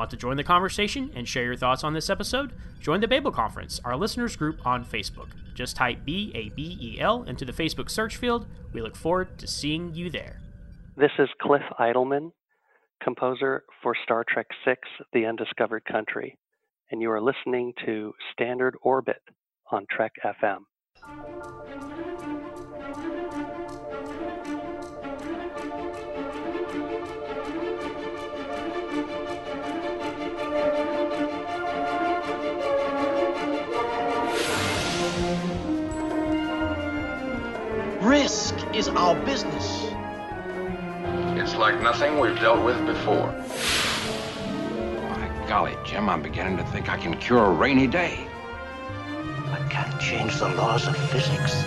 Want 0.00 0.10
to 0.12 0.16
join 0.16 0.38
the 0.38 0.44
conversation 0.44 1.10
and 1.14 1.28
share 1.28 1.44
your 1.44 1.56
thoughts 1.56 1.84
on 1.84 1.92
this 1.92 2.08
episode? 2.08 2.54
Join 2.80 3.02
the 3.02 3.06
Babel 3.06 3.30
Conference, 3.30 3.82
our 3.84 3.98
listeners 3.98 4.34
group 4.34 4.66
on 4.66 4.82
Facebook. 4.82 5.28
Just 5.54 5.76
type 5.76 6.06
B 6.06 6.32
A 6.34 6.48
B 6.48 6.78
E 6.80 6.98
L 6.98 7.24
into 7.24 7.44
the 7.44 7.52
Facebook 7.52 7.90
search 7.90 8.16
field. 8.16 8.46
We 8.72 8.80
look 8.80 8.96
forward 8.96 9.36
to 9.36 9.46
seeing 9.46 9.92
you 9.92 10.08
there. 10.08 10.40
This 10.96 11.10
is 11.18 11.28
Cliff 11.42 11.60
Eidelman, 11.78 12.32
composer 13.02 13.64
for 13.82 13.94
Star 14.02 14.24
Trek 14.26 14.46
VI 14.64 14.76
The 15.12 15.26
Undiscovered 15.26 15.84
Country, 15.84 16.38
and 16.90 17.02
you 17.02 17.10
are 17.10 17.20
listening 17.20 17.74
to 17.84 18.14
Standard 18.32 18.76
Orbit 18.80 19.20
on 19.70 19.84
Trek 19.94 20.12
FM. 20.24 21.89
Risk 38.30 38.54
is 38.72 38.86
our 38.86 39.16
business. 39.24 39.86
It's 41.36 41.56
like 41.56 41.82
nothing 41.82 42.20
we've 42.20 42.38
dealt 42.38 42.64
with 42.64 42.78
before. 42.86 43.26
My 45.10 45.46
golly, 45.48 45.76
Jim, 45.84 46.08
I'm 46.08 46.22
beginning 46.22 46.56
to 46.58 46.64
think 46.66 46.88
I 46.88 46.96
can 46.96 47.18
cure 47.18 47.44
a 47.44 47.50
rainy 47.50 47.88
day. 47.88 48.24
I 49.48 49.66
can't 49.68 50.00
change 50.00 50.36
the 50.36 50.48
laws 50.50 50.86
of 50.86 50.96
physics. 51.10 51.64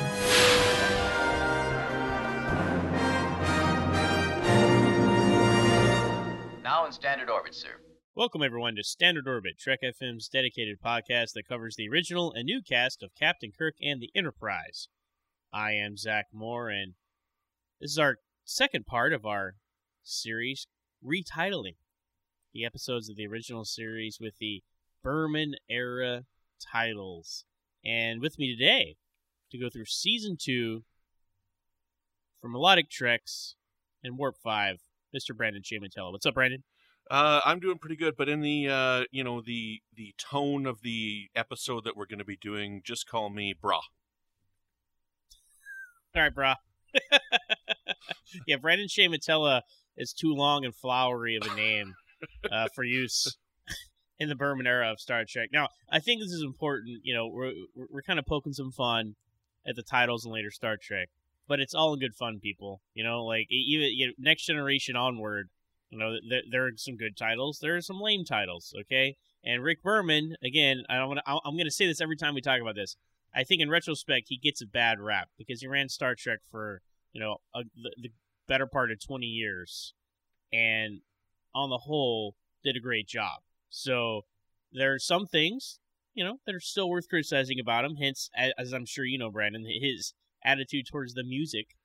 Now 6.63 6.85
in 6.85 6.93
standard 6.93 7.29
orbit, 7.29 7.55
sir. 7.55 7.71
Welcome, 8.15 8.41
everyone, 8.41 8.77
to 8.77 8.85
Standard 8.85 9.27
Orbit, 9.27 9.59
Trek 9.59 9.79
FM's 9.83 10.29
dedicated 10.29 10.77
podcast 10.81 11.33
that 11.33 11.45
covers 11.45 11.75
the 11.75 11.89
original 11.89 12.31
and 12.31 12.45
new 12.45 12.61
cast 12.61 13.03
of 13.03 13.13
Captain 13.19 13.51
Kirk 13.51 13.75
and 13.81 14.01
the 14.01 14.11
Enterprise. 14.15 14.87
I 15.53 15.73
am 15.73 15.97
Zach 15.97 16.27
Moore, 16.33 16.69
and 16.69 16.93
this 17.79 17.91
is 17.91 17.99
our 17.99 18.17
second 18.43 18.87
part 18.87 19.13
of 19.13 19.23
our 19.23 19.53
series 20.01 20.65
retitling 21.05 21.75
the 22.53 22.65
episodes 22.65 23.07
of 23.07 23.17
the 23.17 23.27
original 23.27 23.63
series 23.63 24.17
with 24.19 24.39
the 24.39 24.63
Berman 25.03 25.53
era 25.69 26.23
titles. 26.59 27.45
And 27.85 28.19
with 28.19 28.39
me 28.39 28.55
today 28.55 28.95
to 29.51 29.59
go 29.59 29.69
through 29.69 29.85
season 29.85 30.37
two 30.41 30.85
for 32.41 32.47
Melodic 32.47 32.89
Treks 32.89 33.53
and 34.03 34.17
Warp 34.17 34.37
5, 34.43 34.77
Mr. 35.15 35.37
Brandon-Shea 35.37 35.77
Mutala. 35.77 36.11
What's 36.11 36.25
up, 36.25 36.33
Brandon? 36.33 36.63
Uh, 37.11 37.41
I'm 37.45 37.59
doing 37.59 37.77
pretty 37.77 37.97
good, 37.97 38.15
but 38.17 38.27
in 38.27 38.41
the 38.41 38.69
uh, 38.69 39.03
you 39.11 39.23
know 39.23 39.41
the 39.41 39.81
the 39.93 40.15
tone 40.17 40.65
of 40.65 40.81
the 40.81 41.27
episode 41.35 41.83
that 41.83 41.95
we're 41.97 42.07
going 42.07 42.19
to 42.19 42.25
be 42.25 42.37
doing, 42.37 42.81
just 42.83 43.07
call 43.07 43.29
me 43.29 43.53
brah. 43.53 43.81
All 46.15 46.21
right, 46.21 46.35
brah. 46.35 46.55
yeah, 48.45 48.57
Brandon-Shea 48.57 49.07
Mutala 49.07 49.61
is 49.97 50.13
too 50.13 50.33
long 50.35 50.63
and 50.63 50.75
flowery 50.75 51.35
of 51.35 51.51
a 51.51 51.55
name 51.55 51.95
uh, 52.51 52.67
for 52.75 52.83
use 52.83 53.35
in 54.19 54.29
the 54.29 54.35
Berman 54.35 54.67
era 54.67 54.91
of 54.91 54.99
Star 54.99 55.23
Trek. 55.27 55.49
Now, 55.51 55.69
I 55.91 55.99
think 55.99 56.21
this 56.21 56.29
is 56.29 56.43
important. 56.43 56.99
You 57.03 57.15
know, 57.15 57.27
we're 57.27 57.53
we're 57.89 58.03
kind 58.03 58.19
of 58.19 58.27
poking 58.27 58.53
some 58.53 58.71
fun 58.71 59.15
at 59.65 59.75
the 59.75 59.81
titles 59.81 60.23
and 60.23 60.31
later 60.31 60.51
Star 60.51 60.77
Trek, 60.77 61.09
but 61.47 61.59
it's 61.59 61.73
all 61.73 61.93
in 61.93 61.99
good 61.99 62.13
fun, 62.13 62.39
people. 62.39 62.81
You 62.93 63.03
know, 63.03 63.25
like 63.25 63.47
even 63.49 63.87
you 63.91 64.07
know, 64.07 64.13
next 64.19 64.45
generation 64.45 64.95
onward. 64.95 65.49
You 65.89 65.97
know, 65.97 66.13
there, 66.29 66.41
there 66.49 66.65
are 66.65 66.71
some 66.75 66.95
good 66.95 67.17
titles. 67.17 67.57
There 67.59 67.75
are 67.75 67.81
some 67.81 67.99
lame 67.99 68.23
titles. 68.23 68.75
Okay, 68.81 69.15
and 69.43 69.63
Rick 69.63 69.81
Berman 69.81 70.35
again. 70.43 70.83
I 70.89 70.97
don't 70.97 71.07
want 71.07 71.21
to. 71.25 71.39
I'm 71.43 71.55
going 71.55 71.65
to 71.65 71.71
say 71.71 71.87
this 71.87 72.01
every 72.01 72.17
time 72.17 72.35
we 72.35 72.41
talk 72.41 72.61
about 72.61 72.75
this. 72.75 72.97
I 73.35 73.43
think 73.43 73.61
in 73.61 73.69
retrospect 73.69 74.27
he 74.29 74.37
gets 74.37 74.61
a 74.61 74.67
bad 74.67 74.99
rap 74.99 75.29
because 75.37 75.61
he 75.61 75.67
ran 75.67 75.89
Star 75.89 76.15
Trek 76.15 76.39
for 76.49 76.81
you 77.11 77.21
know 77.21 77.37
a, 77.53 77.63
the, 77.75 77.91
the 78.01 78.11
better 78.47 78.67
part 78.67 78.91
of 78.91 79.03
20 79.03 79.25
years, 79.25 79.93
and 80.51 81.01
on 81.55 81.69
the 81.69 81.79
whole 81.79 82.35
did 82.63 82.75
a 82.75 82.81
great 82.81 83.07
job. 83.07 83.41
So 83.69 84.21
there 84.71 84.93
are 84.93 84.99
some 84.99 85.25
things 85.25 85.79
you 86.13 86.23
know 86.23 86.37
that 86.45 86.55
are 86.55 86.59
still 86.59 86.89
worth 86.89 87.09
criticizing 87.09 87.59
about 87.59 87.85
him. 87.85 87.95
Hence, 87.95 88.29
as 88.35 88.73
I'm 88.73 88.85
sure 88.85 89.05
you 89.05 89.17
know, 89.17 89.31
Brandon, 89.31 89.65
his 89.65 90.13
attitude 90.43 90.87
towards 90.87 91.13
the 91.13 91.23
music 91.23 91.75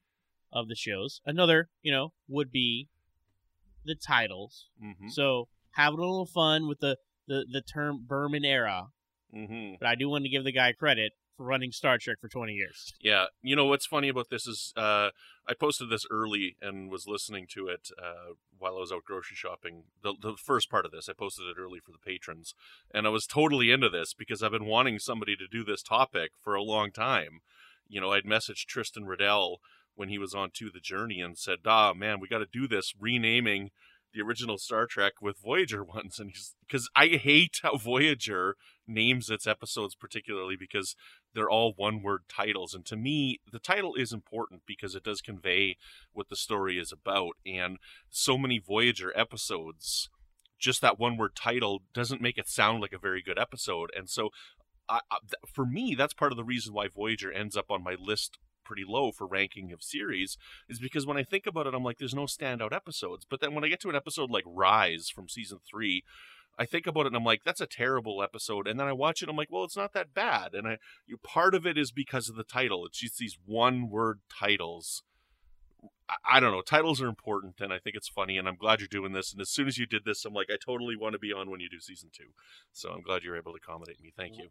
of 0.52 0.68
the 0.68 0.74
shows. 0.74 1.20
Another 1.24 1.68
you 1.82 1.92
know 1.92 2.12
would 2.28 2.50
be 2.50 2.88
the 3.84 3.94
titles. 3.94 4.66
Mm-hmm. 4.82 5.08
So 5.08 5.48
having 5.72 5.98
a 5.98 6.02
little 6.02 6.26
fun 6.26 6.68
with 6.68 6.80
the 6.80 6.98
the, 7.26 7.46
the 7.50 7.62
term 7.62 8.04
Berman 8.06 8.44
era. 8.44 8.88
Mm-hmm. 9.34 9.74
But 9.78 9.88
I 9.88 9.94
do 9.94 10.08
want 10.08 10.24
to 10.24 10.30
give 10.30 10.44
the 10.44 10.52
guy 10.52 10.72
credit 10.72 11.12
running 11.38 11.72
Star 11.72 11.98
Trek 11.98 12.18
for 12.20 12.28
20 12.28 12.52
years. 12.52 12.92
Yeah, 13.00 13.26
you 13.42 13.56
know 13.56 13.66
what's 13.66 13.86
funny 13.86 14.08
about 14.08 14.30
this 14.30 14.46
is 14.46 14.72
uh, 14.76 15.10
I 15.46 15.54
posted 15.58 15.90
this 15.90 16.06
early 16.10 16.56
and 16.60 16.90
was 16.90 17.06
listening 17.06 17.46
to 17.50 17.68
it 17.68 17.90
uh, 17.98 18.34
while 18.58 18.76
I 18.76 18.80
was 18.80 18.92
out 18.92 19.04
grocery 19.04 19.36
shopping. 19.36 19.84
The, 20.02 20.14
the 20.20 20.34
first 20.36 20.70
part 20.70 20.84
of 20.84 20.92
this, 20.92 21.08
I 21.08 21.12
posted 21.12 21.46
it 21.46 21.60
early 21.60 21.80
for 21.80 21.92
the 21.92 21.98
patrons, 21.98 22.54
and 22.92 23.06
I 23.06 23.10
was 23.10 23.26
totally 23.26 23.70
into 23.70 23.88
this 23.88 24.14
because 24.14 24.42
I've 24.42 24.52
been 24.52 24.66
wanting 24.66 24.98
somebody 24.98 25.36
to 25.36 25.48
do 25.48 25.64
this 25.64 25.82
topic 25.82 26.32
for 26.42 26.54
a 26.54 26.62
long 26.62 26.90
time. 26.92 27.40
You 27.88 28.00
know, 28.00 28.12
I'd 28.12 28.24
messaged 28.24 28.66
Tristan 28.66 29.06
Riddell 29.06 29.60
when 29.94 30.08
he 30.08 30.18
was 30.18 30.34
on 30.34 30.50
To 30.54 30.70
the 30.70 30.80
Journey 30.80 31.20
and 31.20 31.38
said, 31.38 31.58
"Ah, 31.66 31.92
man, 31.94 32.20
we 32.20 32.28
got 32.28 32.38
to 32.38 32.46
do 32.50 32.68
this 32.68 32.94
renaming." 32.98 33.70
the 34.14 34.22
original 34.22 34.58
Star 34.58 34.86
Trek 34.86 35.14
with 35.20 35.38
Voyager 35.38 35.84
ones, 35.96 36.18
and 36.18 36.30
he's 36.30 36.54
because 36.66 36.88
I 36.94 37.08
hate 37.08 37.60
how 37.62 37.76
Voyager 37.76 38.56
names 38.88 39.30
its 39.30 39.46
episodes 39.46 39.94
particularly 39.94 40.56
because 40.56 40.96
they're 41.34 41.50
all 41.50 41.74
one 41.76 42.02
word 42.02 42.22
titles, 42.28 42.74
and 42.74 42.84
to 42.86 42.96
me, 42.96 43.40
the 43.50 43.58
title 43.58 43.94
is 43.94 44.12
important 44.12 44.62
because 44.66 44.94
it 44.94 45.04
does 45.04 45.20
convey 45.20 45.76
what 46.12 46.28
the 46.28 46.36
story 46.36 46.78
is 46.78 46.92
about, 46.92 47.32
and 47.46 47.78
so 48.10 48.38
many 48.38 48.58
Voyager 48.58 49.12
episodes. 49.16 50.08
Just 50.58 50.80
that 50.80 50.98
one 50.98 51.16
word 51.16 51.36
title 51.36 51.82
doesn't 51.94 52.20
make 52.20 52.36
it 52.36 52.48
sound 52.48 52.80
like 52.80 52.92
a 52.92 52.98
very 52.98 53.22
good 53.22 53.38
episode. 53.38 53.90
And 53.96 54.10
so, 54.10 54.30
I, 54.88 55.00
I, 55.10 55.18
for 55.46 55.64
me, 55.64 55.94
that's 55.96 56.14
part 56.14 56.32
of 56.32 56.36
the 56.36 56.42
reason 56.44 56.74
why 56.74 56.88
Voyager 56.88 57.30
ends 57.30 57.56
up 57.56 57.70
on 57.70 57.84
my 57.84 57.94
list 57.98 58.38
pretty 58.68 58.84
low 58.86 59.10
for 59.10 59.26
ranking 59.26 59.72
of 59.72 59.82
series 59.82 60.36
is 60.68 60.78
because 60.78 61.06
when 61.06 61.16
I 61.16 61.24
think 61.24 61.46
about 61.46 61.66
it, 61.66 61.74
I'm 61.74 61.82
like, 61.82 61.98
there's 61.98 62.14
no 62.14 62.26
standout 62.26 62.72
episodes. 62.72 63.26
But 63.28 63.40
then 63.40 63.54
when 63.54 63.64
I 63.64 63.68
get 63.68 63.80
to 63.80 63.88
an 63.88 63.96
episode 63.96 64.30
like 64.30 64.44
Rise 64.46 65.08
from 65.08 65.28
season 65.28 65.58
three, 65.68 66.04
I 66.58 66.66
think 66.66 66.86
about 66.86 67.02
it 67.02 67.08
and 67.08 67.16
I'm 67.16 67.24
like, 67.24 67.42
that's 67.44 67.60
a 67.60 67.66
terrible 67.66 68.22
episode. 68.22 68.66
And 68.66 68.80
then 68.80 68.86
I 68.88 68.92
watch 68.92 69.22
it, 69.22 69.28
I'm 69.28 69.36
like, 69.36 69.50
well, 69.50 69.64
it's 69.64 69.76
not 69.76 69.92
that 69.92 70.12
bad. 70.12 70.54
And 70.54 70.66
I, 70.66 70.78
you, 71.06 71.16
part 71.16 71.54
of 71.54 71.64
it 71.66 71.78
is 71.78 71.92
because 71.92 72.28
of 72.28 72.34
the 72.36 72.42
title. 72.44 72.84
It's 72.86 72.98
just 72.98 73.18
these 73.18 73.38
one 73.46 73.88
word 73.88 74.20
titles. 74.28 75.02
I, 76.08 76.16
I 76.36 76.40
don't 76.40 76.50
know. 76.52 76.62
Titles 76.62 77.00
are 77.00 77.06
important, 77.06 77.60
and 77.60 77.72
I 77.72 77.78
think 77.78 77.94
it's 77.94 78.08
funny. 78.08 78.36
And 78.38 78.48
I'm 78.48 78.56
glad 78.56 78.80
you're 78.80 78.88
doing 78.88 79.12
this. 79.12 79.32
And 79.32 79.40
as 79.40 79.50
soon 79.50 79.68
as 79.68 79.78
you 79.78 79.86
did 79.86 80.04
this, 80.04 80.24
I'm 80.24 80.34
like, 80.34 80.48
I 80.50 80.56
totally 80.56 80.96
want 80.96 81.12
to 81.12 81.18
be 81.20 81.32
on 81.32 81.48
when 81.50 81.60
you 81.60 81.68
do 81.68 81.78
season 81.80 82.10
two. 82.12 82.30
So 82.72 82.90
I'm 82.90 83.02
glad 83.02 83.22
you're 83.22 83.36
able 83.36 83.52
to 83.52 83.58
accommodate 83.62 84.00
me. 84.02 84.12
Thank 84.16 84.36
you. 84.38 84.48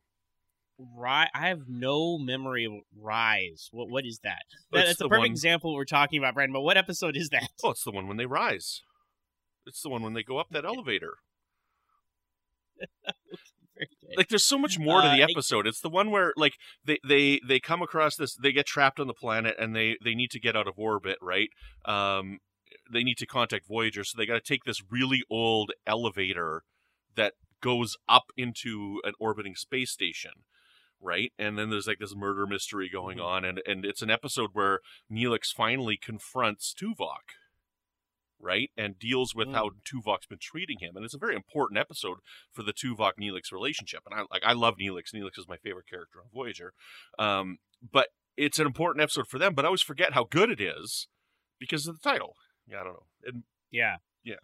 Rise. 0.95 1.27
I 1.33 1.47
have 1.49 1.67
no 1.67 2.17
memory 2.19 2.65
of 2.65 2.73
Rise. 2.95 3.67
What 3.71 3.89
what 3.89 4.05
is 4.05 4.19
that? 4.23 4.43
Oh, 4.53 4.77
that 4.77 4.79
It's 4.81 4.89
that's 4.89 5.01
a 5.01 5.03
the 5.05 5.09
perfect 5.09 5.21
one- 5.23 5.31
example 5.31 5.73
we're 5.73 5.85
talking 5.85 6.19
about, 6.19 6.35
Brandon. 6.35 6.53
But 6.53 6.61
what 6.61 6.77
episode 6.77 7.17
is 7.17 7.29
that? 7.29 7.49
Oh, 7.63 7.71
it's 7.71 7.83
the 7.83 7.91
one 7.91 8.07
when 8.07 8.17
they 8.17 8.27
rise. 8.27 8.83
It's 9.65 9.81
the 9.81 9.89
one 9.89 10.03
when 10.03 10.13
they 10.13 10.21
go 10.23 10.37
up 10.37 10.47
that 10.51 10.63
elevator. 10.65 11.15
Like 14.15 14.29
there's 14.29 14.45
so 14.45 14.57
much 14.57 14.79
more 14.79 15.01
to 15.01 15.07
Uh, 15.07 15.15
the 15.15 15.21
episode. 15.21 15.67
It's 15.67 15.81
the 15.81 15.89
one 15.89 16.09
where 16.09 16.33
like 16.35 16.53
they 16.83 16.97
they 17.07 17.39
they 17.47 17.59
come 17.59 17.81
across 17.81 18.15
this 18.15 18.35
they 18.35 18.51
get 18.51 18.65
trapped 18.65 18.99
on 18.99 19.07
the 19.07 19.13
planet 19.13 19.55
and 19.59 19.75
they 19.75 19.97
they 20.03 20.15
need 20.15 20.31
to 20.31 20.39
get 20.39 20.55
out 20.55 20.67
of 20.67 20.79
orbit 20.79 21.17
right? 21.21 21.49
Um 21.85 22.39
they 22.91 23.03
need 23.03 23.17
to 23.17 23.25
contact 23.27 23.67
voyager 23.67 24.03
so 24.03 24.17
they 24.17 24.25
got 24.25 24.33
to 24.33 24.41
take 24.41 24.63
this 24.63 24.81
really 24.89 25.21
old 25.29 25.71
elevator 25.85 26.63
that 27.15 27.33
goes 27.61 27.95
up 28.07 28.25
into 28.35 28.99
an 29.03 29.13
orbiting 29.19 29.55
space 29.55 29.91
station 29.91 30.31
right? 30.99 31.31
And 31.37 31.59
then 31.59 31.69
there's 31.69 31.85
like 31.87 31.99
this 31.99 32.15
murder 32.15 32.47
mystery 32.47 32.89
going 32.89 33.19
on 33.19 33.45
and 33.45 33.61
and 33.67 33.85
it's 33.85 34.01
an 34.01 34.09
episode 34.09 34.51
where 34.53 34.79
neelix 35.11 35.53
finally 35.55 35.97
confronts 36.01 36.73
tuvok 36.73 37.35
right? 38.39 38.69
And 38.77 38.97
deals 38.99 39.33
with 39.35 39.47
Mm. 39.49 39.53
how 39.55 39.69
Tuvok's 39.83 40.25
been 40.27 40.37
treating 40.41 40.77
him, 40.79 40.95
and 40.95 41.03
it's 41.05 41.13
a 41.13 41.17
very 41.19 41.35
important 41.35 41.79
episode 41.79 42.17
for 42.53 42.63
the 42.63 42.73
Tuvok 42.73 43.13
Neelix 43.19 43.51
relationship. 43.51 44.01
And 44.09 44.19
I 44.19 44.23
like 44.31 44.43
I 44.43 44.53
love 44.53 44.75
Neelix. 44.79 45.13
Neelix 45.13 45.37
is 45.37 45.47
my 45.47 45.57
favorite 45.57 45.87
character 45.89 46.19
on 46.21 46.29
Voyager, 46.33 46.73
um, 47.19 47.57
but 47.91 48.09
it's 48.35 48.59
an 48.59 48.67
important 48.67 49.01
episode 49.01 49.27
for 49.27 49.39
them. 49.39 49.53
But 49.55 49.65
I 49.65 49.67
always 49.67 49.81
forget 49.81 50.13
how 50.13 50.25
good 50.25 50.49
it 50.51 50.61
is 50.61 51.07
because 51.59 51.87
of 51.87 51.99
the 51.99 52.09
title. 52.09 52.35
Yeah, 52.67 52.81
I 52.81 52.83
don't 52.83 52.93
know. 52.93 53.05
And 53.25 53.43
Yeah. 53.71 53.97
Yeah. 54.23 54.35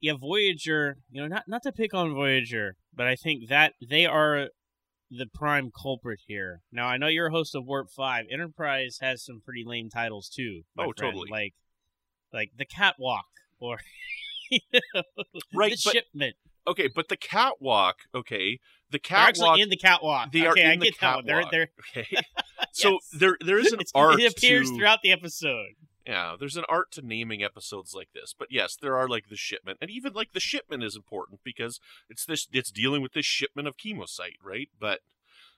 Yeah, 0.00 0.14
Voyager, 0.18 0.96
you 1.10 1.22
know, 1.22 1.28
not 1.28 1.44
not 1.46 1.62
to 1.62 1.72
pick 1.72 1.94
on 1.94 2.12
Voyager, 2.12 2.76
but 2.92 3.06
I 3.06 3.14
think 3.14 3.48
that 3.48 3.74
they 3.80 4.04
are 4.04 4.48
the 5.10 5.26
prime 5.32 5.70
culprit 5.70 6.20
here. 6.26 6.62
Now, 6.72 6.86
I 6.86 6.96
know 6.96 7.06
you're 7.06 7.26
a 7.28 7.30
host 7.32 7.54
of 7.54 7.66
Warp 7.66 7.88
5. 7.94 8.24
Enterprise 8.32 8.98
has 9.00 9.22
some 9.24 9.40
pretty 9.44 9.62
lame 9.64 9.90
titles 9.90 10.28
too. 10.28 10.62
Oh, 10.76 10.84
friend. 10.84 10.96
totally. 10.96 11.30
Like 11.30 11.52
like 12.32 12.52
The 12.56 12.64
Catwalk 12.64 13.24
or 13.60 13.78
you 14.50 14.60
know, 14.94 15.02
Right, 15.54 15.72
The 15.72 15.82
but- 15.84 15.92
Shipment. 15.92 16.36
okay, 16.66 16.88
but 16.94 17.08
the 17.08 17.16
catwalk, 17.16 17.96
okay, 18.14 18.58
the 18.90 19.00
They're 19.08 19.18
actually 19.18 19.62
in 19.62 19.70
the 19.70 19.76
catwalk. 19.76 20.30
they 20.32 20.44
are 20.46 20.52
okay, 20.52 20.64
in 20.64 20.70
I 20.70 20.76
the 20.76 20.84
get 20.90 21.00
that 21.00 21.14
one. 21.16 21.24
They're 21.26 21.42
catwalk, 21.42 21.50
they're 21.52 21.68
Okay, 22.02 22.16
so 22.72 22.90
Yes. 22.92 23.08
there 23.18 23.36
there 23.44 23.58
is 23.58 23.72
an 23.72 23.80
It's- 23.80 23.92
art. 23.94 24.20
it 24.20 24.32
appears 24.36 24.70
to, 24.70 24.76
throughout 24.76 25.00
the 25.02 25.12
episode. 25.12 25.74
Yeah, 26.06 26.34
there's 26.38 26.56
an 26.56 26.64
art 26.68 26.90
to 26.92 27.02
naming 27.06 27.44
episodes 27.44 27.94
like 27.94 28.08
this. 28.12 28.34
But 28.36 28.48
yes, 28.50 28.76
there 28.80 28.96
are 28.98 29.06
like 29.08 29.28
the 29.28 29.36
shipment, 29.36 29.78
and 29.80 29.88
even 29.90 30.12
like 30.12 30.32
the 30.32 30.40
shipment 30.40 30.82
is 30.82 30.96
important 30.96 31.40
because 31.44 31.78
it's 32.10 32.24
this 32.26 32.48
it's 32.52 32.70
dealing 32.72 33.02
with 33.02 33.12
this 33.12 33.24
shipment 33.26 33.68
of 33.68 33.76
kemocite, 33.76 34.36
right? 34.42 34.68
But 34.80 35.00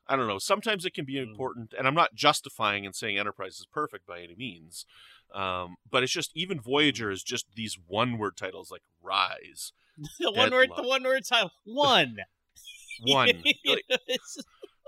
I 0.06 0.16
don't 0.16 0.28
know. 0.28 0.38
Sometimes 0.38 0.84
it 0.84 0.92
can 0.92 1.06
be 1.06 1.14
Mm. 1.14 1.22
important, 1.30 1.72
and 1.76 1.86
I'm 1.88 1.94
not 1.94 2.14
justifying 2.14 2.84
and 2.84 2.94
saying 2.94 3.18
Enterprise 3.18 3.54
is 3.58 3.66
perfect 3.72 4.06
by 4.06 4.20
any 4.20 4.34
means. 4.36 4.84
Um, 5.34 5.76
but 5.90 6.04
it's 6.04 6.12
just 6.12 6.30
even 6.34 6.60
Voyager 6.60 7.10
is 7.10 7.22
just 7.22 7.46
these 7.56 7.76
one 7.86 8.18
word 8.18 8.36
titles 8.36 8.70
like 8.70 8.82
Rise, 9.02 9.72
the 10.20 10.30
one 10.30 10.52
word 10.52 10.70
the 10.76 10.82
one 10.82 11.02
word 11.02 11.24
title. 11.28 11.50
One. 11.64 12.16
one. 13.04 13.28
like, 13.66 13.82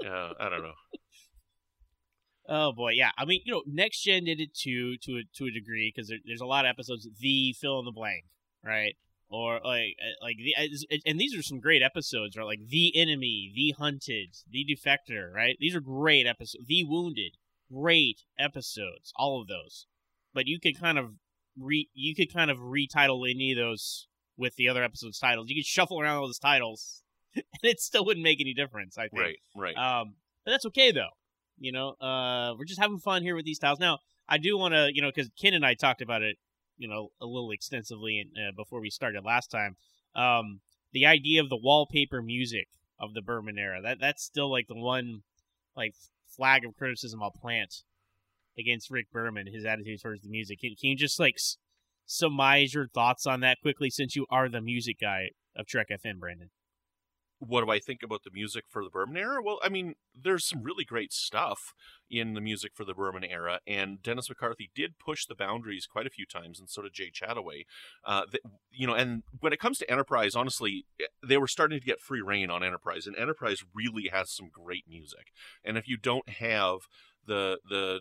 yeah, 0.00 0.31
I 0.38 0.48
don't 0.48 0.62
know. 0.62 0.72
Oh 2.48 2.72
boy, 2.72 2.93
yeah. 2.93 3.10
I 3.19 3.25
mean, 3.25 3.40
you 3.44 3.52
know, 3.52 3.62
next 3.66 4.02
gen 4.02 4.25
did 4.25 4.40
it 4.40 4.54
too, 4.54 4.96
to 5.02 5.19
a 5.19 5.22
to 5.37 5.46
a 5.46 5.50
degree, 5.50 5.93
because 5.94 6.08
there, 6.08 6.19
there's 6.25 6.40
a 6.40 6.46
lot 6.46 6.64
of 6.64 6.70
episodes. 6.70 7.08
The 7.19 7.54
fill 7.60 7.81
in 7.81 7.84
the 7.84 7.93
blank, 7.93 8.25
right? 8.64 8.94
Or 9.28 9.54
like 9.64 9.96
uh, 10.00 10.25
like 10.25 10.37
the 10.37 11.00
and 11.04 11.19
these 11.19 11.37
are 11.37 11.43
some 11.43 11.58
great 11.58 11.82
episodes, 11.82 12.37
right? 12.37 12.46
Like 12.46 12.69
the 12.69 12.96
enemy, 12.96 13.52
the 13.54 13.75
hunted, 13.76 14.37
the 14.48 14.64
defector, 14.64 15.32
right? 15.32 15.56
These 15.58 15.75
are 15.75 15.81
great 15.81 16.26
episodes. 16.26 16.66
The 16.69 16.84
wounded, 16.84 17.32
great 17.72 18.22
episodes. 18.38 19.12
All 19.16 19.40
of 19.40 19.48
those, 19.48 19.87
but 20.37 20.47
you 20.47 20.61
could 20.61 20.79
kind 20.79 20.99
of 20.99 21.15
re 21.59 21.88
you 21.94 22.15
could 22.15 22.33
kind 22.33 22.50
of 22.50 22.59
retitle 22.59 23.29
any 23.29 23.53
of 23.53 23.56
those 23.56 24.06
with 24.37 24.55
the 24.56 24.69
other 24.69 24.85
episodes' 24.85 25.19
titles. 25.19 25.49
You 25.49 25.56
could 25.56 25.67
shuffle 25.67 25.99
around 25.99 26.19
all 26.19 26.27
those 26.27 26.38
titles, 26.38 27.03
and 27.35 27.44
it 27.62 27.81
still 27.81 28.05
wouldn't 28.05 28.23
make 28.23 28.38
any 28.38 28.53
difference. 28.53 28.99
I 28.99 29.09
think. 29.09 29.38
Right, 29.56 29.75
right. 29.75 29.77
Um, 29.77 30.15
but 30.44 30.50
that's 30.50 30.67
okay 30.67 30.93
though. 30.93 31.09
You 31.59 31.73
know, 31.73 31.93
uh, 31.93 32.55
we're 32.56 32.67
just 32.67 32.79
having 32.79 32.99
fun 32.99 33.23
here 33.23 33.35
with 33.35 33.47
these 33.47 33.59
titles. 33.59 33.81
Now, 33.81 34.00
I 34.29 34.37
do 34.37 34.59
want 34.59 34.75
to, 34.75 34.91
you 34.93 35.00
know, 35.00 35.09
because 35.09 35.31
Ken 35.41 35.55
and 35.55 35.65
I 35.65 35.73
talked 35.73 36.03
about 36.03 36.21
it, 36.21 36.37
you 36.77 36.87
know, 36.87 37.09
a 37.19 37.25
little 37.25 37.50
extensively 37.50 38.23
uh, 38.37 38.53
before 38.55 38.82
we 38.82 38.91
started 38.91 39.25
last 39.25 39.50
time. 39.50 39.77
Um, 40.15 40.61
the 40.93 41.06
idea 41.06 41.41
of 41.41 41.49
the 41.49 41.56
wallpaper 41.56 42.21
music 42.21 42.69
of 43.00 43.15
the 43.15 43.23
Berman 43.23 43.59
era 43.59 43.81
that 43.82 44.00
that's 44.00 44.23
still 44.23 44.50
like 44.50 44.67
the 44.69 44.75
one 44.75 45.23
like 45.75 45.94
flag 46.29 46.67
of 46.67 46.77
criticism 46.77 47.23
I'll 47.23 47.31
plant 47.31 47.82
against 48.58 48.91
Rick 48.91 49.11
Berman, 49.12 49.47
his 49.47 49.64
attitude 49.64 50.00
towards 50.03 50.23
the 50.23 50.31
music. 50.31 50.61
Can, 50.61 50.75
can 50.81 50.91
you 50.91 50.97
just 50.97 51.20
like 51.20 51.35
s- 51.37 51.56
surmise 52.05 52.75
your 52.75 52.88
thoughts 52.88 53.26
on 53.26 53.41
that 53.41 53.58
quickly, 53.62 53.91
since 53.91 54.17
you 54.17 54.26
are 54.31 54.49
the 54.49 54.61
music 54.61 54.99
guy 55.00 55.31
of 55.56 55.67
Trek 55.67 55.88
FM, 55.91 56.19
Brandon? 56.19 56.50
what 57.38 57.64
do 57.64 57.70
I 57.70 57.79
think 57.79 58.03
about 58.03 58.23
the 58.25 58.31
music 58.32 58.64
for 58.69 58.82
the 58.82 58.91
Berman 58.91 59.17
era? 59.17 59.43
Well, 59.43 59.58
I 59.62 59.69
mean, 59.69 59.94
there's 60.14 60.47
some 60.47 60.62
really 60.62 60.85
great 60.85 61.12
stuff 61.12 61.75
in 62.11 62.35
the 62.35 62.41
music 62.41 62.73
for 62.75 62.85
the 62.85 62.94
Berman 62.94 63.25
era, 63.25 63.61
and 63.67 64.03
Dennis 64.03 64.29
McCarthy 64.29 64.70
did 64.75 64.99
push 64.99 65.26
the 65.26 65.35
boundaries 65.35 65.87
quite 65.87 66.06
a 66.06 66.11
few 66.11 66.25
times, 66.25 66.58
and 66.58 66.69
so 66.69 66.82
did 66.82 66.94
Jay 66.94 67.11
Chattaway. 67.11 67.64
Uh, 68.05 68.23
that, 68.32 68.41
you 68.70 68.87
know, 68.87 68.94
and 68.94 69.23
when 69.41 69.53
it 69.53 69.61
comes 69.61 69.79
to 69.79 69.91
Enterprise, 69.91 70.35
honestly, 70.35 70.87
eh, 71.00 71.05
they 71.26 71.37
were 71.37 71.47
starting 71.47 71.79
to 71.79 71.87
get 71.87 72.00
free 72.00 72.23
reign 72.23 72.50
on 72.50 72.64
Enterprise, 72.64 73.06
and 73.06 73.17
Enterprise 73.17 73.64
really 73.75 74.08
has 74.12 74.31
some 74.31 74.49
great 74.50 74.85
music. 74.88 75.32
And 75.64 75.76
if 75.76 75.87
you 75.88 75.97
don't 75.97 76.29
have 76.29 76.81
the 77.26 77.58
the 77.69 78.00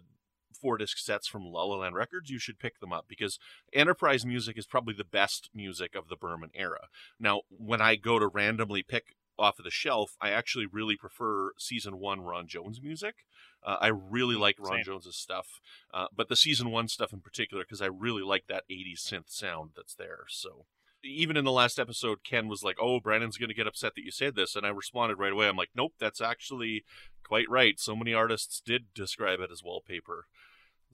four 0.56 0.78
disc 0.78 0.98
sets 0.98 1.28
from 1.28 1.46
La 1.46 1.64
La 1.64 1.78
Land 1.78 1.96
Records, 1.96 2.30
you 2.30 2.40
should 2.40 2.60
pick 2.60 2.80
them 2.80 2.94
up 2.94 3.06
because 3.08 3.40
Enterprise 3.74 4.26
music 4.26 4.58
is 4.58 4.66
probably 4.66 4.94
the 4.94 5.04
best 5.04 5.50
music 5.54 5.96
of 5.96 6.08
the 6.08 6.16
Berman 6.16 6.52
era. 6.54 6.88
Now, 7.20 7.42
when 7.50 7.82
I 7.82 7.96
go 7.96 8.20
to 8.20 8.28
randomly 8.28 8.84
pick 8.84 9.16
off 9.38 9.60
of 9.60 9.66
the 9.66 9.72
shelf, 9.72 10.16
I 10.22 10.30
actually 10.30 10.66
really 10.66 10.96
prefer 10.96 11.52
season 11.58 12.00
one 12.00 12.22
Ron 12.22 12.48
Jones 12.48 12.82
music. 12.82 13.26
Uh, 13.64 13.78
I 13.82 13.88
really 13.88 14.36
like 14.36 14.58
Ron 14.60 14.78
Same. 14.78 14.84
Jones's 14.84 15.16
stuff, 15.16 15.60
uh, 15.94 16.08
but 16.16 16.30
the 16.30 16.36
season 16.36 16.72
one 16.72 16.88
stuff 16.88 17.14
in 17.14 17.20
particular 17.20 17.64
because 17.64 17.82
I 17.82 17.88
really 17.88 18.24
like 18.24 18.48
that 18.48 18.64
'80s 18.70 19.00
synth 19.00 19.30
sound 19.30 19.72
that's 19.76 19.96
there. 19.96 20.26
So. 20.30 20.66
Even 21.08 21.38
in 21.38 21.46
the 21.46 21.52
last 21.52 21.78
episode, 21.78 22.24
Ken 22.24 22.48
was 22.48 22.64
like, 22.64 22.78
"Oh, 22.82 23.00
Brandon's 23.00 23.38
going 23.38 23.50
to 23.50 23.54
get 23.54 23.68
upset 23.68 23.94
that 23.94 24.04
you 24.04 24.10
said 24.10 24.34
this," 24.34 24.56
and 24.56 24.66
I 24.66 24.70
responded 24.70 25.20
right 25.20 25.32
away. 25.32 25.48
I'm 25.48 25.56
like, 25.56 25.70
"Nope, 25.76 25.94
that's 26.00 26.20
actually 26.20 26.84
quite 27.24 27.48
right. 27.48 27.80
So 27.80 27.96
many 27.96 28.12
artists 28.12 28.60
did 28.60 28.92
describe 28.96 29.40
it 29.40 29.52
as 29.52 29.62
wallpaper." 29.62 30.26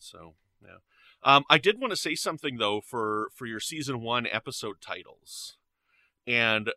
So, 0.01 0.33
yeah. 0.63 0.77
Um, 1.24 1.44
I 1.50 1.57
did 1.57 1.80
want 1.80 1.92
to 1.92 1.98
say 1.98 2.15
something 2.15 2.57
though 2.57 2.81
for 2.81 3.30
for 3.36 3.45
your 3.45 3.59
season 3.59 4.01
one 4.01 4.25
episode 4.27 4.81
titles, 4.81 5.57
and 6.25 6.71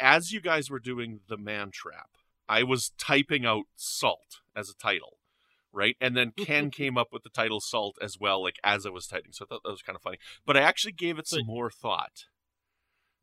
as 0.00 0.32
you 0.32 0.40
guys 0.40 0.68
were 0.70 0.80
doing 0.80 1.20
the 1.28 1.36
man 1.36 1.70
trap, 1.72 2.10
I 2.48 2.64
was 2.64 2.90
typing 2.98 3.46
out 3.46 3.64
salt 3.76 4.40
as 4.56 4.68
a 4.68 4.74
title, 4.74 5.18
right? 5.72 5.96
And 6.00 6.16
then 6.16 6.32
Ken 6.36 6.70
came 6.72 6.98
up 6.98 7.08
with 7.12 7.22
the 7.22 7.28
title 7.30 7.60
salt 7.60 7.96
as 8.02 8.18
well, 8.18 8.42
like 8.42 8.56
as 8.64 8.84
I 8.84 8.90
was 8.90 9.06
typing. 9.06 9.30
So 9.32 9.44
I 9.44 9.48
thought 9.48 9.62
that 9.64 9.70
was 9.70 9.82
kind 9.82 9.94
of 9.96 10.02
funny. 10.02 10.18
But 10.44 10.56
I 10.56 10.60
actually 10.62 10.92
gave 10.92 11.18
it 11.18 11.28
some 11.28 11.46
more 11.46 11.70
thought, 11.70 12.24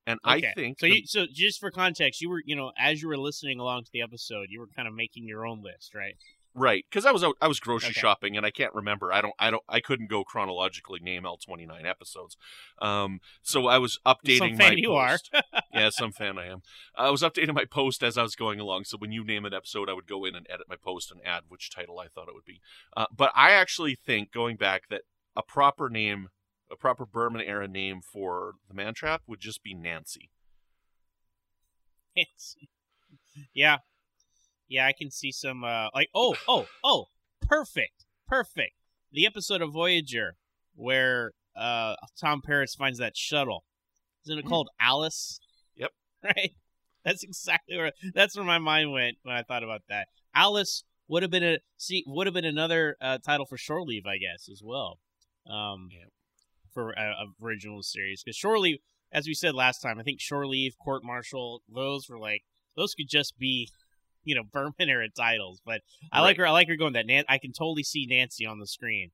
and 0.07 0.19
Okay. 0.25 0.47
I 0.47 0.53
think 0.53 0.79
so. 0.79 0.85
the- 0.87 0.95
You, 1.01 1.05
so 1.07 1.25
just 1.31 1.59
for 1.59 1.69
context, 1.71 2.21
you 2.21 2.29
were 2.29 2.41
you 2.45 2.55
know 2.55 2.71
as 2.77 3.01
you 3.01 3.09
were 3.09 3.17
listening 3.17 3.59
along 3.59 3.83
to 3.83 3.91
the 3.91 4.01
episode, 4.01 4.47
you 4.49 4.61
were 4.61 4.67
kind 4.73 4.87
of 4.87 4.93
making 4.93 5.27
your 5.27 5.45
own 5.45 5.61
list, 5.61 5.93
right? 5.93 6.15
Right, 6.53 6.83
because 6.89 7.05
I 7.05 7.11
was 7.11 7.23
out, 7.23 7.37
I 7.41 7.47
was 7.47 7.61
grocery 7.61 7.91
Okay. 7.91 8.01
shopping, 8.01 8.35
and 8.35 8.45
I 8.45 8.51
can't 8.51 8.73
remember. 8.73 9.13
I 9.13 9.21
don't, 9.21 9.33
I 9.39 9.51
don't, 9.51 9.63
I 9.69 9.79
couldn't 9.79 10.09
go 10.09 10.25
chronologically 10.25 10.99
name 10.99 11.25
all 11.25 11.37
twenty 11.37 11.65
nine 11.65 11.85
episodes. 11.85 12.35
Um, 12.81 13.21
so 13.41 13.67
I 13.67 13.77
was 13.77 13.99
updating 14.05 14.37
Some 14.37 14.49
my 14.57 14.65
fan 14.65 14.77
you 14.77 14.91
are. 14.93 15.17
yeah, 15.73 15.89
some 15.91 16.11
fan 16.11 16.37
I 16.37 16.47
am. 16.47 16.61
I 16.93 17.09
was 17.09 17.21
updating 17.21 17.53
my 17.53 17.63
post 17.63 18.03
as 18.03 18.17
I 18.17 18.23
was 18.23 18.35
going 18.35 18.59
along. 18.59 18.83
So 18.83 18.97
when 18.97 19.13
you 19.13 19.23
name 19.23 19.45
an 19.45 19.53
episode, 19.53 19.89
I 19.89 19.93
would 19.93 20.07
go 20.07 20.25
in 20.25 20.35
and 20.35 20.45
edit 20.49 20.67
my 20.67 20.75
post 20.75 21.09
and 21.09 21.21
add 21.25 21.43
which 21.47 21.71
title 21.71 21.99
I 21.99 22.07
thought 22.09 22.27
it 22.27 22.33
would 22.33 22.43
be. 22.43 22.59
Uh, 22.97 23.05
but 23.15 23.31
I 23.33 23.51
actually 23.51 23.95
think 23.95 24.33
going 24.33 24.57
back 24.57 24.89
that 24.89 25.03
a 25.37 25.41
proper 25.41 25.89
name, 25.89 26.27
a 26.69 26.75
proper 26.75 27.05
Berman 27.05 27.41
era 27.41 27.67
name 27.69 28.01
for 28.01 28.55
the 28.67 28.73
Man 28.73 28.93
Trap 28.93 29.21
would 29.25 29.39
just 29.39 29.63
be 29.63 29.73
Nancy. 29.73 30.31
Nancy. 32.17 32.69
yeah, 33.53 33.77
yeah, 34.71 34.87
I 34.87 34.93
can 34.93 35.11
see 35.11 35.31
some 35.31 35.63
uh 35.63 35.87
like 35.93 36.09
oh 36.15 36.35
oh 36.47 36.65
oh 36.83 37.05
perfect 37.41 38.05
perfect 38.27 38.73
the 39.11 39.25
episode 39.25 39.61
of 39.61 39.71
Voyager 39.73 40.35
where 40.75 41.31
uh 41.55 41.95
Tom 42.19 42.41
Paris 42.41 42.73
finds 42.75 42.97
that 42.99 43.15
shuttle. 43.17 43.65
Isn't 44.25 44.39
it 44.39 44.45
Mhm. 44.45 44.49
called 44.49 44.69
Alice? 44.79 45.39
Yep. 45.75 45.91
Right. 46.23 46.51
That's 47.03 47.23
exactly 47.23 47.77
where 47.77 47.91
that's 48.13 48.35
where 48.35 48.45
my 48.45 48.59
mind 48.59 48.91
went 48.91 49.17
when 49.23 49.35
I 49.35 49.41
thought 49.43 49.63
about 49.63 49.81
that. 49.89 50.07
Alice 50.35 50.83
would 51.07 51.23
have 51.23 51.31
been 51.31 51.43
a 51.43 51.57
see 51.77 52.03
would 52.07 52.27
have 52.27 52.33
been 52.33 52.45
another 52.45 52.95
uh, 53.01 53.17
title 53.17 53.45
for 53.45 53.57
Shore 53.57 53.81
Leave, 53.83 54.05
I 54.05 54.17
guess, 54.17 54.47
as 54.49 54.61
well. 54.63 54.99
Um, 55.47 55.89
Yeah. 55.91 56.05
for 56.73 56.91
a, 56.91 57.01
a 57.01 57.25
original 57.43 57.81
series 57.83 58.21
because 58.23 58.37
Shore 58.37 58.59
Leave, 58.59 58.77
as 59.11 59.25
we 59.27 59.33
said 59.33 59.55
last 59.55 59.79
time, 59.81 59.99
I 59.99 60.03
think 60.03 60.21
Shore 60.21 60.45
Leave, 60.47 60.75
Court 60.77 61.03
Martial, 61.03 61.63
those 61.67 62.07
were 62.07 62.19
like 62.19 62.43
those 62.77 62.93
could 62.93 63.09
just 63.09 63.37
be, 63.37 63.67
you 64.23 64.35
know, 64.35 64.43
Berman 64.51 64.73
era 64.79 65.07
titles. 65.09 65.61
But 65.65 65.81
I 66.11 66.21
like 66.21 66.37
her. 66.37 66.47
I 66.47 66.51
like 66.51 66.67
her 66.67 66.75
going 66.75 66.93
that. 66.93 67.05
Nan- 67.07 67.25
I 67.29 67.37
can 67.37 67.51
totally 67.53 67.83
see 67.83 68.05
Nancy 68.05 68.45
on 68.45 68.59
the 68.59 68.67
screen. 68.67 69.11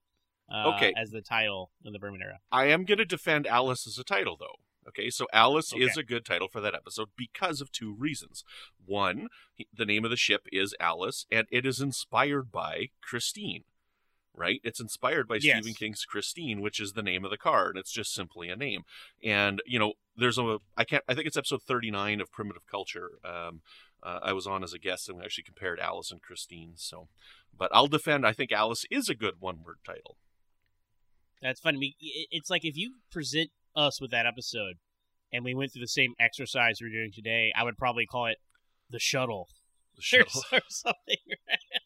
Uh, 0.49 0.75
Okay. 0.75 0.93
as 0.95 1.11
the 1.11 1.21
title 1.21 1.71
in 1.83 1.91
the 1.91 1.99
Berman 1.99 2.21
era. 2.21 2.39
I 2.53 2.67
am 2.67 2.85
going 2.85 2.99
to 2.99 3.05
defend 3.05 3.45
Alice 3.47 3.85
as 3.85 3.97
a 3.97 4.03
title, 4.05 4.37
though. 4.39 4.55
Okay, 4.87 5.09
so 5.09 5.27
Alice 5.33 5.73
is 5.75 5.97
a 5.97 6.03
good 6.03 6.23
title 6.23 6.47
for 6.47 6.61
that 6.61 6.73
episode 6.73 7.09
because 7.17 7.59
of 7.59 7.69
two 7.73 7.93
reasons. 7.93 8.45
One, 8.85 9.27
the 9.75 9.83
name 9.85 10.05
of 10.05 10.09
the 10.11 10.15
ship 10.15 10.47
is 10.49 10.73
Alice, 10.79 11.25
and 11.29 11.45
it 11.51 11.65
is 11.65 11.81
inspired 11.81 12.49
by 12.53 12.91
Christine, 13.01 13.65
right? 14.33 14.61
It's 14.63 14.79
inspired 14.79 15.27
by 15.27 15.39
Yes. 15.41 15.57
Stephen 15.57 15.73
King's 15.73 16.05
Christine, 16.05 16.61
which 16.61 16.79
is 16.79 16.93
the 16.93 17.03
name 17.03 17.25
of 17.25 17.31
the 17.31 17.37
car, 17.37 17.67
and 17.67 17.77
it's 17.77 17.91
just 17.91 18.13
simply 18.13 18.47
a 18.47 18.55
name. 18.55 18.83
And 19.21 19.61
you 19.65 19.77
know, 19.79 19.95
there's 20.15 20.37
a 20.37 20.59
I 20.77 20.85
can't 20.85 21.03
I 21.09 21.13
think 21.13 21.27
it's 21.27 21.35
episode 21.35 21.63
39 21.63 22.21
of 22.21 22.31
Primitive 22.31 22.65
Culture. 22.71 23.19
Um, 23.25 23.59
uh, 24.03 24.19
I 24.23 24.33
was 24.33 24.47
on 24.47 24.63
as 24.63 24.73
a 24.73 24.79
guest, 24.79 25.09
and 25.09 25.17
we 25.17 25.23
actually 25.25 25.43
compared 25.45 25.79
Alice 25.79 26.11
and 26.11 26.21
Christine. 26.21 26.73
So, 26.75 27.07
but 27.57 27.69
I'll 27.73 27.87
defend. 27.87 28.25
I 28.25 28.33
think 28.33 28.51
Alice 28.51 28.85
is 28.91 29.09
a 29.09 29.15
good 29.15 29.35
one-word 29.39 29.77
title. 29.85 30.17
That's 31.41 31.59
funny. 31.59 31.95
It- 31.99 32.27
It's 32.31 32.49
like 32.49 32.65
if 32.65 32.75
you 32.77 32.95
present 33.11 33.51
us 33.75 34.01
with 34.01 34.11
that 34.11 34.25
episode 34.25 34.75
and 35.31 35.43
we 35.43 35.53
went 35.53 35.71
through 35.73 35.81
the 35.81 35.87
same 35.87 36.13
exercise 36.19 36.79
we're 36.81 36.89
doing 36.91 37.11
today, 37.13 37.51
I 37.55 37.63
would 37.63 37.77
probably 37.77 38.05
call 38.05 38.25
it 38.27 38.37
the 38.89 38.99
shuttle 38.99 39.49
The 39.95 40.01
shuttle. 40.03 40.41
or 40.51 40.61
something. 40.69 41.17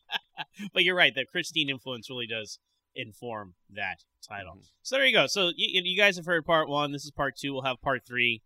but 0.74 0.84
you're 0.84 0.96
right. 0.96 1.14
The 1.14 1.26
Christine 1.26 1.70
influence 1.70 2.10
really 2.10 2.28
does 2.28 2.60
inform 2.96 3.56
that 3.70 4.04
title. 4.28 4.56
Mhm. 4.58 4.70
So 4.84 4.96
there 4.98 5.06
you 5.06 5.14
go. 5.14 5.28
So 5.28 5.52
you, 5.56 5.82
you 5.84 5.98
guys 5.98 6.16
have 6.18 6.26
heard 6.26 6.46
part 6.46 6.68
one. 6.70 6.92
This 6.92 7.06
is 7.06 7.12
part 7.12 7.36
two. 7.38 7.54
We'll 7.54 7.64
have 7.64 7.82
part 7.82 8.06
three 8.06 8.42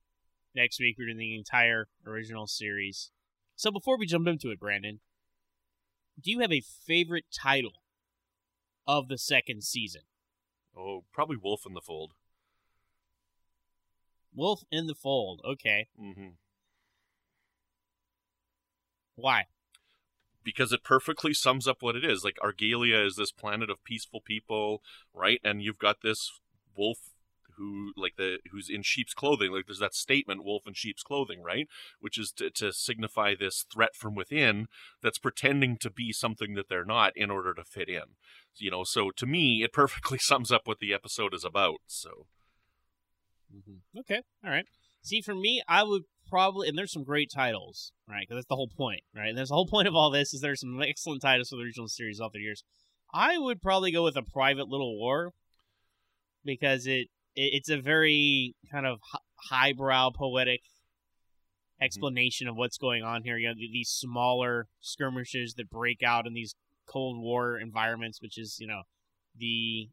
next 0.55 0.79
week. 0.79 0.95
We're 0.97 1.05
doing 1.07 1.17
the 1.17 1.35
entire 1.35 1.87
original 2.05 2.47
series. 2.47 3.11
So 3.55 3.71
before 3.71 3.97
we 3.97 4.05
jump 4.05 4.27
into 4.27 4.51
it, 4.51 4.59
Brandon, 4.59 4.99
do 6.21 6.31
you 6.31 6.39
have 6.39 6.51
a 6.51 6.61
favorite 6.61 7.25
title 7.33 7.81
of 8.87 9.07
the 9.07 9.17
second 9.17 9.63
season? 9.63 10.01
Oh, 10.77 11.03
probably 11.13 11.37
Wolf 11.37 11.65
in 11.65 11.73
the 11.73 11.81
Fold. 11.81 12.11
Wolf 14.33 14.63
in 14.71 14.87
the 14.87 14.95
Fold. 14.95 15.41
Okay. 15.45 15.87
hmm 15.97 16.29
Why? 19.15 19.45
because 20.43 20.71
it 20.71 20.83
perfectly 20.83 21.33
sums 21.33 21.67
up 21.67 21.81
what 21.81 21.95
it 21.95 22.05
is. 22.05 22.23
Like 22.23 22.37
Argelius 22.41 23.07
is 23.07 23.15
this 23.15 23.31
planet 23.31 23.69
of 23.69 23.83
peaceful 23.83 24.21
people, 24.21 24.83
right? 25.11 25.41
And 25.43 25.61
you've 25.61 25.79
got 25.79 26.03
this 26.03 26.31
wolf 26.77 26.99
who 27.57 27.91
like 27.95 28.15
the 28.17 28.39
who's 28.51 28.69
in 28.69 28.83
sheep's 28.83 29.13
clothing. 29.13 29.51
Like 29.51 29.65
there's 29.67 29.79
that 29.79 29.93
statement, 29.93 30.43
wolf 30.43 30.63
in 30.67 30.73
sheep's 30.73 31.03
clothing, 31.03 31.41
right? 31.43 31.67
Which 31.99 32.17
is 32.17 32.31
to, 32.37 32.49
to 32.51 32.71
signify 32.71 33.35
this 33.35 33.65
threat 33.71 33.95
from 33.95 34.15
within 34.15 34.67
that's 35.01 35.17
pretending 35.17 35.77
to 35.77 35.89
be 35.89 36.11
something 36.11 36.53
that 36.55 36.69
they're 36.69 36.85
not 36.85 37.13
in 37.15 37.31
order 37.31 37.53
to 37.53 37.63
fit 37.63 37.89
in. 37.89 38.15
You 38.57 38.71
know, 38.71 38.83
so 38.83 39.11
to 39.11 39.25
me, 39.25 39.63
it 39.63 39.73
perfectly 39.73 40.17
sums 40.21 40.51
up 40.51 40.61
what 40.65 40.79
the 40.79 40.93
episode 40.93 41.33
is 41.33 41.43
about. 41.43 41.77
So 41.87 42.27
mm-hmm. 43.55 43.99
Okay. 43.99 44.21
All 44.43 44.51
right. 44.51 44.65
See, 45.01 45.21
for 45.21 45.35
me, 45.35 45.61
I 45.67 45.83
would 45.83 46.03
probably, 46.29 46.67
and 46.67 46.77
there's 46.77 46.91
some 46.91 47.03
great 47.03 47.29
titles, 47.33 47.91
right? 48.09 48.21
Because 48.21 48.37
that's 48.37 48.47
the 48.47 48.55
whole 48.55 48.69
point, 48.75 49.01
right? 49.15 49.29
And 49.29 49.37
there's 49.37 49.49
the 49.49 49.55
whole 49.55 49.67
point 49.67 49.87
of 49.87 49.95
all 49.95 50.09
this 50.09 50.33
is 50.33 50.41
there's 50.41 50.61
some 50.61 50.81
excellent 50.81 51.21
titles 51.21 51.49
for 51.49 51.57
the 51.57 51.61
original 51.61 51.87
series 51.87 52.19
all 52.19 52.31
the 52.33 52.39
years. 52.39 52.63
I 53.13 53.37
would 53.37 53.61
probably 53.61 53.91
go 53.91 54.03
with 54.03 54.17
a 54.17 54.23
private 54.23 54.67
little 54.67 54.97
war 54.97 55.31
because 56.43 56.87
it 56.87 57.07
it's 57.35 57.69
a 57.69 57.79
very 57.79 58.55
kind 58.71 58.85
of 58.85 58.99
highbrow 59.49 60.11
poetic 60.11 60.61
explanation 61.81 62.47
of 62.47 62.55
what's 62.55 62.77
going 62.77 63.03
on 63.03 63.23
here. 63.23 63.37
You 63.37 63.49
know, 63.49 63.55
these 63.55 63.89
smaller 63.89 64.67
skirmishes 64.79 65.55
that 65.55 65.69
break 65.69 66.01
out 66.03 66.25
in 66.27 66.33
these 66.33 66.55
Cold 66.87 67.17
War 67.19 67.57
environments, 67.57 68.21
which 68.21 68.37
is 68.37 68.57
you 68.59 68.67
know 68.67 68.83
the 69.37 69.89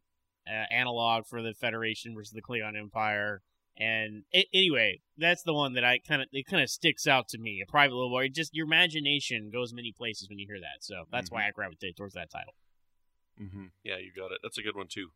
uh, 0.47 0.73
analog 0.73 1.25
for 1.27 1.41
the 1.41 1.53
Federation 1.53 2.13
versus 2.15 2.33
the 2.33 2.41
Klingon 2.41 2.77
Empire. 2.77 3.41
And 3.75 4.23
a- 4.33 4.47
anyway, 4.53 5.01
that's 5.17 5.41
the 5.41 5.53
one 5.53 5.73
that 5.73 5.83
I 5.83 5.99
kind 6.07 6.21
of 6.21 6.27
it 6.31 6.45
kind 6.45 6.61
of 6.61 6.69
sticks 6.69 7.07
out 7.07 7.27
to 7.29 7.39
me. 7.39 7.61
A 7.67 7.69
private 7.69 7.95
little 7.95 8.11
war. 8.11 8.23
It 8.23 8.35
just 8.35 8.53
your 8.53 8.65
imagination 8.67 9.49
goes 9.51 9.73
many 9.73 9.91
places 9.91 10.29
when 10.29 10.37
you 10.37 10.45
hear 10.47 10.59
that. 10.59 10.81
So 10.81 11.05
that's 11.11 11.31
why 11.31 11.47
I 11.47 11.51
gravitate 11.51 11.97
towards 11.97 12.13
that 12.13 12.29
title. 12.29 12.53
hmm 13.37 13.65
yeah, 13.83 13.97
you 13.97 14.11
got 14.15 14.31
it. 14.31 14.39
That's 14.43 14.57
a 14.57 14.61
good 14.61 14.75
one 14.75 14.87
too. 14.87 15.09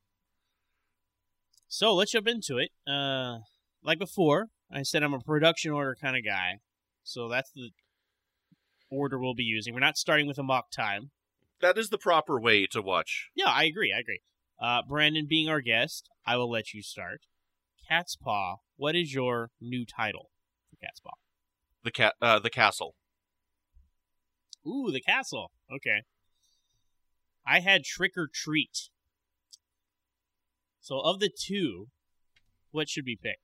So 1.68 1.94
let's 1.94 2.12
jump 2.12 2.28
into 2.28 2.58
it. 2.58 2.72
Uh, 2.90 3.40
like 3.84 4.00
before, 4.00 4.48
I 4.72 4.84
said 4.84 5.04
I'm 5.04 5.14
a 5.14 5.20
production 5.20 5.72
order 5.72 5.96
kind 6.00 6.16
of 6.16 6.24
guy. 6.24 6.60
So 7.04 7.28
that's 7.30 7.52
the 7.52 7.72
order 8.90 9.20
we'll 9.20 9.36
be 9.36 9.44
using. 9.44 9.74
We're 9.74 9.80
not 9.80 9.98
starting 9.98 10.28
with 10.28 10.38
Amok 10.38 10.72
Time. 10.72 11.12
That 11.62 11.78
is 11.78 11.90
the 11.90 11.98
proper 11.98 12.40
way 12.40 12.68
to 12.68 12.82
watch. 12.82 13.30
Yeah, 13.36 13.48
I 13.48 13.64
agree. 13.64 13.94
I 13.96 14.00
agree. 14.00 14.22
Uh, 14.62 14.82
Brandon 14.88 15.26
being 15.28 15.50
our 15.50 15.62
guest, 15.62 16.10
I 16.26 16.38
will 16.38 16.50
let 16.50 16.74
you 16.74 16.82
start. 16.82 17.22
Cat's 17.88 18.16
Paw, 18.16 18.58
what 18.76 18.96
is 18.96 19.14
your 19.14 19.52
new 19.62 19.86
title 19.86 20.30
for 20.70 20.78
Cat's 20.78 21.00
Paw? 21.00 21.14
The 21.84 21.92
cat, 21.92 22.16
uh, 22.22 22.40
the 22.40 22.50
castle. 22.50 22.96
Ooh, 24.66 24.92
the 24.92 25.02
castle. 25.02 25.52
Okay. 25.74 26.04
I 27.46 27.62
had 27.62 27.84
Trick 27.84 28.14
or 28.18 28.28
Treat. 28.32 28.90
So 30.82 31.00
of 31.00 31.20
the 31.20 31.30
two, 31.30 31.88
what 32.72 32.90
should 32.90 33.06
we 33.06 33.16
pick? 33.16 33.40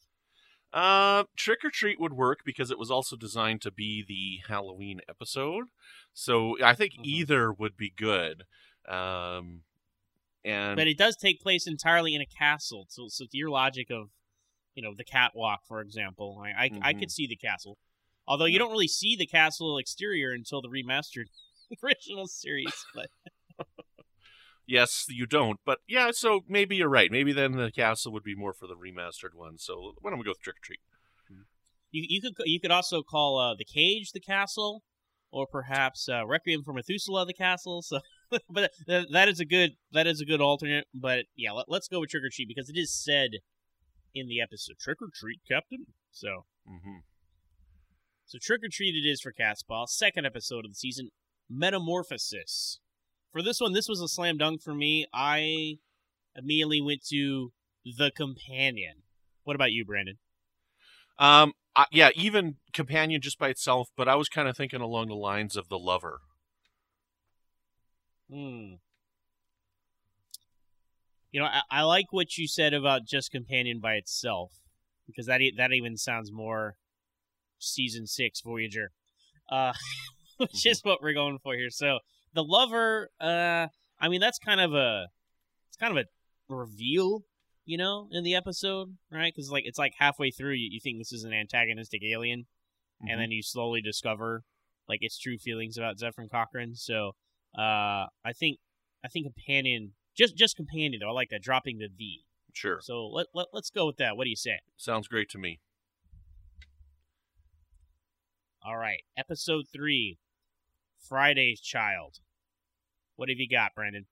Uh, 0.72 1.26
Trick 1.36 1.60
or 1.64 1.70
Treat 1.70 2.00
would 2.00 2.14
work 2.14 2.40
because 2.44 2.72
it 2.72 2.80
was 2.80 2.90
also 2.90 3.16
designed 3.16 3.62
to 3.62 3.72
be 3.72 4.04
the 4.08 4.42
Halloween 4.52 5.02
episode. 5.08 5.66
So 6.14 6.62
I 6.64 6.74
think 6.74 6.94
Mhm. 6.94 7.06
either 7.06 7.54
would 7.54 7.78
be 7.78 7.92
good. 7.92 8.44
Um, 8.88 9.64
and 10.44 10.76
But 10.76 10.88
it 10.88 10.98
does 10.98 11.16
take 11.16 11.40
place 11.42 11.68
entirely 11.68 12.16
in 12.16 12.22
a 12.22 12.26
castle. 12.26 12.88
So, 12.90 13.08
so 13.08 13.26
to 13.26 13.38
your 13.38 13.50
logic 13.50 13.92
of, 13.92 14.10
you 14.74 14.82
know, 14.82 14.96
the 14.96 15.04
catwalk, 15.04 15.66
for 15.68 15.80
example, 15.80 16.42
I, 16.44 16.50
I, 16.50 16.70
I 16.82 16.94
Mhm. 16.94 17.00
could 17.00 17.12
see 17.12 17.28
the 17.28 17.36
castle. 17.36 17.78
Although 18.28 18.46
you 18.46 18.58
don't 18.58 18.72
really 18.72 18.88
see 18.88 19.16
the 19.16 19.28
castle 19.28 19.78
exterior 19.78 20.32
until 20.32 20.62
the 20.62 20.70
remastered 20.70 21.28
original 21.84 22.28
series. 22.28 22.74
But 22.96 23.10
yes, 24.66 25.06
you 25.10 25.26
don't. 25.26 25.60
But 25.66 25.80
yeah, 25.88 26.12
so 26.12 26.42
maybe 26.48 26.76
you're 26.76 26.90
right. 26.90 27.12
Maybe 27.12 27.34
then 27.34 27.54
the 27.54 27.72
castle 27.72 28.12
would 28.14 28.24
be 28.24 28.36
more 28.36 28.54
for 28.54 28.68
the 28.68 28.76
remastered 28.76 29.34
one. 29.34 29.58
So 29.58 29.94
why 30.02 30.10
don't 30.10 30.20
we 30.20 30.26
go 30.26 30.32
with 30.32 30.42
Trick 30.42 30.58
or 30.58 30.66
Treat? 30.66 30.80
you, 31.92 32.06
you 32.08 32.22
could 32.22 32.34
you 32.46 32.60
could 32.60 32.72
also 32.72 33.04
call 33.04 33.40
uh, 33.40 33.56
the 33.56 33.66
cage 33.66 34.12
the 34.12 34.20
castle, 34.20 34.84
or 35.32 35.46
perhaps 35.46 36.10
uh, 36.10 36.26
Requiem 36.26 36.64
for 36.64 36.74
Methuselah 36.74 37.26
the 37.26 37.34
castle. 37.34 37.82
So, 37.82 38.00
but 38.50 38.72
th- 38.88 39.08
that 39.12 39.28
is 39.28 39.40
a 39.40 39.46
good 39.46 39.72
that 39.92 40.08
is 40.08 40.22
a 40.22 40.26
good 40.26 40.42
alternate. 40.42 40.88
But 40.94 41.26
yeah, 41.36 41.52
let, 41.52 41.66
let's 41.70 41.88
go 41.88 42.00
with 42.00 42.10
Trick 42.10 42.24
or 42.24 42.30
Treat 42.32 42.48
because 42.48 42.70
it 42.70 42.78
is 42.78 42.94
said 42.94 43.32
in 44.16 44.28
the 44.28 44.42
episode 44.42 44.78
Trick 44.80 45.02
or 45.02 45.10
Treat, 45.14 45.40
Captain. 45.48 45.88
So 46.12 46.46
Mm-hmm. 46.70 47.00
So 48.26 48.38
Trick 48.42 48.62
or 48.64 48.70
Treat 48.72 48.96
it 48.96 49.08
is 49.08 49.22
for 49.22 49.34
Catspaw. 49.34 49.88
Second 49.88 50.26
episode 50.26 50.66
of 50.66 50.72
the 50.72 50.76
season, 50.76 51.10
Metamorphosis. 51.50 52.80
For 53.34 53.42
this 53.42 53.60
one, 53.60 53.74
this 53.74 53.90
was 53.90 54.00
a 54.00 54.08
slam 54.08 54.38
dunk 54.38 54.62
for 54.62 54.76
me. 54.76 55.08
I 55.12 55.80
immediately 56.36 56.82
went 56.82 57.04
to 57.08 57.52
The 57.84 58.12
Companion. 58.12 59.02
What 59.44 59.56
about 59.56 59.72
you, 59.72 59.84
Brandon? 59.84 60.20
Um, 61.18 61.54
uh, 61.76 61.86
yeah, 61.92 62.10
even 62.16 62.58
Companion 62.74 63.22
just 63.22 63.40
by 63.40 63.50
itself, 63.50 63.90
but 63.98 64.08
I 64.08 64.16
was 64.16 64.30
kind 64.30 64.48
of 64.48 64.56
thinking 64.56 64.82
along 64.82 65.08
the 65.08 65.16
lines 65.16 65.56
of 65.56 65.68
the 65.68 65.80
Lover. 65.80 66.22
Hmm. 68.32 68.76
You 71.32 71.40
know, 71.40 71.48
I, 71.48 71.62
I 71.72 71.82
like 71.82 72.14
what 72.14 72.38
you 72.38 72.48
said 72.48 72.76
about 72.76 73.06
just 73.08 73.32
Companion 73.32 73.80
by 73.80 73.94
itself 73.94 74.52
because 75.08 75.26
that 75.26 75.42
that 75.58 75.74
even 75.74 75.98
sounds 75.98 76.32
more 76.32 76.76
season 77.58 78.06
six 78.06 78.42
Voyager, 78.42 78.92
uh, 79.52 79.74
which 80.38 80.68
is 80.68 80.82
what 80.84 81.02
we're 81.02 81.14
going 81.14 81.40
for 81.42 81.56
here. 81.56 81.72
So 81.72 81.98
the 82.34 82.44
lover, 82.44 83.10
uh, 83.22 83.68
I 84.00 84.10
mean, 84.10 84.22
that's 84.22 84.40
kind 84.40 84.60
of 84.62 84.74
a 84.74 85.08
it's 85.70 85.78
kind 85.78 85.98
of 85.98 86.06
a 86.06 86.54
reveal, 86.54 87.24
you 87.66 87.78
know, 87.78 88.08
in 88.12 88.24
the 88.24 88.36
episode, 88.36 88.98
right? 89.12 89.34
Because 89.34 89.50
like 89.52 89.64
it's 89.66 89.80
like 89.80 89.94
halfway 89.98 90.32
through, 90.32 90.54
you, 90.54 90.70
you 90.72 90.80
think 90.82 91.00
this 91.00 91.14
is 91.14 91.24
an 91.24 91.34
antagonistic 91.34 92.02
alien, 92.04 92.46
and 93.08 93.20
then 93.20 93.32
you 93.32 93.42
slowly 93.42 93.82
discover 93.82 94.44
like 94.88 95.00
its 95.02 95.18
true 95.18 95.38
feelings 95.38 95.78
about 95.78 95.98
Zefram 95.98 96.30
Cochrane. 96.30 96.76
So 96.76 97.12
uh, 97.58 98.08
I 98.26 98.34
think 98.38 98.60
I 99.04 99.08
think 99.08 99.26
companion 99.26 99.94
just 100.16 100.36
just 100.36 100.56
companion 100.56 101.00
though. 101.02 101.10
I 101.10 101.14
like 101.14 101.30
that 101.30 101.42
dropping 101.42 101.78
the 101.80 101.88
V. 101.96 102.26
Sure, 102.56 102.80
So 102.82 103.08
let, 103.08 103.28
let 103.34 103.48
let's 103.52 103.72
go 103.72 103.88
with 103.88 103.98
that. 103.98 104.16
What 104.16 104.26
do 104.26 104.30
you 104.30 104.36
say? 104.36 104.60
sounds 104.78 105.08
great 105.08 105.28
to 105.30 105.40
me. 105.40 105.60
All 108.66 108.78
right, 108.78 109.02
episode 109.18 109.66
three, 109.74 110.20
Friday's 111.08 111.60
Child. 111.62 112.20
What 113.16 113.30
have 113.30 113.38
you 113.40 113.48
got, 113.50 113.76
Brandon? 113.76 114.06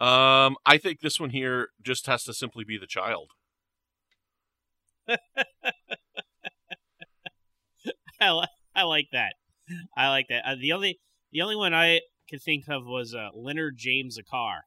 Um, 0.00 0.56
I 0.64 0.78
think 0.78 1.00
this 1.00 1.20
one 1.20 1.30
here 1.30 1.68
just 1.82 2.06
has 2.06 2.24
to 2.24 2.32
simply 2.32 2.64
be 2.64 2.78
the 2.78 2.86
child. 2.86 3.32
I, 8.20 8.30
li- 8.32 8.46
I 8.74 8.82
like 8.84 9.08
that. 9.12 9.34
I 9.96 10.08
like 10.08 10.26
that. 10.28 10.42
Uh, 10.46 10.54
the 10.60 10.72
only 10.72 11.00
the 11.32 11.42
only 11.42 11.56
one 11.56 11.72
I 11.74 12.00
could 12.28 12.42
think 12.42 12.64
of 12.68 12.84
was 12.86 13.14
uh, 13.14 13.28
Leonard 13.34 13.76
James 13.76 14.18
Akaar 14.18 14.60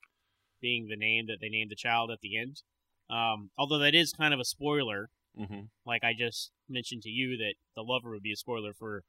being 0.62 0.88
the 0.88 0.96
name 0.96 1.28
that 1.28 1.38
they 1.42 1.50
named 1.50 1.72
the 1.72 1.76
child 1.76 2.10
at 2.10 2.20
the 2.22 2.38
end. 2.38 2.62
Um, 3.10 3.50
although 3.58 3.80
that 3.80 3.94
is 3.96 4.14
kind 4.14 4.34
of 4.34 4.40
a 4.40 4.46
spoiler, 4.46 5.10
Mm-hmm. 5.40 5.62
like 5.84 6.04
I 6.04 6.14
just 6.16 6.52
mentioned 6.70 7.02
to 7.02 7.10
you 7.10 7.38
that 7.38 7.56
the 7.76 7.82
lover 7.82 8.12
would 8.12 8.22
be 8.22 8.34
a 8.34 8.36
spoiler 8.36 8.72
for 8.72 9.04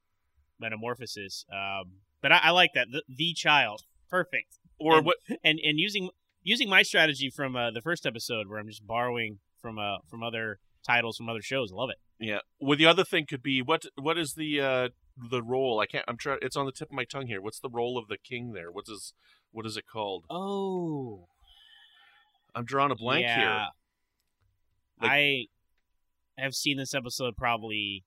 Metamorphosis. 0.59 1.45
Um, 1.53 1.97
but 2.25 2.33
I, 2.33 2.39
I 2.45 2.51
like 2.53 2.71
that 2.75 2.87
the, 2.91 3.03
the 3.07 3.35
child, 3.35 3.83
perfect. 4.09 4.59
Or 4.81 4.97
And- 4.97 5.07
what? 5.07 5.19
And 5.45 5.61
and 5.63 5.79
using 5.79 6.09
using 6.43 6.71
my 6.71 6.83
strategy 6.83 7.29
from 7.29 7.55
uh, 7.55 7.71
the 7.71 7.83
first 7.83 8.07
episode 8.07 8.49
where 8.49 8.59
I'm 8.59 8.67
just 8.67 8.87
borrowing 8.87 9.41
from 9.61 9.79
uh 9.79 9.99
from 10.09 10.23
other 10.23 10.59
titles 10.87 11.19
from 11.19 11.29
other 11.29 11.43
shows. 11.43 11.71
I 11.71 11.77
love 11.77 11.91
it. 11.91 11.99
Yeah. 12.19 12.39
Well, 12.59 12.79
the 12.79 12.87
other 12.87 13.05
thing 13.05 13.27
could 13.27 13.43
be 13.43 13.61
what? 13.61 13.85
What 13.97 14.17
is 14.17 14.35
the 14.35 14.59
uh 14.59 14.89
the 15.17 15.43
role? 15.43 15.81
I 15.81 15.87
can't. 15.87 16.07
I'm 16.09 16.17
trying. 16.17 16.39
It's 16.41 16.57
on 16.57 16.65
the 16.65 16.73
tip 16.73 16.89
of 16.89 16.95
my 16.95 17.05
tongue 17.05 17.27
here. 17.27 17.43
What's 17.43 17.61
the 17.61 17.69
role 17.69 17.99
of 17.99 18.09
the 18.09 18.17
king 18.17 18.53
there? 18.55 18.73
What's 18.73 18.89
his? 18.89 19.13
What 19.53 19.67
is 19.67 19.77
it 19.77 19.85
called? 19.87 20.25
Oh, 20.31 21.29
I'm 22.55 22.65
drawing 22.65 22.91
a 22.91 22.97
blank 22.97 23.25
yeah. 23.25 23.37
here. 23.39 23.67
Like- 25.03 25.11
I 25.11 25.45
have 26.39 26.55
seen 26.55 26.79
this 26.79 26.95
episode 26.95 27.37
probably 27.37 28.03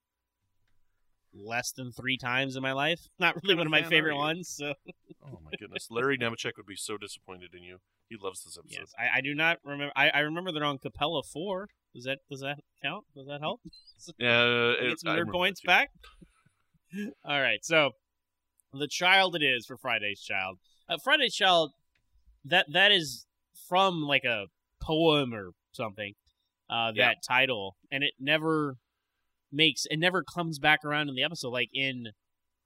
less 1.34 1.72
than 1.72 1.92
three 1.92 2.18
times 2.18 2.56
in 2.56 2.64
my 2.64 2.72
life. 2.74 3.02
Not 3.20 3.36
really 3.44 3.56
one 3.56 3.68
of 3.68 3.68
of 3.68 3.72
my 3.72 3.84
favorite 3.84 4.16
ones. 4.18 4.50
So 4.50 4.74
Oh 5.26 5.40
my 5.44 5.52
goodness, 5.60 5.88
Larry 5.92 6.18
Nemecek 6.18 6.54
would 6.58 6.66
be 6.66 6.76
so 6.76 6.98
disappointed 6.98 7.54
in 7.56 7.64
you. 7.64 7.78
He 8.10 8.16
loves 8.22 8.44
this 8.44 8.58
episode. 8.58 8.80
yes, 8.80 8.94
I, 8.98 9.18
I 9.18 9.22
do 9.22 9.36
not 9.36 9.58
remember. 9.66 9.92
I, 9.96 10.10
I 10.10 10.20
remember 10.20 10.52
they're 10.54 10.64
on 10.64 10.78
Capella 10.78 11.24
Four. 11.24 11.68
Does 11.94 12.06
that 12.06 12.20
does 12.30 12.40
that 12.42 12.60
count? 12.82 13.04
Does 13.16 13.28
that 13.28 13.42
help? 13.42 13.62
Yeah, 14.20 14.74
Get 14.80 14.92
it- 14.92 15.00
some 15.02 15.16
nerd 15.18 15.32
points 15.32 15.60
back. 15.62 15.90
All 17.26 17.42
right, 17.42 17.60
so 17.66 17.92
the 18.74 18.88
child 18.88 19.36
it 19.36 19.44
is 19.44 19.66
for 19.66 19.76
Friday's 19.78 20.22
Child. 20.22 20.58
Uh, 20.88 20.98
Friday's 21.04 21.36
Child, 21.36 21.72
that 22.46 22.68
that 22.72 22.92
is 22.92 23.26
from 23.68 24.04
like 24.04 24.24
a 24.24 24.46
poem 24.82 25.34
or 25.34 25.52
something. 25.74 26.14
Uh, 26.70 26.92
that 26.92 26.96
Yeah. 26.96 27.14
title, 27.28 27.76
and 27.92 28.04
it 28.04 28.14
never 28.20 28.76
makes 29.52 29.86
it 29.90 29.98
never 29.98 30.24
comes 30.24 30.60
back 30.60 30.84
around 30.84 31.10
in 31.10 31.16
the 31.16 31.24
episode. 31.24 31.50
Like 31.50 31.70
in 31.74 32.08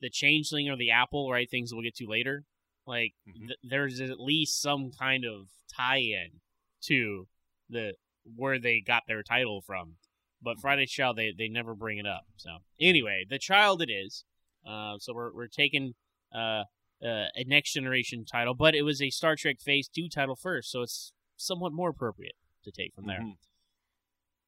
the 0.01 0.09
Changeling 0.09 0.69
or 0.69 0.75
the 0.77 0.91
Apple, 0.91 1.29
right? 1.31 1.49
Things 1.49 1.71
we'll 1.73 1.83
get 1.83 1.95
to 1.95 2.07
later. 2.07 2.43
Like 2.87 3.13
Mhm. 3.27 3.47
th- 3.47 3.59
there's 3.63 4.01
at 4.01 4.19
least 4.19 4.59
some 4.61 4.91
kind 4.91 5.23
of 5.25 5.49
tie-in 5.75 6.41
to 6.85 7.27
the 7.69 7.93
where 8.35 8.59
they 8.59 8.81
got 8.81 9.03
their 9.07 9.23
title 9.23 9.61
from 9.61 9.97
but 10.43 10.59
Friday's 10.59 10.91
Child 10.91 11.17
they 11.17 11.31
they 11.37 11.47
never 11.47 11.75
bring 11.75 11.99
it 11.99 12.07
up. 12.07 12.25
So 12.37 12.49
anyway, 12.79 13.25
the 13.29 13.37
child 13.37 13.81
it 13.81 13.91
is. 13.91 14.25
Uh, 14.65 14.97
so 14.97 15.13
we're 15.13 15.31
we're 15.33 15.47
taking 15.47 15.93
uh, 16.33 16.63
uh, 17.03 17.27
a 17.35 17.43
next 17.45 17.73
generation 17.73 18.25
title, 18.25 18.55
but 18.55 18.73
it 18.73 18.81
was 18.83 19.01
a 19.01 19.09
Star 19.11 19.35
Trek 19.35 19.57
Phase 19.59 19.87
Two 19.87 20.09
title 20.09 20.35
first, 20.35 20.71
so 20.71 20.81
it's 20.81 21.13
somewhat 21.35 21.73
more 21.73 21.89
appropriate 21.89 22.35
to 22.63 22.71
take 22.71 22.93
from 22.95 23.05
there. 23.05 23.19
Mhm. 23.21 23.37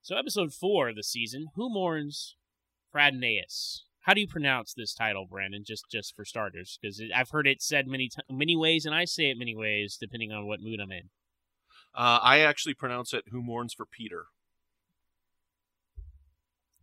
So 0.03 0.17
episode 0.17 0.53
four 0.53 0.89
of 0.89 0.97
the 0.97 1.03
season, 1.03 1.47
Who 1.55 1.69
Mourns 1.69 2.35
for 2.91 2.99
Adonais? 2.99 3.83
How 4.01 4.13
do 4.13 4.19
you 4.19 4.27
pronounce 4.27 4.73
this 4.73 4.93
title, 4.93 5.25
Brandon? 5.29 5.63
Just 5.65 5.85
just 5.89 6.13
for 6.13 6.25
starters, 6.25 6.77
because 6.81 7.01
I've 7.15 7.29
heard 7.29 7.47
it 7.47 7.61
said 7.61 7.87
many 7.87 8.09
t- 8.09 8.21
many 8.29 8.57
ways, 8.57 8.85
and 8.85 8.93
I 8.93 9.05
say 9.05 9.29
it 9.29 9.37
many 9.37 9.55
ways 9.55 9.97
depending 9.97 10.33
on 10.33 10.45
what 10.45 10.59
mood 10.59 10.81
I'm 10.81 10.91
in. 10.91 11.09
Uh, 11.95 12.19
I 12.21 12.39
actually 12.39 12.73
pronounce 12.73 13.13
it 13.13 13.23
"Who 13.31 13.41
mourns 13.41 13.73
for 13.73 13.85
Peter." 13.85 14.25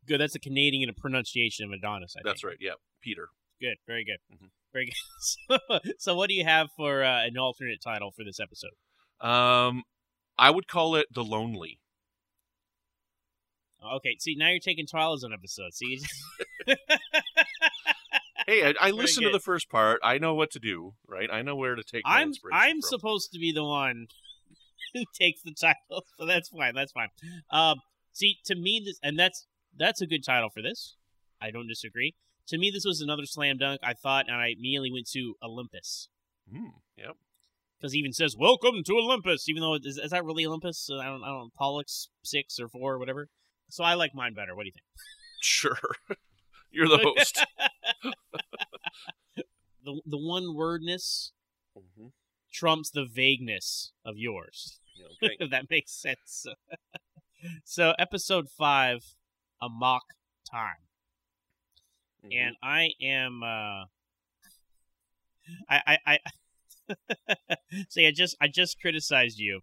Good, 0.07 0.19
that's 0.19 0.35
a 0.35 0.41
Canadian 0.41 0.91
pronunciation 0.95 1.67
of 1.67 1.73
Adonis. 1.73 2.17
I 2.17 2.23
That's 2.25 2.41
think. 2.41 2.53
right. 2.53 2.59
Yeah, 2.59 2.73
Peter. 3.03 3.29
Good, 3.61 3.77
very 3.87 4.03
good, 4.03 4.17
Mhm. 4.35 4.49
very 4.73 4.87
good. 4.87 4.95
So, 5.21 5.59
so, 5.99 6.15
what 6.17 6.29
do 6.31 6.35
you 6.35 6.45
have 6.45 6.71
for 6.75 7.05
uh, 7.05 7.27
an 7.27 7.37
alternate 7.37 7.83
title 7.83 8.13
for 8.13 8.25
this 8.25 8.41
episode? 8.41 8.71
Um, 9.21 9.83
I 10.39 10.49
would 10.51 10.67
call 10.69 10.97
it 10.97 11.09
"The 11.13 11.23
Lonely." 11.23 11.81
Okay, 13.97 14.17
see 14.19 14.35
now 14.37 14.49
you're 14.51 14.59
taking 14.59 14.87
Twilight 14.87 15.21
Zone 15.21 15.33
episode. 15.33 15.73
See, 15.73 16.01
Hey, 18.47 18.65
I, 18.65 18.89
I 18.89 18.91
listened 18.91 19.27
to 19.27 19.33
the 19.33 19.39
first 19.39 19.69
part. 19.71 20.01
I 20.03 20.19
know 20.19 20.35
what 20.35 20.51
to 20.53 20.59
do. 20.59 20.95
Right. 21.07 21.29
I 21.31 21.43
know 21.43 21.55
where 21.55 21.75
to 21.75 21.83
take. 21.85 22.03
I'm 22.05 22.33
I'm 22.53 22.81
from. 22.81 22.83
supposed 22.83 23.33
to 23.33 23.39
be 23.39 23.53
the 23.53 23.63
one 23.65 24.07
who 24.95 25.05
takes 25.19 25.43
the 25.43 25.53
title, 25.53 26.05
so 26.19 26.27
that's 26.27 26.49
fine. 26.49 26.75
That's 26.75 26.91
fine. 26.93 27.09
Um, 27.51 27.77
see, 28.13 28.39
to 28.47 28.57
me, 28.57 28.83
this 28.85 28.99
and 29.03 29.19
that's 29.19 29.47
that's 29.77 30.01
a 30.01 30.07
good 30.07 30.25
title 30.25 30.49
for 30.51 30.63
this. 30.63 30.97
I 31.41 31.51
don't 31.51 31.69
disagree. 31.69 32.15
To 32.49 32.59
me, 32.59 32.71
this 32.71 32.85
was 32.85 33.01
another 33.01 33.25
slam 33.27 33.59
dunk. 33.59 33.81
I 33.85 33.93
thought, 33.93 34.27
and 34.27 34.37
I 34.37 34.49
immediately 34.59 34.91
went 34.93 35.09
to 35.11 35.35
Olympus 35.45 36.09
Mm, 36.53 36.73
yep. 36.97 37.17
because 37.79 37.95
even 37.95 38.13
says 38.13 38.35
"Welcome 38.37 38.83
to 38.85 38.95
Olympus," 38.95 39.49
even 39.49 39.61
though 39.63 39.75
is, 39.77 39.97
is 40.03 40.11
that 40.11 40.25
really 40.25 40.45
Olympus? 40.47 40.89
Uh, 40.91 40.97
I 40.99 41.05
don't 41.05 41.23
I 41.23 41.29
don't 41.29 41.39
know, 41.39 41.49
Pollux 41.57 42.09
six 42.25 42.59
or 42.59 42.69
four 42.69 42.95
or 42.95 42.99
whatever. 42.99 43.29
So 43.71 43.85
I 43.85 43.95
like 43.95 44.15
mine 44.15 44.35
better. 44.35 44.55
What 44.55 44.65
do 44.65 44.67
you 44.69 44.73
think? 44.73 44.85
Sure. 45.41 45.79
You're 46.71 46.89
the 46.89 46.99
host. 47.03 47.45
the 49.85 50.01
the 50.07 50.19
one 50.19 50.55
wordness 50.55 51.33
hmm 51.75 52.09
trumps 52.53 52.91
the 52.91 53.07
vagueness 53.07 53.93
of 54.05 54.17
yours. 54.19 54.81
Okay. 55.23 55.37
if 55.39 55.51
that 55.51 55.71
makes 55.71 55.93
sense. 55.93 56.47
so 57.65 57.95
episode 57.99 58.49
five, 58.51 59.05
a 59.63 59.69
mock 59.69 60.03
time, 60.51 60.89
Mhm. 62.25 62.37
and 62.39 62.57
I 62.63 62.91
am. 63.01 63.43
uh 63.43 63.85
I 65.69 65.81
I 65.87 65.99
I. 66.07 66.19
See, 67.89 68.07
I 68.07 68.11
just 68.13 68.37
I 68.41 68.49
just 68.49 68.81
criticized 68.81 69.39
you 69.39 69.61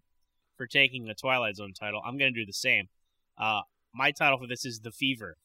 for 0.56 0.66
taking 0.66 1.04
the 1.04 1.14
Twilight 1.14 1.56
Zone 1.56 1.72
title. 1.78 2.02
I'm 2.04 2.16
gonna 2.18 2.30
do 2.32 2.46
the 2.46 2.52
same. 2.52 2.88
Uh, 3.36 3.60
my 3.98 4.12
title 4.12 4.38
for 4.38 4.46
this 4.46 4.64
is 4.64 4.80
the 4.80 4.92
Fever. 4.92 5.36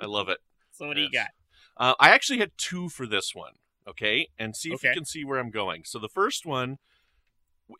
I 0.00 0.06
love 0.06 0.28
it. 0.28 0.38
So 0.72 0.88
what 0.88 0.96
do 0.96 1.02
you 1.02 1.10
got? 1.10 1.28
Uh, 1.76 1.94
I 2.00 2.10
actually 2.10 2.38
had 2.38 2.52
two 2.56 2.88
for 2.88 3.06
this 3.06 3.34
one. 3.34 3.52
Okay, 3.88 4.28
and 4.38 4.54
see 4.56 4.70
if 4.70 4.76
Okay. 4.76 4.88
you 4.88 4.94
can 4.94 5.04
see 5.04 5.24
where 5.24 5.38
I'm 5.38 5.50
going. 5.50 5.82
So 5.84 5.98
the 5.98 6.08
first 6.08 6.44
one 6.46 6.78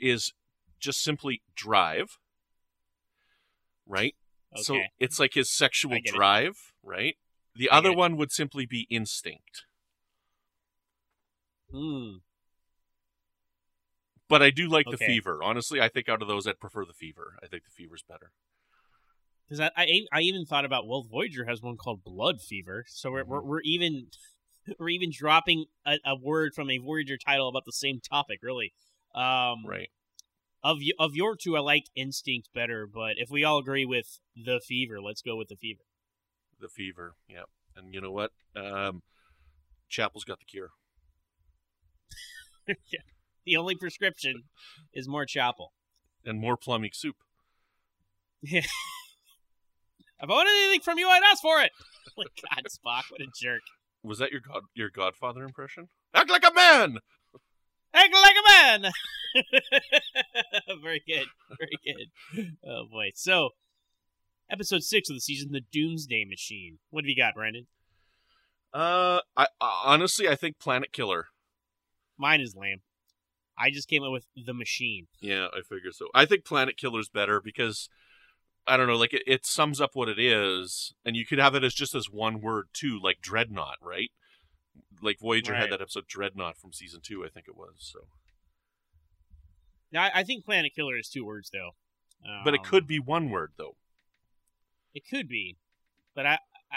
is 0.01 0.33
just 0.79 1.03
simply 1.03 1.43
drive. 1.55 2.19
Right. 3.87 4.15
Okay. 4.55 4.63
So 4.63 4.81
it's 4.99 5.19
like 5.21 5.35
his 5.35 5.51
sexual 5.51 5.93
get 5.93 6.07
it. 6.07 6.15
drive. 6.15 6.57
Right. 6.83 7.17
The 7.55 7.71
I 7.71 7.79
other 7.79 7.93
one 7.93 8.17
would 8.17 8.33
simply 8.33 8.67
be 8.67 8.87
instinct. 8.91 9.65
Hmm. 11.71 12.17
But 14.31 14.43
I 14.43 14.51
do 14.51 14.69
like 14.69 14.87
the 14.91 14.97
fever. 14.97 15.43
Honestly, 15.43 15.81
I 15.81 15.89
think 15.89 16.09
out 16.09 16.23
of 16.23 16.29
those, 16.29 16.47
I'd 16.47 16.61
prefer 16.61 16.87
the 16.87 16.95
fever. 16.95 17.35
I 17.43 17.47
think 17.49 17.65
the 17.65 17.71
fever's 17.71 18.03
better. 18.03 18.31
Because 19.47 19.61
I, 19.61 19.71
I 19.77 20.07
I 20.13 20.21
even 20.21 20.47
thought 20.47 20.65
about 20.65 20.87
well, 20.87 21.03
Voyager 21.03 21.45
has 21.47 21.61
one 21.61 21.77
called 21.77 22.05
Blood 22.05 22.41
Fever, 22.41 22.85
so 22.89 23.11
we're 23.11 23.25
Mm-hmm. 23.25 23.31
we're, 23.33 23.43
we're 23.43 23.61
even 23.63 24.07
we're 24.79 24.89
even 24.91 25.11
dropping 25.13 25.65
a, 25.85 25.99
a 26.07 26.15
word 26.17 26.55
from 26.55 26.71
a 26.71 26.79
Voyager 26.79 27.19
title 27.19 27.49
about 27.49 27.65
the 27.67 27.73
same 27.73 28.01
topic, 28.01 28.39
really. 28.43 28.73
Um, 29.15 29.67
Right. 29.67 29.91
Of 30.63 30.79
of 30.99 31.17
your 31.17 31.35
two, 31.37 31.57
I 31.57 31.61
like 31.61 31.87
Instinct 31.97 32.51
better, 32.55 32.87
but 32.87 33.15
if 33.17 33.31
we 33.31 33.43
all 33.45 33.59
agree 33.59 33.85
with 33.85 34.21
the 34.37 34.61
Fever, 34.65 35.01
let's 35.01 35.23
go 35.23 35.35
with 35.37 35.49
the 35.49 35.57
Fever. 35.57 35.83
The 36.61 36.69
fever. 36.69 37.15
yeah. 37.29 37.45
And 37.75 37.95
you 37.95 38.01
know 38.03 38.13
what? 38.13 38.33
Um, 38.55 39.03
Chapel's 39.89 40.25
got 40.25 40.39
the 40.39 40.45
cure. 40.45 40.69
The 43.45 43.57
only 43.57 43.75
prescription 43.75 44.45
is 44.93 45.09
more 45.09 45.25
Chapel. 45.25 45.73
And 46.25 46.39
more 46.39 46.57
plomeek 46.57 46.95
soup. 46.95 47.17
if 48.43 48.67
I 50.21 50.27
wanted 50.27 50.51
anything 50.65 50.81
from 50.81 50.99
you, 50.99 51.09
I'd 51.09 51.23
ask 51.25 51.43
for 51.43 51.61
it. 51.61 51.73
Oh 52.19 52.25
God, 52.25 52.65
Spock, 52.65 53.03
what 53.11 53.21
a 53.21 53.27
jerk! 53.41 53.61
Was 54.03 54.19
that 54.19 54.33
your 54.33 54.41
god 54.41 54.63
your 54.75 54.91
Godfather 54.91 55.45
impression? 55.45 55.89
Act 56.13 56.29
like 56.29 56.43
a 56.45 56.53
man. 56.53 56.97
Act 57.95 58.15
like 58.15 58.35
a 58.37 58.51
man. 58.51 58.93
very 60.83 61.03
good, 61.07 61.27
very 61.59 61.79
good. 61.85 62.57
Oh 62.67 62.85
boy. 62.91 63.11
So, 63.15 63.51
episode 64.51 64.83
six 64.83 65.09
of 65.09 65.17
the 65.17 65.21
season, 65.21 65.53
the 65.53 65.61
Doomsday 65.73 66.25
Machine. 66.29 66.79
What 66.91 67.05
have 67.05 67.09
you 67.09 67.17
got, 67.17 67.35
Brandon? 67.35 67.67
Uh, 68.73 69.21
I, 69.37 69.47
I 69.61 69.83
honestly 69.85 70.29
I 70.29 70.35
think 70.35 70.59
Planet 70.59 70.93
Killer. 70.93 71.27
Mine 72.19 72.41
is 72.41 72.57
lame. 72.57 72.81
I 73.61 73.71
just 73.71 73.89
came 73.89 74.03
up 74.03 74.13
with 74.13 74.27
the 74.37 74.55
Machine. 74.55 75.07
Yeah, 75.21 75.49
I 75.53 75.61
figure 75.63 75.93
so. 75.93 76.09
I 76.15 76.25
think 76.25 76.45
Planet 76.45 76.77
Killer's 76.77 77.09
better 77.09 77.41
because 77.41 77.89
I 78.67 78.77
don't 78.77 78.87
know, 78.87 78.97
like 78.97 79.13
it, 79.13 79.23
it 79.27 79.45
sums 79.47 79.81
up 79.81 79.91
what 79.95 80.09
it 80.09 80.19
is, 80.19 80.95
and 81.05 81.17
you 81.17 81.27
could 81.27 81.39
have 81.39 81.55
it 81.55 81.65
as 81.65 81.75
just 81.75 81.95
as 81.95 82.07
one 82.11 82.41
word 82.41 82.69
too, 82.73 82.99
like 83.03 83.21
Dreadnought, 83.21 83.77
right? 83.83 84.11
Like 85.03 85.19
Voyager 85.21 85.53
Right. 85.53 85.63
had 85.63 85.71
that 85.73 85.81
episode 85.81 86.07
Dreadnought 86.07 86.57
from 86.59 86.73
season 86.73 87.01
two, 87.03 87.25
I 87.25 87.29
think 87.29 87.47
it 87.49 87.57
was. 87.57 87.75
So, 87.79 88.01
Now, 89.93 90.09
I, 90.15 90.23
think 90.25 90.45
Planet 90.45 90.73
Killer 90.75 90.97
is 90.97 91.09
two 91.09 91.25
words, 91.25 91.51
though. 91.53 91.71
but 92.45 92.55
it 92.55 92.61
Um, 92.61 92.67
could 92.67 92.87
be 92.87 92.99
one 92.99 93.31
word 93.31 93.53
though. 93.57 93.77
It 94.95 95.03
could 95.09 95.29
be, 95.29 95.57
but 96.15 96.27
I, 96.27 96.39
I, 96.71 96.77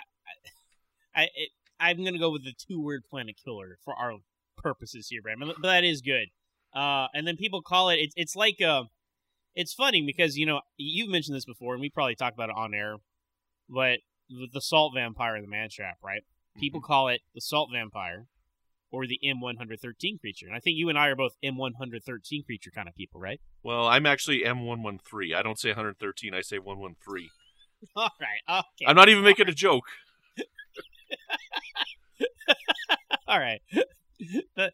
I, 1.15 1.22
I 1.22 1.24
it, 1.36 1.50
I'm 1.80 2.04
gonna 2.04 2.19
go 2.19 2.32
with 2.32 2.43
the 2.46 2.54
two-word 2.54 3.04
Planet 3.10 3.36
Killer 3.43 3.78
for 3.84 3.93
our 3.96 4.13
purposes 4.58 5.08
here, 5.10 5.22
Brandon. 5.22 5.50
But 5.60 5.62
that 5.67 5.84
is 5.84 6.02
good. 6.02 6.28
Uh, 6.76 7.08
and 7.14 7.28
then 7.28 7.38
people 7.38 7.62
call 7.62 7.90
it. 7.90 7.98
It's 7.98 8.14
it's 8.16 8.36
like 8.36 8.62
uh, 8.62 8.84
it's 9.56 9.74
funny 9.74 10.04
because 10.06 10.38
you 10.38 10.46
know 10.46 10.62
you've 10.78 11.10
mentioned 11.10 11.36
this 11.36 11.46
before, 11.46 11.74
and 11.74 11.82
we 11.82 11.90
probably 11.90 12.16
talked 12.16 12.36
about 12.36 12.50
it 12.50 12.56
on 12.56 12.74
air. 12.74 12.96
But 13.70 14.00
the 14.30 14.62
salt 14.62 14.94
vampire 14.96 15.36
and 15.36 15.44
the 15.44 15.50
man 15.50 15.70
trap, 15.70 15.98
right? 16.04 16.24
People 16.58 16.82
call 16.82 17.08
it 17.08 17.22
the 17.34 17.42
salt 17.42 17.70
vampire 17.74 18.28
or 18.94 19.08
the 19.08 19.20
M113 19.26 20.20
creature. 20.20 20.46
And 20.46 20.56
I 20.56 20.60
think 20.60 20.78
you 20.78 20.88
and 20.88 20.98
I 20.98 21.08
are 21.08 21.16
both 21.16 21.36
M113 21.44 22.46
creature 22.46 22.70
kind 22.70 22.88
of 22.88 22.96
people, 22.96 23.20
right? 23.20 23.42
Well, 23.64 23.88
I'm 23.88 24.06
actually 24.06 24.44
M113. 24.44 25.36
I 25.36 25.42
don't 25.42 25.60
say 25.60 25.70
113. 25.70 26.34
I 26.36 26.42
say 26.42 26.60
113. 26.60 27.30
All 27.96 28.10
right. 28.22 28.42
Okay. 28.48 28.86
I'm 28.86 28.96
not 28.96 29.10
even 29.10 29.24
making 29.24 29.50
a 29.50 29.54
joke. 29.54 29.86
All 33.28 33.40
right. 33.40 33.62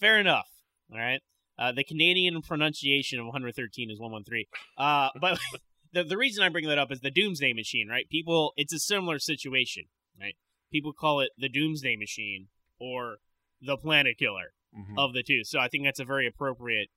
Fair 0.00 0.18
enough. 0.18 0.48
All 0.90 0.98
right. 0.98 1.20
Uh, 1.58 1.70
the 1.72 1.84
Canadian 1.84 2.40
pronunciation 2.42 3.18
of 3.18 3.26
113 3.26 3.90
is 3.90 4.00
113. 4.00 4.46
Uh, 4.76 5.10
but 5.20 5.38
the 5.92 6.02
the 6.04 6.16
reason 6.16 6.42
I 6.42 6.48
bring 6.48 6.66
that 6.68 6.78
up 6.78 6.90
is 6.90 7.00
the 7.00 7.10
Doomsday 7.10 7.52
Machine, 7.52 7.88
right? 7.88 8.08
People, 8.08 8.52
it's 8.56 8.72
a 8.72 8.78
similar 8.78 9.18
situation, 9.18 9.84
right? 10.20 10.34
People 10.72 10.92
call 10.92 11.20
it 11.20 11.30
the 11.36 11.48
Doomsday 11.50 11.96
Machine 11.96 12.48
or 12.80 13.18
the 13.60 13.76
Planet 13.76 14.16
Killer 14.18 14.54
Mhm. 14.74 14.94
of 14.98 15.12
the 15.12 15.22
two. 15.22 15.44
So 15.44 15.58
I 15.60 15.68
think 15.68 15.84
that's 15.84 16.00
a 16.00 16.04
very 16.04 16.26
appropriate 16.26 16.88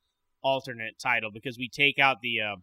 alternate 0.42 0.98
title 0.98 1.30
because 1.32 1.58
we 1.58 1.68
take 1.68 2.00
out 2.00 2.22
the 2.22 2.40
uh, 2.40 2.56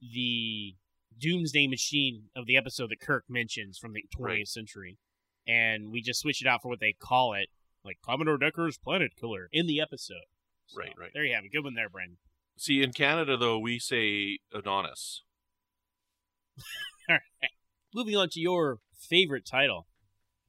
the 0.00 0.74
Doomsday 1.18 1.66
Machine 1.66 2.24
of 2.34 2.46
the 2.46 2.56
episode 2.56 2.90
that 2.90 3.00
Kirk 3.00 3.24
mentions 3.28 3.78
from 3.78 3.92
the 3.92 4.04
20th 4.16 4.24
Right. 4.24 4.48
century, 4.48 4.98
and 5.46 5.90
we 5.92 6.00
just 6.00 6.20
switch 6.20 6.40
it 6.40 6.46
out 6.48 6.62
for 6.62 6.68
what 6.68 6.80
they 6.80 6.92
call 6.92 7.34
it, 7.34 7.48
like 7.84 7.98
Commodore 8.04 8.38
Decker's 8.38 8.78
Planet 8.78 9.12
Killer 9.18 9.48
in 9.52 9.66
the 9.66 9.80
episode. 9.80 10.26
So, 10.66 10.78
Right, 10.78 10.92
right. 10.98 11.10
There 11.12 11.24
you 11.24 11.34
have 11.34 11.44
it. 11.44 11.52
Good 11.52 11.64
one 11.64 11.74
there, 11.74 11.88
Brendan. 11.88 12.18
See, 12.56 12.82
in 12.82 12.92
Canada 12.92 13.36
though, 13.36 13.58
we 13.58 13.78
say 13.78 14.38
Adonis. 14.54 15.22
Moving 17.94 18.16
on 18.16 18.28
to 18.30 18.40
your 18.40 18.78
favorite 18.98 19.44
title, 19.44 19.86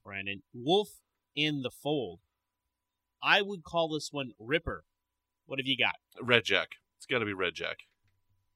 Brandon, 0.06 0.44
Wolf 0.54 0.90
in 1.36 1.62
the 1.62 1.72
Fold. 1.72 2.20
I 3.22 3.42
would 3.42 3.64
call 3.64 3.90
this 3.90 4.10
one 4.12 4.32
Ripper. 4.40 4.86
What 5.46 5.60
have 5.60 5.66
you 5.66 5.78
got? 5.78 5.96
Red 6.22 6.46
Jack. 6.46 6.70
It's 6.98 7.06
got 7.06 7.20
to 7.20 7.26
be 7.26 7.34
Red 7.34 7.54
Jack. 7.56 7.78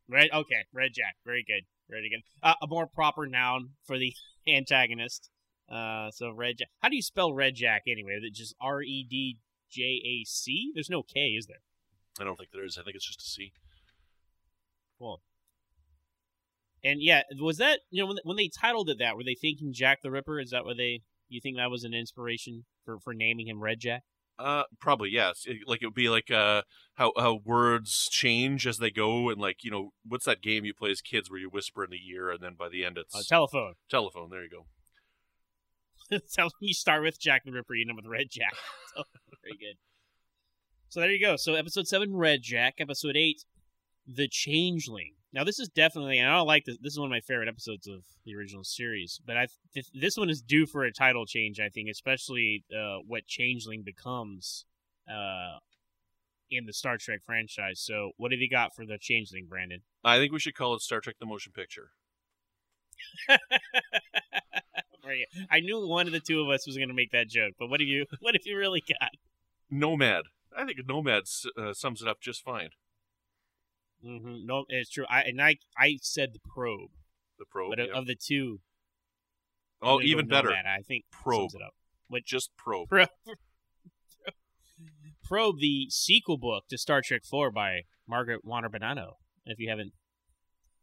Red. 0.09 0.29
Okay, 0.33 0.65
Red 0.73 0.91
Jack. 0.93 1.15
Very 1.25 1.43
good. 1.45 1.65
Very 1.89 2.09
good. 2.09 2.21
Uh, 2.41 2.53
a 2.61 2.67
more 2.67 2.87
proper 2.87 3.27
noun 3.27 3.71
for 3.85 3.97
the 3.97 4.13
antagonist. 4.47 5.29
Uh, 5.69 6.11
so 6.11 6.31
Red 6.31 6.57
Jack. 6.59 6.69
How 6.81 6.89
do 6.89 6.95
you 6.95 7.01
spell 7.01 7.33
Red 7.33 7.55
Jack 7.55 7.83
anyway? 7.87 8.19
Is 8.23 8.37
just 8.37 8.55
R 8.61 8.81
E 8.81 9.05
D 9.09 9.37
J 9.69 9.81
A 9.83 10.23
C? 10.25 10.71
There's 10.73 10.89
no 10.89 11.03
K, 11.03 11.31
is 11.37 11.47
there? 11.47 11.57
I 12.19 12.23
don't 12.23 12.37
think 12.37 12.51
there 12.51 12.63
is. 12.65 12.77
I 12.79 12.83
think 12.83 12.95
it's 12.95 13.05
just 13.07 13.21
a 13.21 13.25
C. 13.25 13.51
Cool. 14.97 15.21
And 16.83 17.01
yeah, 17.01 17.21
was 17.39 17.57
that 17.57 17.79
you 17.89 18.01
know 18.01 18.07
when 18.07 18.17
when 18.23 18.37
they 18.37 18.49
titled 18.49 18.89
it 18.89 18.99
that? 18.99 19.15
Were 19.17 19.23
they 19.23 19.35
thinking 19.35 19.73
Jack 19.73 20.01
the 20.01 20.11
Ripper? 20.11 20.39
Is 20.39 20.51
that 20.51 20.63
what 20.65 20.77
they? 20.77 21.01
You 21.29 21.41
think 21.41 21.57
that 21.57 21.69
was 21.71 21.83
an 21.83 21.93
inspiration 21.93 22.65
for 22.85 22.99
for 22.99 23.13
naming 23.13 23.47
him 23.47 23.59
Red 23.61 23.79
Jack? 23.79 24.03
Uh, 24.39 24.63
probably 24.79 25.09
yes. 25.09 25.43
It- 25.45 25.67
like 25.67 25.81
it 25.81 25.87
would 25.87 25.93
be 25.95 26.09
like 26.09 26.29
uh 26.31 26.61
how 26.95 27.11
how 27.17 27.39
words 27.43 28.07
change 28.09 28.65
as 28.67 28.77
they 28.77 28.91
go, 28.91 29.29
and 29.29 29.41
like 29.41 29.63
you 29.63 29.71
know 29.71 29.89
what's 30.07 30.25
that 30.25 30.41
game 30.41 30.63
you 30.63 30.73
play 30.73 30.91
as 30.91 31.01
kids 31.01 31.29
where 31.29 31.39
you 31.39 31.49
whisper 31.49 31.83
in 31.83 31.89
the 31.89 31.99
ear, 32.13 32.29
and 32.29 32.41
then 32.41 32.53
by 32.57 32.69
the 32.69 32.85
end 32.85 32.97
it's 32.97 33.15
Uh, 33.15 33.21
telephone. 33.27 33.73
telephone. 33.89 34.29
There 34.29 34.43
you 34.43 34.49
go. 34.49 34.67
so 36.27 36.49
you 36.59 36.73
start 36.73 37.03
with 37.03 37.19
Jack 37.19 37.43
the 37.45 37.51
Ripper, 37.51 37.75
you 37.75 37.81
end 37.81 37.91
up 37.91 37.97
with 37.97 38.05
Red 38.05 38.27
Jack. 38.29 38.53
So, 38.95 39.03
very 39.43 39.57
good. 39.59 39.77
So 40.89 41.01
there 41.01 41.11
you 41.11 41.21
go. 41.21 41.35
So 41.35 41.53
episode 41.53 41.87
seven, 41.87 42.15
Red 42.15 42.41
Jack. 42.41 42.75
Episode 42.79 43.15
eight, 43.15 43.45
The 44.07 44.27
Changeling. 44.27 45.13
Now 45.31 45.43
this 45.43 45.59
is 45.59 45.69
definitely, 45.69 46.17
and 46.17 46.27
I 46.27 46.37
don't 46.37 46.47
like 46.47 46.65
this. 46.65 46.77
This 46.81 46.93
is 46.93 46.99
one 46.99 47.05
of 47.05 47.11
my 47.11 47.19
favorite 47.19 47.47
episodes 47.47 47.85
of 47.85 48.03
the 48.25 48.35
original 48.35 48.63
series. 48.63 49.21
But 49.23 49.37
I, 49.37 49.47
th- 49.75 49.91
this 49.93 50.17
one 50.17 50.31
is 50.31 50.41
due 50.41 50.65
for 50.65 50.83
a 50.83 50.91
title 50.91 51.27
change. 51.27 51.59
I 51.59 51.69
think, 51.69 51.89
especially 51.91 52.63
uh, 52.75 52.99
what 53.05 53.27
Changeling 53.27 53.83
becomes 53.83 54.65
uh, 55.07 55.59
in 56.49 56.65
the 56.65 56.73
Star 56.73 56.97
Trek 56.97 57.19
franchise. 57.23 57.79
So 57.79 58.13
what 58.17 58.31
have 58.31 58.41
you 58.41 58.49
got 58.49 58.73
for 58.75 58.83
the 58.83 58.97
Changeling, 58.99 59.45
Brandon? 59.47 59.81
I 60.03 60.17
think 60.17 60.31
we 60.31 60.39
should 60.39 60.55
call 60.55 60.73
it 60.73 60.81
Star 60.81 61.01
Trek: 61.01 61.17
The 61.19 61.27
Motion 61.27 61.51
Picture. 61.51 61.91
I 65.51 65.59
knew 65.59 65.87
one 65.87 66.07
of 66.07 66.13
the 66.13 66.19
two 66.19 66.41
of 66.41 66.49
us 66.49 66.65
was 66.67 66.77
going 66.77 66.89
to 66.89 66.93
make 66.95 67.11
that 67.11 67.27
joke, 67.29 67.53
but 67.59 67.67
what 67.69 67.79
have 67.79 67.87
you? 67.87 68.05
What 68.19 68.35
have 68.35 68.41
you 68.45 68.57
really 68.57 68.81
got? 68.87 69.11
Nomad. 69.69 70.23
I 70.57 70.65
think 70.65 70.79
Nomad 70.87 71.23
uh, 71.57 71.73
sums 71.73 72.01
it 72.01 72.07
up 72.07 72.19
just 72.21 72.43
fine. 72.43 72.69
hmm 74.03 74.45
No, 74.45 74.65
it's 74.69 74.89
true. 74.89 75.05
I 75.09 75.21
and 75.23 75.41
I 75.41 75.57
I 75.77 75.97
said 76.01 76.29
the 76.33 76.39
probe, 76.39 76.91
The 77.39 77.45
probe. 77.45 77.71
but 77.71 77.79
of- 77.79 77.87
yeah. 77.87 77.93
of 77.97 78.05
the 78.07 78.15
two, 78.15 78.59
oh, 79.81 80.01
even 80.01 80.27
better. 80.27 80.49
Nomad, 80.49 80.65
I 80.65 80.81
think 80.81 81.05
Probe. 81.11 81.51
sums 81.51 81.55
it 81.55 81.61
up. 81.61 81.73
Just 82.25 82.55
probe. 82.57 82.87
Probe, 82.89 83.09
probe, 85.23 85.59
the 85.59 85.87
sequel 85.89 86.37
book 86.37 86.63
to 86.69 86.77
Star 86.77 87.01
Trek 87.01 87.23
Four 87.29 87.51
by 87.51 87.81
Margaret 88.07 88.43
Wander 88.45 88.69
Bonanno. 88.69 89.13
If 89.45 89.59
you 89.59 89.69
haven't 89.69 89.93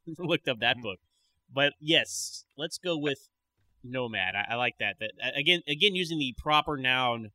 looked 0.19 0.49
up 0.49 0.57
Mm-hmm. 0.57 0.61
that 0.61 0.83
book, 0.83 0.99
but 1.53 1.73
yes, 1.81 2.45
let's 2.57 2.79
go 2.79 2.97
with 2.99 3.29
Nomad. 3.85 4.35
I, 4.35 4.53
I 4.53 4.55
like 4.57 4.75
that. 4.81 4.97
That 4.99 5.13
uh, 5.23 5.31
again, 5.37 5.61
again 5.69 5.95
using 5.95 6.19
the 6.19 6.35
proper 6.39 6.77
noun 6.77 7.31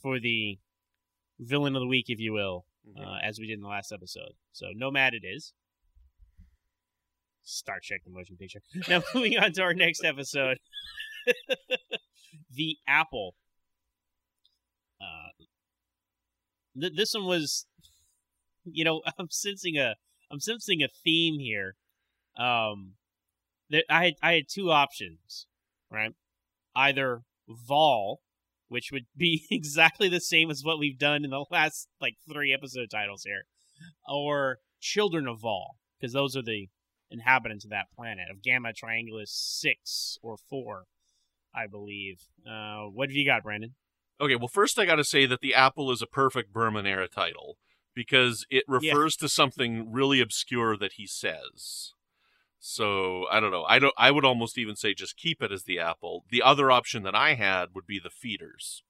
for 0.00 0.18
the 0.20 0.58
villain 1.38 1.74
of 1.76 1.80
the 1.80 1.86
week, 1.88 2.06
if 2.08 2.18
you 2.20 2.32
will, 2.32 2.64
Mhm. 2.88 3.04
uh, 3.06 3.18
as 3.22 3.38
we 3.38 3.46
did 3.46 3.54
in 3.54 3.60
the 3.62 3.68
last 3.68 3.92
episode. 3.92 4.32
So 4.52 4.68
Nomad 4.74 5.12
it 5.14 5.24
is. 5.24 5.52
Star 7.42 7.78
Trek 7.82 8.02
the 8.04 8.10
motion 8.10 8.36
picture. 8.36 8.60
Now 8.88 9.02
moving 9.14 9.36
on 9.38 9.52
to 9.54 9.62
our 9.62 9.74
next 9.74 10.04
episode. 10.04 10.58
the 12.54 12.76
Apple. 12.86 13.34
Uh, 15.00 15.44
th- 16.80 16.92
this 16.96 17.14
one 17.14 17.24
was 17.26 17.66
you 18.64 18.84
know, 18.84 19.02
I'm 19.18 19.28
sensing 19.30 19.76
a 19.78 19.96
I'm 20.30 20.40
sensing 20.40 20.82
a 20.82 20.88
theme 21.04 21.38
here. 21.40 21.74
Um 22.38 22.92
that 23.70 23.84
I 23.88 24.04
had 24.06 24.14
I 24.22 24.32
had 24.34 24.44
two 24.48 24.70
options, 24.70 25.46
right? 25.90 26.12
Either 26.76 27.22
Vaal, 27.48 28.16
which 28.68 28.90
would 28.92 29.06
be 29.16 29.46
exactly 29.50 30.08
the 30.08 30.20
same 30.20 30.50
as 30.50 30.62
what 30.64 30.78
we've 30.78 30.98
done 30.98 31.24
in 31.24 31.30
the 31.30 31.44
last 31.50 31.88
like 32.00 32.14
three 32.30 32.52
episode 32.52 32.90
titles 32.90 33.22
here, 33.24 33.42
or 34.08 34.58
Children 34.80 35.26
of 35.26 35.40
Vaal, 35.40 35.74
because 35.98 36.12
those 36.12 36.36
are 36.36 36.42
the 36.42 36.68
inhabitants 37.10 37.64
of 37.64 37.70
that 37.70 37.86
planet 37.94 38.26
of 38.30 38.42
Gamma 38.42 38.68
Trianguli 38.72 39.24
six 39.26 40.16
or 40.22 40.36
four, 40.36 40.84
I 41.54 41.66
believe. 41.66 42.20
Uh, 42.48 42.84
what 42.84 43.08
have 43.08 43.16
you 43.16 43.26
got, 43.26 43.42
Brandon? 43.42 43.74
Okay, 44.20 44.36
well, 44.36 44.48
first 44.48 44.78
I 44.78 44.84
got 44.84 44.96
to 44.96 45.04
say 45.04 45.26
that 45.26 45.40
the 45.40 45.54
apple 45.54 45.90
is 45.90 46.02
a 46.02 46.06
perfect 46.06 46.52
Berman 46.52 46.86
era 46.86 47.08
title 47.08 47.56
because 47.94 48.44
it 48.50 48.64
Yeah. 48.68 48.92
refers 48.92 49.16
to 49.16 49.28
something 49.28 49.90
really 49.90 50.20
obscure 50.20 50.76
that 50.76 50.92
he 50.92 51.06
says. 51.06 51.94
So 52.62 53.26
I 53.30 53.40
don't 53.40 53.50
know. 53.50 53.64
I 53.64 53.78
don't. 53.78 53.94
I 53.96 54.10
would 54.10 54.24
almost 54.24 54.58
even 54.58 54.76
say 54.76 54.92
just 54.92 55.16
keep 55.16 55.42
it 55.42 55.50
as 55.50 55.64
the 55.64 55.78
apple. 55.78 56.24
The 56.30 56.42
other 56.42 56.70
option 56.70 57.02
that 57.04 57.14
I 57.14 57.34
had 57.34 57.70
would 57.74 57.86
be 57.86 57.98
the 57.98 58.10
feeders. 58.10 58.82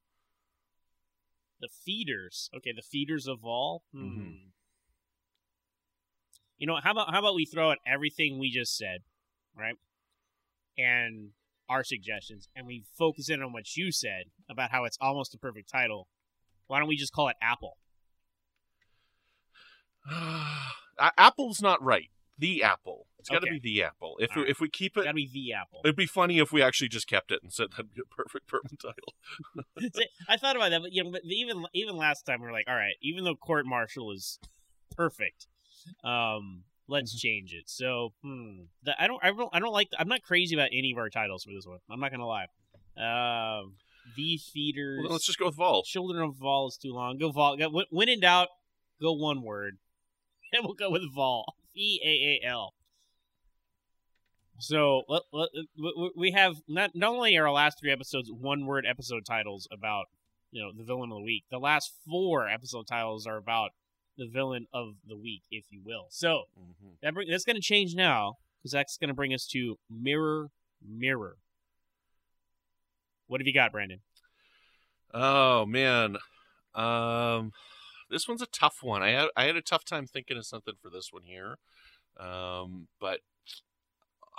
The 1.61 1.69
feeders. 1.69 2.51
Okay, 2.57 2.73
the 2.75 2.83
feeders 2.83 3.29
of 3.29 3.45
all. 3.45 3.85
Hmm. 3.93 4.19
Mhm. 4.19 4.37
You 6.59 6.67
know, 6.67 6.79
how 6.83 6.91
about 6.91 7.11
how 7.13 7.21
about 7.21 7.37
we 7.37 7.47
throw 7.47 7.71
out 7.71 7.79
everything 7.87 8.39
we 8.39 8.51
just 8.51 8.77
said, 8.77 9.03
right? 9.57 9.77
And 10.77 11.31
our 11.69 11.85
suggestions, 11.85 12.49
and 12.57 12.67
we 12.67 12.85
focus 12.99 13.31
in 13.31 13.41
on 13.41 13.53
what 13.53 13.77
you 13.77 13.93
said 13.93 14.25
about 14.51 14.73
how 14.73 14.85
it's 14.85 14.99
almost 15.01 15.33
a 15.35 15.39
perfect 15.39 15.71
title. 15.71 16.09
Why 16.67 16.81
don't 16.81 16.89
we 16.89 16.97
just 16.97 17.13
call 17.13 17.29
it 17.29 17.37
Apple? 17.41 17.79
Apple's 20.99 21.63
not 21.63 21.83
right. 21.83 22.11
The 22.37 22.63
apple. 22.63 23.07
It's 23.21 23.29
got 23.29 23.41
to 23.43 23.47
Okay. 23.47 23.59
be 23.59 23.75
the 23.77 23.83
apple. 23.85 24.17
If 24.19 24.35
we, 24.35 24.43
right. 24.43 24.51
if 24.51 24.61
we 24.61 24.69
keep 24.69 24.97
It's 24.97 25.03
it, 25.03 25.09
gotta 25.09 25.15
be 25.15 25.31
the 25.33 25.53
Apple. 25.55 25.81
it'd 25.85 25.95
be 25.97 26.07
funny 26.07 26.39
if 26.39 26.53
we 26.53 26.63
actually 26.63 26.89
just 26.89 27.07
kept 27.07 27.31
it 27.31 27.41
and 27.43 27.53
said 27.53 27.69
that'd 27.73 27.95
be 27.95 28.01
a 28.01 28.15
perfect 28.15 28.47
Berman 28.51 28.77
title. 28.81 29.15
See, 29.95 30.09
I 30.29 30.37
thought 30.37 30.57
about 30.57 30.71
that, 30.71 30.83
but 30.83 30.93
you 30.93 31.05
know, 31.05 31.11
but 31.11 31.23
even 31.25 31.65
even 31.75 31.97
last 31.97 32.23
time 32.27 32.41
we 32.41 32.47
were 32.47 32.53
like, 32.53 32.67
all 32.69 32.75
right, 32.75 32.95
even 33.03 33.25
though 33.25 33.35
court 33.37 33.65
martial 33.67 34.11
is 34.13 34.39
perfect, 34.97 35.47
um, 36.05 36.65
let's 36.89 37.19
change 37.19 37.53
it. 37.55 37.65
So, 37.69 38.13
hmm, 38.23 38.63
the, 38.83 39.01
I 39.01 39.07
don't, 39.07 39.23
I 39.25 39.31
don't, 39.31 39.51
I 39.53 39.61
don't 39.61 39.73
like. 39.73 39.89
I'm 39.99 40.09
not 40.09 40.23
crazy 40.23 40.55
about 40.57 40.71
any 40.73 40.93
of 40.93 40.99
our 40.99 41.11
titles 41.11 41.45
for 41.45 41.53
this 41.53 41.67
one. 41.67 41.79
I'm 41.91 42.01
not 42.01 42.11
gonna 42.11 42.27
lie. 42.27 42.47
Um, 42.97 43.75
the 44.17 44.39
feeders. 44.53 45.01
Well, 45.03 45.13
let's 45.13 45.27
just 45.27 45.39
go 45.39 45.47
with 45.47 45.57
Vaal. 45.57 45.85
Children 45.85 46.23
of 46.23 46.35
Vaal 46.37 46.69
is 46.69 46.77
too 46.77 46.93
long. 46.93 47.19
Go 47.19 47.31
Vaal. 47.31 47.59
Go, 47.59 47.69
when- 47.71 47.87
when 47.91 48.09
in 48.09 48.21
doubt, 48.21 48.49
go 49.01 49.13
one 49.13 49.43
word, 49.43 49.79
and 50.53 50.65
we'll 50.65 50.75
go 50.75 50.91
with 50.91 51.03
Vaal. 51.15 51.45
V 51.75 52.01
A 52.05 52.45
A 52.45 52.49
L. 52.49 52.75
So 54.61 55.03
let, 55.09 55.23
let, 55.33 55.49
we- 56.17 56.33
have 56.33 56.57
not 56.69 56.91
not 56.95 57.15
only 57.15 57.37
are 57.37 57.47
our 57.47 57.53
last 57.53 57.79
three 57.81 57.91
episodes 57.91 58.31
one 58.31 58.67
word 58.67 58.85
episode 58.89 59.25
titles 59.25 59.67
about 59.73 60.07
you 60.53 60.63
know 60.63 60.71
the 60.77 60.85
villain 60.85 61.11
of 61.11 61.19
the 61.19 61.25
week. 61.25 61.45
The 61.51 61.59
last 61.59 61.93
four 62.09 62.49
episode 62.49 62.87
titles 62.87 63.27
are 63.27 63.37
about 63.37 63.71
the 64.19 64.27
villain 64.29 64.67
of 64.73 64.95
the 65.07 65.17
week, 65.17 65.43
if 65.51 65.65
you 65.71 65.81
will. 65.85 66.07
So 66.11 66.45
Mhm. 66.59 67.01
that 67.03 67.15
bring, 67.15 67.29
that's 67.31 67.45
going 67.45 67.57
to 67.57 67.63
change 67.63 67.95
now 67.95 68.37
because 68.59 68.73
that's 68.73 68.99
going 68.99 69.09
to 69.09 69.15
bring 69.15 69.33
us 69.33 69.47
to 69.49 69.79
Mirror 69.89 70.51
Mirror. 70.87 71.37
What 73.29 73.41
have 73.41 73.47
you 73.47 73.55
got, 73.55 73.73
Brandon? 73.73 74.01
Oh 75.15 75.65
man, 75.67 76.19
um, 76.75 77.53
this 78.11 78.29
one's 78.29 78.43
a 78.43 78.47
tough 78.47 78.83
one. 78.83 79.03
I 79.03 79.11
had 79.11 79.29
I 79.37 79.45
had 79.45 79.57
a 79.57 79.63
tough 79.63 79.85
time 79.85 80.07
thinking 80.07 80.37
of 80.37 80.47
something 80.47 80.75
for 80.83 80.91
this 80.91 81.09
one 81.13 81.23
here, 81.23 81.57
um, 82.19 82.89
but 83.01 83.21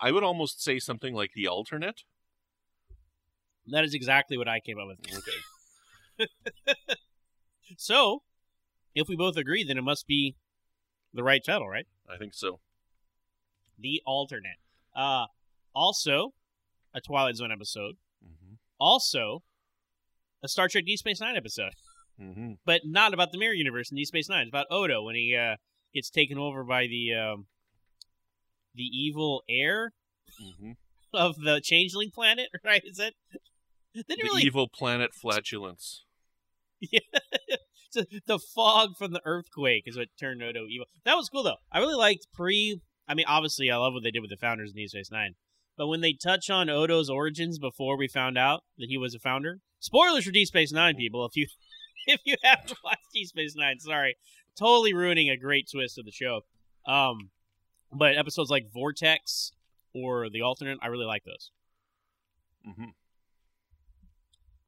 I 0.01 0.11
would 0.11 0.23
almost 0.23 0.63
say 0.63 0.79
something 0.79 1.13
like 1.13 1.31
the 1.35 1.47
alternate. 1.47 2.01
That 3.67 3.83
is 3.85 3.93
exactly 3.93 4.37
what 4.37 4.47
I 4.47 4.59
came 4.59 4.77
up 4.79 4.87
with. 4.87 4.99
Okay. 5.17 6.27
So, 7.77 8.23
if 8.93 9.07
we 9.07 9.15
both 9.15 9.37
agree, 9.37 9.63
then 9.63 9.77
it 9.77 9.81
must 9.83 10.05
be 10.05 10.35
the 11.13 11.23
right 11.23 11.41
title, 11.43 11.69
right? 11.69 11.85
I 12.13 12.17
think 12.17 12.33
so. 12.33 12.59
The 13.79 14.01
alternate. 14.05 14.57
Uh, 14.93 15.27
also, 15.73 16.33
a 16.93 16.99
Twilight 16.99 17.37
Zone 17.37 17.51
episode. 17.51 17.95
Mm-hmm. 18.21 18.55
Also, 18.77 19.43
a 20.43 20.49
Star 20.49 20.67
Trek 20.67 20.83
Deep 20.85 20.99
Space 20.99 21.21
Nine 21.21 21.37
episode, 21.37 21.71
Mm-hmm. 22.21 22.53
but 22.65 22.81
not 22.83 23.13
about 23.13 23.31
the 23.31 23.37
Mirror 23.37 23.53
Universe 23.53 23.89
in 23.89 23.95
Deep 23.95 24.07
Space 24.07 24.27
Nine. 24.29 24.41
It's 24.41 24.49
about 24.49 24.67
Odo 24.69 25.01
when 25.03 25.15
he 25.15 25.35
uh, 25.35 25.55
gets 25.93 26.09
taken 26.09 26.37
over 26.37 26.63
by 26.65 26.87
the 26.87 27.13
um, 27.15 27.45
the 28.75 28.83
evil 28.83 29.43
air 29.49 29.93
Mm-hmm. 30.41 30.71
of 31.13 31.35
the 31.41 31.59
Changeling 31.61 32.09
planet. 32.11 32.47
Right? 32.63 32.81
Is 32.85 32.97
that? 32.97 33.13
Didn't 33.93 34.07
The 34.07 34.23
really 34.23 34.43
evil 34.43 34.67
planet 34.67 35.11
flatulence. 35.21 36.05
So 37.91 38.03
the 38.25 38.39
fog 38.39 38.91
from 38.97 39.11
the 39.11 39.19
earthquake 39.25 39.83
is 39.85 39.97
what 39.97 40.07
turned 40.17 40.41
Odo 40.41 40.65
evil. 40.69 40.85
That 41.03 41.15
was 41.17 41.27
cool 41.27 41.43
though. 41.43 41.57
I 41.73 41.79
really 41.79 41.95
liked 41.95 42.25
pre. 42.33 42.79
I 43.05 43.13
mean, 43.15 43.25
obviously, 43.27 43.69
I 43.69 43.75
love 43.75 43.93
what 43.93 44.01
they 44.03 44.11
did 44.11 44.21
with 44.21 44.29
the 44.29 44.37
founders 44.37 44.69
in 44.71 44.77
Deep 44.77 44.87
Space 44.89 45.11
Nine. 45.11 45.33
But 45.77 45.87
when 45.87 45.99
they 45.99 46.13
touch 46.13 46.49
on 46.49 46.69
Odo's 46.69 47.09
origins 47.09 47.59
before 47.59 47.97
we 47.97 48.07
found 48.07 48.37
out 48.37 48.61
that 48.77 48.87
he 48.87 48.97
was 48.97 49.13
a 49.13 49.19
founder, 49.19 49.59
spoilers 49.79 50.23
for 50.23 50.31
Deep 50.31 50.47
Space 50.47 50.71
Nine, 50.71 50.95
people. 50.95 51.25
If 51.25 51.35
you 51.35 51.47
if 52.07 52.21
you 52.23 52.35
have 52.45 52.65
to 52.67 52.75
watch 52.81 52.99
Deep 53.13 53.27
Space 53.27 53.55
Nine, 53.57 53.79
sorry, 53.79 54.15
totally 54.57 54.93
ruining 54.93 55.29
a 55.29 55.35
great 55.35 55.67
twist 55.69 55.99
of 55.99 56.05
the 56.05 56.11
show. 56.13 56.41
Um, 56.87 57.31
but 57.91 58.17
episodes 58.17 58.49
like 58.49 58.71
Vortex 58.71 59.51
or 59.93 60.29
the 60.29 60.41
alternate, 60.41 60.79
I 60.81 60.87
really 60.87 61.05
like 61.05 61.23
those. 61.23 61.51
Mm-hmm. 62.67 62.91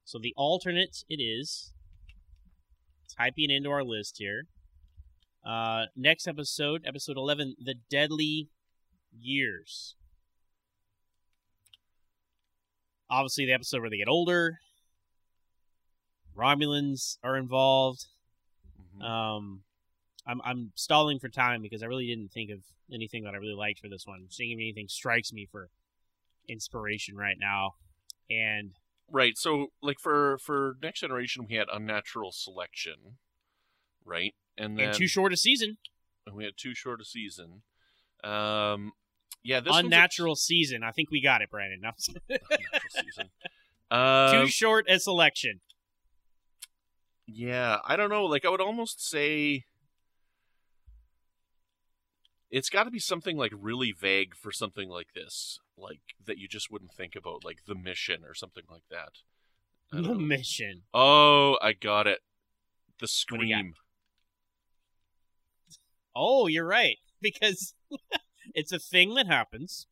So 0.03 0.19
the 0.21 0.33
alternate 0.36 1.03
it 1.09 1.21
is. 1.21 1.71
Typing 3.17 3.51
into 3.51 3.69
our 3.69 3.83
list 3.83 4.17
here. 4.17 4.47
Uh, 5.45 5.86
next 5.95 6.27
episode, 6.27 6.83
episode 6.86 7.17
11, 7.17 7.55
The 7.63 7.75
Deadly 7.89 8.49
Years. 9.12 9.95
Obviously, 13.09 13.45
the 13.45 13.53
episode 13.53 13.81
where 13.81 13.89
they 13.89 13.97
get 13.97 14.07
older. 14.07 14.59
Romulans 16.36 17.17
are 17.23 17.38
involved. 17.38 18.07
Mm-hmm. 18.97 19.03
Um, 19.03 19.62
I'm 20.25 20.41
I'm 20.43 20.71
stalling 20.75 21.19
for 21.19 21.29
time 21.29 21.62
because 21.62 21.83
I 21.83 21.88
really 21.88 22.07
didn't 22.07 22.31
think 22.31 22.49
of 22.49 22.59
anything 22.91 23.23
that 23.23 23.33
I 23.33 23.38
really 23.38 23.55
liked 23.55 23.79
for 23.79 23.89
this 23.89 24.05
one. 24.07 24.27
Seeing 24.29 24.51
if 24.51 24.57
anything 24.57 24.88
strikes 24.88 25.33
me 25.33 25.47
for 25.51 25.69
inspiration 26.47 27.15
right 27.15 27.38
now, 27.39 27.75
and 28.29 28.71
Right. 29.12 29.38
So, 29.38 29.67
like 29.81 29.99
for 29.99 30.38
for 30.39 30.77
next 30.81 31.01
generation, 31.01 31.45
we 31.47 31.55
had 31.55 31.67
unnatural 31.71 32.31
selection, 32.31 33.17
right? 34.05 34.33
And 34.57 34.77
then 34.77 34.88
and 34.89 34.97
too 34.97 35.07
short 35.07 35.33
a 35.33 35.38
season. 35.38 35.77
and 36.25 36.36
we 36.36 36.45
had 36.45 36.53
too 36.57 36.73
short 36.73 37.01
a 37.01 37.05
season. 37.05 37.62
Um, 38.23 38.93
yeah, 39.43 39.59
this 39.59 39.71
one's 39.71 39.83
a- 39.83 39.86
Unnatural 39.88 40.36
season. 40.36 40.83
I 40.83 40.91
think 40.91 41.12
we 41.12 41.21
got 41.21 41.41
it, 41.41 41.49
Brandon. 41.51 41.81
Unnatural. 42.29 43.29
Um, 43.91 44.45
too 44.45 44.51
short 44.51 44.86
a 44.89 44.99
selection. 44.99 45.59
Yeah, 47.27 47.77
I 47.86 47.95
don't 47.95 48.09
know. 48.09 48.25
Like, 48.25 48.45
I 48.45 48.49
would 48.49 48.62
almost 48.62 49.07
say 49.07 49.65
it's 52.55 52.69
got 52.69 52.83
to 52.83 52.91
be 52.91 52.99
something 52.99 53.35
like 53.35 53.51
really 53.59 53.91
vague 53.91 54.35
for 54.35 54.51
something 54.51 54.87
like 54.87 55.07
this, 55.15 55.59
like 55.75 56.01
that 56.23 56.37
you 56.37 56.47
just 56.47 56.69
wouldn't 56.71 56.93
think 56.93 57.15
about, 57.15 57.43
like 57.43 57.59
the 57.67 57.73
mission 57.73 58.21
or 58.23 58.35
something 58.35 58.63
like 58.69 58.83
that. 58.91 59.13
The 59.91 60.01
know. 60.01 60.13
mission. 60.13 60.83
Oh, 60.93 61.57
I 61.63 61.73
got 61.73 62.05
it. 62.05 62.19
The 62.99 63.05
you 63.05 63.07
scream. 63.07 63.73
Oh, 66.15 66.47
you're 66.47 66.65
right. 66.67 66.97
Because 67.21 67.73
it's 68.53 68.73
a 68.73 68.79
thing 68.79 69.13
that 69.15 69.27
happens, 69.27 69.87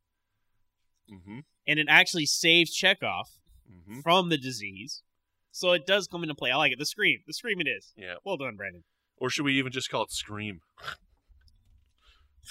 Mm-hmm. 1.10 1.40
and 1.66 1.78
it 1.78 1.86
actually 1.88 2.26
saves 2.26 2.78
Chekov 2.78 3.24
Mm-hmm. 3.70 4.00
from 4.00 4.28
the 4.28 4.36
disease. 4.36 5.02
So 5.50 5.72
it 5.72 5.86
does 5.86 6.06
come 6.06 6.22
into 6.22 6.34
play. 6.34 6.50
I 6.50 6.56
like 6.56 6.72
it. 6.72 6.78
The 6.78 6.84
scream. 6.86 7.20
The 7.26 7.32
scream 7.32 7.58
it 7.60 7.66
is. 7.68 7.92
Yeah. 7.96 8.14
Well 8.24 8.36
done, 8.36 8.56
Brandon. 8.56 8.84
Or 9.16 9.30
should 9.30 9.46
we 9.46 9.54
even 9.58 9.72
just 9.72 9.88
call 9.90 10.02
it 10.04 10.12
scream? 10.12 10.60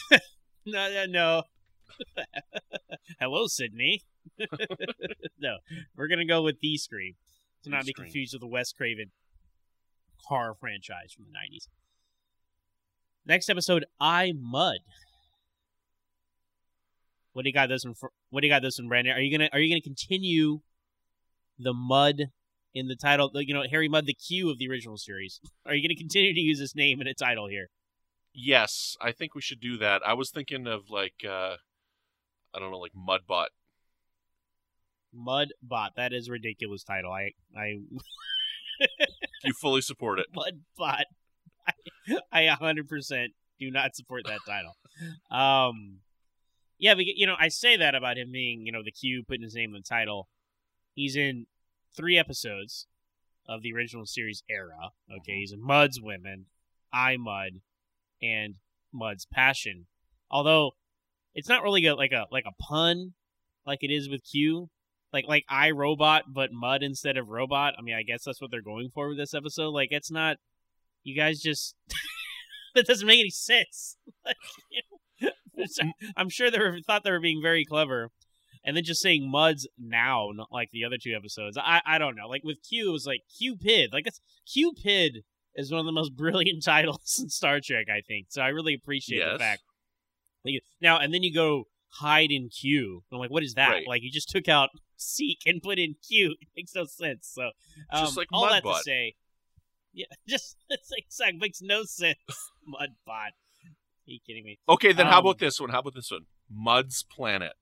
No, 0.65 1.06
no. 1.10 1.43
Hello, 3.19 3.47
Sidney. 3.47 4.04
no, 5.39 5.58
we're 5.97 6.08
gonna 6.08 6.25
go 6.25 6.43
with 6.43 6.60
the 6.62 6.77
scream 6.77 7.15
to 7.63 7.69
not 7.69 7.86
be 7.86 7.93
confused 7.93 8.34
with 8.34 8.41
the 8.41 8.47
Wes 8.47 8.71
Craven 8.71 9.12
horror 10.25 10.56
franchise 10.60 11.13
from 11.13 11.25
the 11.25 11.32
'90s. 11.32 11.67
Next 13.25 13.49
episode, 13.49 13.86
I 13.99 14.34
Mudd. 14.39 14.80
What 17.34 17.43
do 17.43 17.49
you 17.49 17.54
got 17.54 17.69
this 17.69 17.84
one 17.84 17.95
for? 17.95 18.12
What 18.30 18.41
do 18.41 18.47
you 18.47 18.54
got 18.54 18.62
this 18.62 18.77
one, 18.77 18.88
Brandon? 18.88 19.15
Are 19.15 19.21
you 19.21 19.36
gonna 19.36 19.49
Are 19.51 19.60
you 19.60 19.73
gonna 19.73 19.82
continue 19.82 20.60
the 21.58 21.73
mud 21.73 22.25
in 22.73 22.88
the 22.88 22.95
title? 22.95 23.32
You 23.34 23.54
know, 23.54 23.63
Harry 23.69 23.89
Mudd, 23.89 24.06
the 24.06 24.13
Q 24.13 24.51
of 24.51 24.60
the 24.60 24.69
original 24.69 24.97
series. 24.97 25.39
Are 25.65 25.73
you 25.73 25.88
gonna 25.88 25.97
continue 25.97 26.34
to 26.34 26.39
use 26.39 26.60
this 26.60 26.75
name 26.75 27.01
in 27.01 27.08
a 27.08 27.15
title 27.15 27.47
here? 27.47 27.69
Yes, 28.34 28.96
I 29.02 29.12
think 29.12 29.36
we 29.36 29.41
should 29.41 29.60
do 29.60 29.78
that. 29.78 30.02
I 30.06 30.13
was 30.13 30.32
thinking 30.32 30.67
of 30.67 30.89
like 30.89 31.26
uh 31.28 31.56
I 32.54 32.60
don't 32.60 32.72
know, 32.72 32.80
like 32.80 32.94
Mudbot. 32.94 33.48
Mudbot. 35.15 35.89
That 35.96 36.13
is 36.13 36.28
a 36.28 36.32
ridiculous 36.32 36.84
title. 36.84 37.12
I 37.12 37.32
I 37.58 37.76
You 39.44 39.54
fully 39.54 39.82
support 39.82 40.20
it. 40.20 40.28
Mudbot. 40.36 41.04
I, 42.32 42.48
I 42.50 42.58
100% 42.60 43.28
do 43.60 43.72
not 43.72 43.96
support 43.96 44.24
that 44.26 44.39
title. 44.48 44.76
Um, 45.30 46.00
yeah, 46.80 46.96
but, 46.96 47.06
you 47.06 47.28
know, 47.28 47.36
I 47.39 47.50
say 47.50 47.78
that 47.78 47.96
about 47.96 48.17
him 48.17 48.32
being, 48.32 48.65
you 48.65 48.72
know, 48.72 48.82
the 48.84 48.91
Q 48.91 49.24
putting 49.28 49.44
his 49.44 49.56
name 49.56 49.76
in 49.76 49.82
the 49.82 49.88
title. 49.88 50.28
He's 50.94 51.15
in 51.15 51.46
three 51.96 52.17
episodes 52.17 52.88
of 53.48 53.62
the 53.62 53.74
original 53.74 54.06
series 54.06 54.44
era. 54.50 54.91
Okay, 55.20 55.36
he's 55.36 55.52
in 55.52 55.62
Mudd's 55.62 56.00
Women, 56.02 56.46
I 56.91 57.17
Mudd, 57.17 57.62
and 58.22 58.56
Mudd's 58.94 59.26
Passion. 59.26 59.88
Although 60.30 60.72
it's 61.34 61.50
not 61.50 61.64
really 61.64 61.86
a, 61.86 61.96
like 61.96 62.12
a 62.12 62.26
like 62.32 62.46
a 62.48 62.64
pun 62.64 63.14
like 63.66 63.80
it 63.84 63.92
is 63.92 64.10
with 64.10 64.22
Q. 64.30 64.70
Like 65.14 65.26
like 65.28 65.46
I 65.50 65.72
Robot, 65.72 66.24
but 66.34 66.52
Mud 66.52 66.84
instead 66.84 67.18
of 67.18 67.30
Robot. 67.30 67.74
I 67.78 67.82
mean, 67.82 67.96
I 67.96 68.04
guess 68.04 68.24
that's 68.24 68.42
what 68.42 68.50
they're 68.50 68.62
going 68.62 68.90
for 68.94 69.10
with 69.10 69.18
this 69.18 69.34
episode. 69.34 69.70
Like 69.72 69.90
it's 69.92 70.12
not. 70.12 70.38
You 71.04 71.16
guys 71.16 71.42
just 71.42 71.76
that 72.76 72.86
doesn't 72.86 73.08
make 73.08 73.20
any 73.20 73.30
sense. 73.30 73.98
Like, 74.24 74.36
you 74.70 74.82
know, 75.20 75.92
I'm 76.16 76.30
sure 76.30 76.52
they 76.52 76.60
were 76.60 76.80
thought 76.86 77.04
they 77.04 77.12
were 77.12 77.20
being 77.20 77.42
very 77.42 77.66
clever, 77.66 78.12
and 78.64 78.78
then 78.78 78.84
just 78.84 79.02
saying 79.02 79.30
Muds 79.30 79.68
now, 79.80 80.30
not 80.32 80.50
like 80.52 80.70
the 80.72 80.86
other 80.86 80.98
two 81.02 81.16
episodes. 81.16 81.58
I 81.58 81.82
I 81.86 81.98
don't 81.98 82.16
know. 82.16 82.28
Like 82.28 82.44
with 82.44 82.58
Q, 82.68 82.90
it 82.90 82.92
was 82.92 83.08
like 83.08 83.22
Cupid. 83.38 83.92
Like 83.92 84.06
that's 84.06 84.22
Qpid 84.48 85.24
is 85.56 85.72
one 85.72 85.80
of 85.80 85.86
the 85.86 85.92
most 85.92 86.16
brilliant 86.16 86.64
titles 86.64 87.20
in 87.22 87.30
Star 87.30 87.60
Trek. 87.64 87.88
I 87.90 88.02
think 88.02 88.28
so. 88.30 88.42
I 88.42 88.50
really 88.50 88.74
appreciate 88.74 89.24
the 89.32 89.40
fact. 89.40 89.62
Now 90.82 90.98
and 90.98 91.14
then 91.14 91.24
you 91.24 91.34
go 91.34 91.66
Hide 91.90 92.32
and 92.32 92.50
Q. 92.52 93.04
I'm 93.12 93.20
like, 93.20 93.30
what 93.30 93.44
is 93.44 93.56
that? 93.56 93.70
Right. 93.70 93.88
Like 93.88 94.02
you 94.02 94.12
just 94.12 94.30
took 94.30 94.48
out 94.48 94.70
seek 94.98 95.40
and 95.46 95.62
put 95.62 95.78
in 95.80 95.96
Q. 96.08 96.36
It 96.40 96.48
makes 96.56 96.74
no 96.76 96.86
sense. 96.86 97.30
So 97.34 97.44
um, 97.92 98.06
Just 98.06 98.18
like 98.18 98.28
all 98.32 98.50
that 98.50 98.64
to 98.64 98.76
say, 98.84 99.16
yeah, 99.94 100.06
just 100.28 100.56
it's 100.70 100.90
like 100.90 101.04
exact 101.06 101.36
makes 101.40 101.62
no 101.62 101.84
sense. 101.84 102.18
Mudbot. 102.68 103.08
Are 103.08 103.34
you 104.06 104.20
kidding 104.26 104.44
me? 104.44 104.58
Okay, 104.68 104.94
then 104.94 105.06
how 105.06 105.20
Um, 105.20 105.26
about 105.26 105.40
this 105.40 105.60
one? 105.60 105.70
How 105.70 105.80
about 105.80 105.94
this 105.94 106.10
one? 106.12 106.22
Mudd's 106.50 107.04
Planet. 107.04 107.54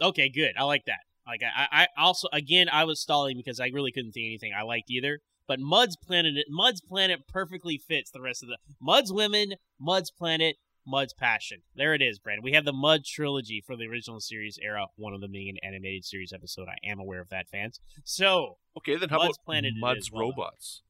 Okay, 0.00 0.28
good. 0.28 0.52
I 0.56 0.64
like 0.64 0.84
that. 0.86 1.00
Like 1.26 1.42
I, 1.42 1.66
I 1.82 1.86
also 2.00 2.28
again 2.32 2.68
I 2.70 2.84
was 2.84 3.00
stalling 3.00 3.36
because 3.36 3.60
I 3.60 3.66
really 3.66 3.92
couldn't 3.92 4.12
think 4.12 4.26
anything 4.26 4.52
I 4.58 4.62
liked 4.62 4.90
either. 4.90 5.18
But 5.48 5.58
Mudd's 5.58 5.96
Planet, 5.96 6.34
Mudd's 6.48 6.80
Planet 6.80 7.26
perfectly 7.26 7.76
fits 7.78 8.10
the 8.12 8.20
rest 8.20 8.42
of 8.44 8.48
the 8.50 8.58
Mudd's 8.80 9.12
Women, 9.12 9.54
Mudd's 9.80 10.10
Planet, 10.12 10.56
Mudd's 10.86 11.12
Passion. 11.14 11.62
There 11.74 11.94
it 11.94 12.02
is, 12.02 12.18
Brandon. 12.18 12.44
We 12.44 12.52
have 12.52 12.64
the 12.64 12.72
Mudd 12.72 13.04
trilogy 13.04 13.62
for 13.66 13.74
the 13.76 13.86
original 13.86 14.20
series 14.20 14.58
era. 14.62 14.86
One 14.96 15.12
of 15.14 15.20
them 15.20 15.32
being 15.32 15.48
an 15.48 15.56
animated 15.66 16.04
series 16.04 16.32
episode. 16.32 16.68
I 16.68 16.76
am 16.86 17.00
aware 17.00 17.20
of 17.20 17.30
that, 17.30 17.48
fans. 17.48 17.80
So 18.04 18.58
Okay, 18.76 18.96
then 18.96 19.08
how 19.08 19.18
Mudd's 19.18 19.38
about 19.38 19.44
Planet 19.44 19.72
Mudd's 19.78 20.06
is, 20.06 20.12
well. 20.12 20.28
Robots? 20.28 20.82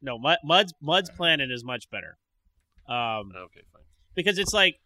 no, 0.00 0.18
Mud, 0.18 0.38
Mudd's 0.44 0.72
Mudd's 0.80 1.10
Planet 1.10 1.50
is 1.50 1.64
much 1.64 1.88
better. 1.90 2.18
Um, 2.88 3.32
Okay, 3.34 3.62
fine. 3.72 3.82
because 4.14 4.36
it's 4.38 4.52
like, 4.52 4.76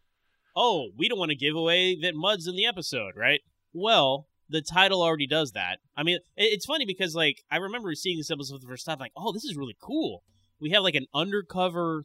oh, 0.55 0.89
we 0.97 1.09
don't 1.09 1.19
want 1.19 1.31
to 1.31 1.37
give 1.37 1.55
away 1.57 1.99
that 2.03 2.15
Mudd's 2.15 2.47
in 2.47 2.55
the 2.57 2.67
episode, 2.67 3.15
right? 3.17 3.41
Well, 3.73 4.29
the 4.49 4.63
title 4.63 5.03
already 5.03 5.27
does 5.27 5.53
that. 5.53 5.79
I 5.97 6.03
mean, 6.03 6.19
it's 6.37 6.67
funny 6.67 6.85
because 6.85 7.15
like 7.15 7.43
I 7.51 7.57
remember 7.57 7.95
seeing 7.95 8.19
this 8.19 8.31
episode 8.31 8.55
for 8.57 8.61
the 8.61 8.67
first 8.67 8.87
time, 8.87 8.99
like, 8.99 9.13
oh, 9.17 9.33
this 9.33 9.45
is 9.45 9.57
really 9.57 9.77
cool. 9.81 10.23
We 10.61 10.71
have 10.71 10.83
like 10.83 10.95
an 10.95 11.07
undercover 11.15 12.05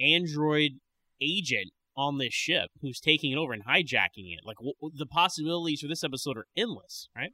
android 0.00 0.72
agent 1.20 1.72
on 1.96 2.18
this 2.18 2.32
ship 2.32 2.70
who's 2.80 3.00
taking 3.00 3.32
it 3.32 3.36
over 3.36 3.52
and 3.52 3.64
hijacking 3.64 4.32
it. 4.32 4.40
Like 4.44 4.56
w- 4.58 4.74
w- 4.80 4.96
the 4.96 5.06
possibilities 5.06 5.80
for 5.80 5.88
this 5.88 6.04
episode 6.04 6.36
are 6.36 6.46
endless, 6.56 7.08
right? 7.16 7.32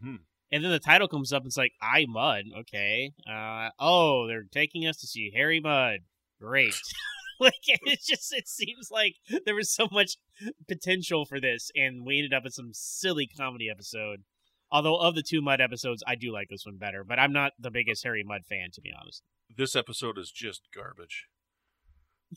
hmm 0.00 0.16
And 0.50 0.64
then 0.64 0.70
the 0.72 0.80
title 0.80 1.08
comes 1.08 1.32
up. 1.32 1.44
It's 1.46 1.56
like 1.56 1.72
I 1.80 2.06
Mudd. 2.08 2.44
Okay. 2.60 3.12
Uh, 3.28 3.70
oh, 3.78 4.26
they're 4.26 4.44
taking 4.50 4.86
us 4.86 4.96
to 4.98 5.06
see 5.06 5.30
Harry 5.34 5.60
Mudd. 5.60 6.00
Great. 6.40 6.74
like 7.40 7.54
it 7.66 8.00
just 8.06 8.32
it 8.34 8.48
seems 8.48 8.90
like 8.90 9.16
there 9.44 9.54
was 9.54 9.74
so 9.74 9.88
much 9.90 10.16
potential 10.68 11.24
for 11.24 11.40
this, 11.40 11.70
and 11.74 12.04
we 12.06 12.18
ended 12.18 12.34
up 12.34 12.44
in 12.44 12.50
some 12.50 12.70
silly 12.72 13.26
comedy 13.26 13.68
episode. 13.70 14.24
Although 14.70 14.96
of 14.96 15.14
the 15.14 15.22
two 15.22 15.40
Mudd 15.40 15.60
episodes, 15.60 16.02
I 16.06 16.16
do 16.16 16.32
like 16.32 16.48
this 16.48 16.66
one 16.66 16.76
better. 16.76 17.04
But 17.04 17.18
I'm 17.18 17.32
not 17.32 17.52
the 17.58 17.70
biggest 17.70 18.02
Harry 18.04 18.24
Mudd 18.24 18.44
fan, 18.44 18.70
to 18.72 18.80
be 18.80 18.92
honest. 18.98 19.22
This 19.56 19.76
episode 19.76 20.18
is 20.18 20.30
just 20.32 20.62
garbage. 20.74 21.26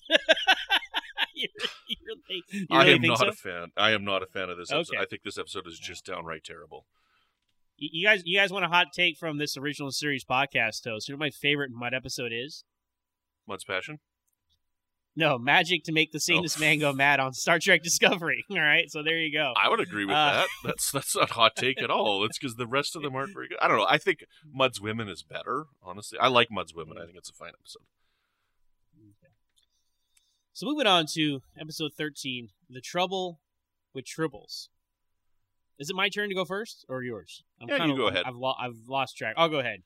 you 1.33 1.47
really, 2.05 2.43
you 2.51 2.67
I 2.69 2.83
really 2.83 2.93
am 2.95 3.01
not 3.01 3.17
so? 3.19 3.27
a 3.29 3.31
fan. 3.31 3.71
I 3.75 3.91
am 3.91 4.03
not 4.03 4.21
a 4.21 4.27
fan 4.27 4.49
of 4.49 4.57
this 4.57 4.71
episode. 4.71 4.95
Okay. 4.95 5.03
I 5.03 5.05
think 5.07 5.23
this 5.23 5.39
episode 5.39 5.65
is 5.67 5.79
just 5.79 6.05
downright 6.05 6.43
terrible. 6.43 6.85
You 7.77 8.05
guys, 8.05 8.23
you 8.25 8.37
guys 8.37 8.51
want 8.51 8.65
a 8.65 8.67
hot 8.67 8.87
take 8.93 9.17
from 9.17 9.37
this 9.37 9.55
original 9.57 9.91
series 9.91 10.25
podcast 10.25 10.83
host? 10.85 11.07
You 11.07 11.13
know 11.13 11.17
what 11.17 11.25
my 11.25 11.29
favorite 11.29 11.71
Mudd 11.73 11.93
episode 11.93 12.31
is? 12.33 12.65
Mudd's 13.47 13.63
passion. 13.63 13.99
No, 15.19 15.37
magic 15.37 15.83
to 15.83 15.91
make 15.91 16.13
the 16.13 16.19
sanest 16.19 16.57
Oh. 16.57 16.61
man 16.61 16.79
go 16.79 16.93
mad 16.93 17.19
on 17.19 17.33
Star 17.33 17.59
Trek 17.59 17.83
Discovery. 17.83 18.45
All 18.51 18.59
right, 18.61 18.89
so 18.89 19.03
there 19.03 19.17
you 19.19 19.33
go. 19.33 19.53
I 19.61 19.67
would 19.67 19.81
agree 19.81 20.05
with 20.05 20.15
Uh, 20.15 20.31
that. 20.31 20.47
That's 20.63 20.91
that's 20.91 21.13
not 21.15 21.29
a 21.29 21.33
hot 21.33 21.55
take 21.57 21.81
at 21.81 21.91
all. 21.91 22.23
It's 22.23 22.37
because 22.39 22.55
the 22.55 22.65
rest 22.65 22.95
of 22.95 23.01
them 23.01 23.15
aren't 23.15 23.33
very 23.33 23.49
good. 23.49 23.57
I 23.61 23.67
don't 23.67 23.77
know. 23.77 23.85
I 23.89 23.97
think 23.97 24.23
Mudd's 24.49 24.79
Women 24.79 25.09
is 25.09 25.21
better. 25.21 25.65
Honestly, 25.83 26.17
I 26.19 26.29
like 26.29 26.47
Mudd's 26.49 26.73
Women. 26.73 26.97
I 26.97 27.05
think 27.05 27.17
it's 27.17 27.29
a 27.29 27.33
fine 27.33 27.49
episode. 27.59 27.83
So 30.53 30.65
moving 30.65 30.87
on 30.87 31.05
to 31.13 31.41
episode 31.59 31.91
thirteen, 31.97 32.49
the 32.69 32.81
trouble 32.81 33.39
with 33.93 34.05
tribbles. 34.05 34.67
Is 35.79 35.89
it 35.89 35.95
my 35.95 36.09
turn 36.09 36.29
to 36.29 36.35
go 36.35 36.43
first 36.45 36.85
or 36.89 37.01
yours? 37.03 37.43
I'm 37.61 37.69
Yeah, 37.69 37.75
you 37.75 37.81
kinda- 37.81 37.95
go 37.95 38.07
ahead. 38.07 38.23
I've, 38.25 38.35
lo- 38.35 38.55
I've 38.59 38.75
lost 38.87 39.15
track. 39.17 39.35
I'll 39.37 39.47
go 39.49 39.59
ahead 39.59 39.83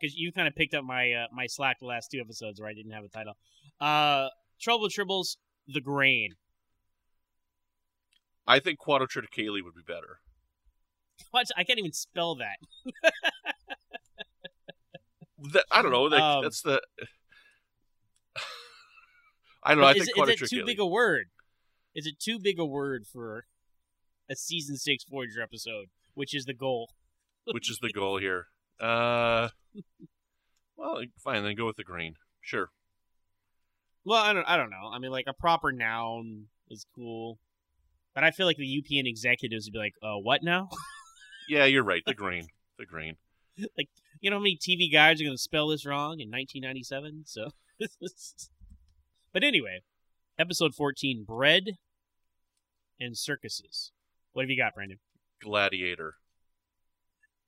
because 0.00 0.16
you 0.16 0.32
kind 0.32 0.48
of 0.48 0.54
picked 0.56 0.74
up 0.74 0.84
my 0.84 1.12
uh, 1.12 1.26
my 1.32 1.46
slack 1.46 1.78
the 1.80 1.86
last 1.86 2.10
two 2.10 2.20
episodes 2.20 2.60
where 2.60 2.68
I 2.68 2.72
didn't 2.74 2.92
have 2.92 3.04
a 3.04 3.08
title. 3.08 3.34
Uh, 3.80 4.28
trouble 4.60 4.88
tribbles, 4.88 5.36
the 5.66 5.80
grain. 5.80 6.34
I 8.46 8.60
think 8.60 8.78
Quadrotriticale 8.78 9.62
would 9.62 9.74
be 9.74 9.82
better. 9.86 10.20
What? 11.30 11.46
I 11.56 11.64
can't 11.64 11.78
even 11.78 11.92
spell 11.92 12.36
that. 12.36 12.58
That, 15.52 15.64
I 15.70 15.82
don't 15.82 15.92
know. 15.92 16.04
Like, 16.04 16.20
Um, 16.20 16.42
that's 16.42 16.62
the. 16.62 16.80
I 19.62 19.74
don't 19.74 19.80
know. 19.82 19.86
I 19.86 19.92
is, 19.92 20.06
think 20.06 20.28
is 20.30 20.42
it 20.42 20.48
too 20.48 20.64
big 20.64 20.80
a 20.80 20.86
word? 20.86 21.26
Is 21.94 22.06
it 22.06 22.18
too 22.18 22.38
big 22.38 22.58
a 22.58 22.64
word 22.64 23.04
for 23.06 23.44
a 24.30 24.36
season 24.36 24.76
six 24.76 25.04
Voyager 25.04 25.42
episode, 25.42 25.86
which 26.14 26.34
is 26.34 26.46
the 26.46 26.54
goal? 26.54 26.90
which 27.44 27.70
is 27.70 27.78
the 27.80 27.92
goal 27.92 28.18
here. 28.18 28.46
Uh, 28.80 29.48
well, 30.76 31.02
fine. 31.22 31.44
Then 31.44 31.54
go 31.54 31.66
with 31.66 31.76
the 31.76 31.84
green. 31.84 32.14
Sure. 32.40 32.70
Well, 34.06 34.22
I 34.22 34.32
don't. 34.32 34.44
I 34.44 34.56
don't 34.56 34.70
know. 34.70 34.88
I 34.92 35.00
mean, 35.00 35.10
like 35.10 35.26
a 35.26 35.32
proper 35.32 35.72
noun 35.72 36.44
is 36.70 36.86
cool, 36.94 37.40
but 38.14 38.22
I 38.22 38.30
feel 38.30 38.46
like 38.46 38.56
the 38.56 38.82
UPN 38.82 39.06
executives 39.06 39.66
would 39.66 39.72
be 39.72 39.78
like, 39.80 39.94
"Uh, 40.02 40.16
what 40.18 40.42
now?" 40.42 40.70
Yeah, 41.48 41.64
you're 41.64 41.84
right. 41.84 42.02
The 42.04 42.12
green. 42.12 42.48
The 42.76 42.86
green. 42.86 43.14
Like 43.78 43.88
you 44.20 44.30
know 44.30 44.36
how 44.38 44.42
many 44.42 44.56
TV 44.58 44.92
guides 44.92 45.20
are 45.20 45.24
going 45.24 45.36
to 45.36 45.40
spell 45.40 45.68
this 45.68 45.86
wrong 45.86 46.18
in 46.18 46.28
1997? 46.28 47.22
So, 47.26 47.50
but 49.32 49.44
anyway, 49.44 49.82
episode 50.40 50.74
14: 50.74 51.24
bread 51.24 51.78
and 52.98 53.16
circuses. 53.16 53.92
What 54.32 54.42
have 54.42 54.50
you 54.50 54.56
got, 54.56 54.74
Brandon? 54.74 54.98
Gladiator. 55.40 56.14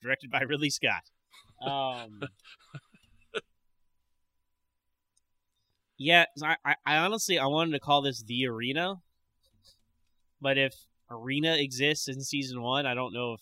directed 0.01 0.31
by 0.31 0.43
Ridley 0.43 0.71
Scott. 0.71 1.11
Um, 1.61 2.21
yeah, 5.99 6.25
I, 6.43 6.77
I, 6.87 6.97
honestly 6.99 7.39
I 7.39 7.47
wanted 7.47 7.73
to 7.73 7.81
call 7.81 8.03
this 8.03 8.23
the 8.23 8.47
arena, 8.47 8.97
but 10.41 10.57
if 10.57 10.75
arena 11.11 11.57
exists 11.57 12.09
in 12.09 12.21
season 12.23 12.63
one, 12.63 12.87
I 12.87 12.95
don't 12.95 13.13
know 13.13 13.35
if 13.35 13.41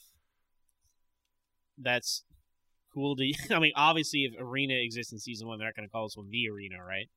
that's 1.78 2.24
cool 2.94 3.14
to. 3.16 3.32
I 3.54 3.58
mean, 3.58 3.72
obviously, 3.76 4.24
if 4.24 4.34
arena 4.40 4.74
exists 4.74 5.12
in 5.12 5.18
season 5.18 5.46
one, 5.46 5.58
they're 5.58 5.68
not 5.68 5.76
going 5.76 5.86
to 5.86 5.92
call 5.92 6.06
this 6.06 6.16
one 6.16 6.30
the 6.30 6.48
arena, 6.48 6.82
right? 6.82 7.08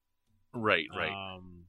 Right. 0.53 0.85
Right. 0.95 1.11
Um, 1.11 1.63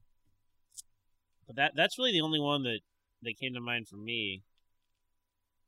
but 1.47 1.55
that 1.55 1.71
that's 1.75 1.97
really 1.97 2.11
the 2.11 2.21
only 2.21 2.39
one 2.39 2.63
that 2.63 2.79
that 3.23 3.39
came 3.39 3.53
to 3.53 3.61
mind 3.61 3.87
for 3.87 3.95
me. 3.95 4.43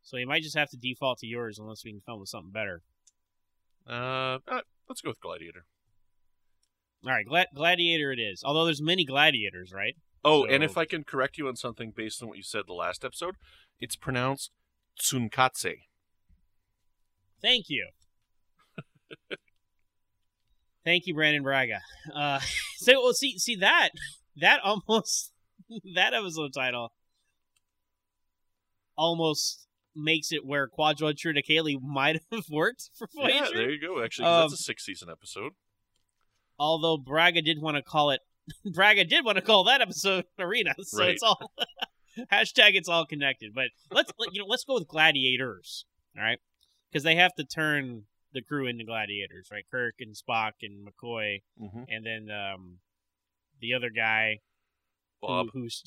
So 0.01 0.17
you 0.17 0.27
might 0.27 0.43
just 0.43 0.57
have 0.57 0.69
to 0.71 0.77
default 0.77 1.19
to 1.19 1.27
yours 1.27 1.59
unless 1.59 1.85
we 1.85 1.91
can 1.91 2.01
come 2.05 2.15
up 2.15 2.19
with 2.19 2.29
something 2.29 2.51
better. 2.51 2.81
Uh, 3.87 4.39
uh, 4.47 4.61
let's 4.89 5.01
go 5.01 5.11
with 5.11 5.21
Gladiator. 5.21 5.65
All 7.05 7.11
right, 7.11 7.25
Gla- 7.25 7.47
Gladiator 7.53 8.11
it 8.11 8.19
is. 8.19 8.43
Although 8.45 8.65
there's 8.65 8.81
many 8.81 9.03
gladiators, 9.05 9.71
right? 9.73 9.95
Oh, 10.25 10.45
and 10.45 10.63
if 10.63 10.77
I 10.77 10.85
can 10.85 11.03
correct 11.03 11.37
you 11.37 11.47
on 11.49 11.55
something 11.57 11.91
based 11.95 12.21
on 12.21 12.29
what 12.29 12.37
you 12.37 12.43
said 12.43 12.63
the 12.65 12.73
last 12.73 13.03
episode, 13.03 13.35
it's 13.79 13.97
pronounced 13.97 14.51
Tsunkatse. 15.01 15.73
Thank 17.41 17.65
you. 17.67 17.87
Thank 20.85 21.07
you, 21.07 21.13
Brandon 21.13 21.43
Braga. 21.43 21.79
Uh, 22.13 22.39
so 22.77 23.01
well, 23.03 23.13
see, 23.13 23.37
see 23.37 23.55
that 23.57 23.89
that 24.37 24.59
almost 24.63 25.31
that 25.95 26.13
episode 26.13 26.53
title 26.53 26.93
almost 28.97 29.67
makes 29.95 30.31
it 30.31 30.45
where 30.45 30.67
Quadro 30.67 31.13
Triticale 31.13 31.81
might 31.81 32.21
have 32.31 32.45
worked 32.51 32.89
for 32.97 33.07
Voyager. 33.15 33.33
Yeah, 33.33 33.47
there 33.53 33.69
you 33.71 33.79
go. 33.81 34.03
Actually, 34.03 34.27
Um, 34.27 34.41
that's 34.49 34.53
a 34.53 34.63
six 34.63 34.85
season 34.85 35.09
episode. 35.09 35.51
Although 36.63 36.97
Braga 36.97 37.41
did 37.41 37.61
want 37.61 37.77
to 37.77 37.83
call 37.83 38.11
it 38.11 38.21
Braga 38.73 39.03
did 39.05 39.23
want 39.25 39.37
to 39.37 39.41
call 39.41 39.63
that 39.65 39.81
episode 39.81 40.25
Arena, 40.39 40.73
so 40.81 40.99
Right. 40.99 41.09
it's 41.11 41.23
all 41.23 41.39
hashtag 42.31 42.75
it's 42.75 42.89
all 42.89 43.05
connected. 43.05 43.53
But 43.53 43.67
let's 43.91 44.11
let- 44.17 44.33
you 44.33 44.41
know 44.41 44.47
let's 44.47 44.63
go 44.63 44.75
with 44.75 44.87
gladiators, 44.87 45.85
all 46.17 46.23
right? 46.23 46.39
Because 46.91 47.03
they 47.03 47.15
have 47.15 47.33
to 47.35 47.43
turn 47.43 48.03
the 48.33 48.41
crew 48.41 48.65
into 48.67 48.83
gladiators, 48.83 49.49
right? 49.51 49.63
Kirk 49.71 49.95
and 49.99 50.15
Spock 50.15 50.53
and 50.61 50.87
McCoy, 50.87 51.41
hmm 51.59 51.83
and 51.87 52.05
then 52.05 52.27
um, 52.35 52.77
the 53.61 53.73
other 53.73 53.89
guy 53.89 54.39
who- 55.21 55.27
Bob. 55.27 55.47
who's 55.53 55.83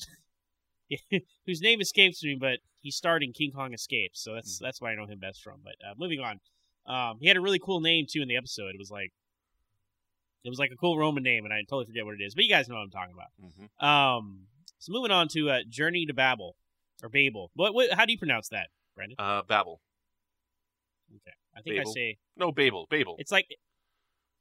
whose 1.45 1.61
name 1.61 1.81
escapes 1.81 2.23
me, 2.23 2.37
but 2.39 2.59
he's 2.81 2.95
starred 2.95 3.23
in 3.23 3.33
King 3.33 3.51
Kong 3.51 3.73
Escapes, 3.73 4.21
so 4.23 4.33
that's 4.33 4.57
that's 4.59 4.79
why 4.81 4.91
I 4.91 4.95
know 4.95 5.05
him 5.05 5.19
best 5.19 5.41
from. 5.43 5.59
But 5.63 5.75
uh, 5.85 5.93
moving 5.97 6.19
on, 6.21 6.39
um, 6.87 7.17
he 7.19 7.27
had 7.27 7.35
a 7.37 7.41
really 7.41 7.59
cool 7.59 7.81
name 7.81 8.05
too 8.09 8.21
in 8.21 8.27
the 8.29 8.37
episode. 8.37 8.69
It 8.73 8.79
was 8.79 8.89
like 8.91 9.11
it 10.47 10.49
was 10.49 10.59
like 10.59 10.71
a 10.71 10.75
cool 10.77 10.97
Roman 10.97 11.23
name, 11.23 11.43
and 11.45 11.53
I 11.53 11.61
totally 11.61 11.85
forget 11.85 12.05
what 12.05 12.15
it 12.15 12.23
is. 12.23 12.33
But 12.33 12.43
you 12.45 12.49
guys 12.49 12.67
know 12.69 12.75
what 12.75 12.81
I'm 12.81 12.89
talking 12.91 13.13
about. 13.13 13.27
hmm 13.39 13.85
Um, 13.85 14.47
so 14.79 14.91
moving 14.91 15.11
on 15.11 15.27
to 15.29 15.49
uh, 15.49 15.59
Journey 15.69 16.05
to 16.05 16.13
Babel 16.13 16.55
or 17.03 17.09
Babel. 17.09 17.51
What, 17.55 17.73
what? 17.73 17.91
How 17.93 18.05
do 18.05 18.11
you 18.11 18.17
pronounce 18.17 18.49
that, 18.49 18.67
Brandon? 18.95 19.15
Uh, 19.19 19.41
Babel. 19.47 19.81
Okay, 21.15 21.35
I 21.55 21.61
think 21.61 21.77
Babel. 21.77 21.91
I 21.91 21.93
say 21.93 22.17
No, 22.35 22.51
Babel. 22.51 22.85
Babel. 22.89 23.15
it's 23.19 23.31
like 23.31 23.47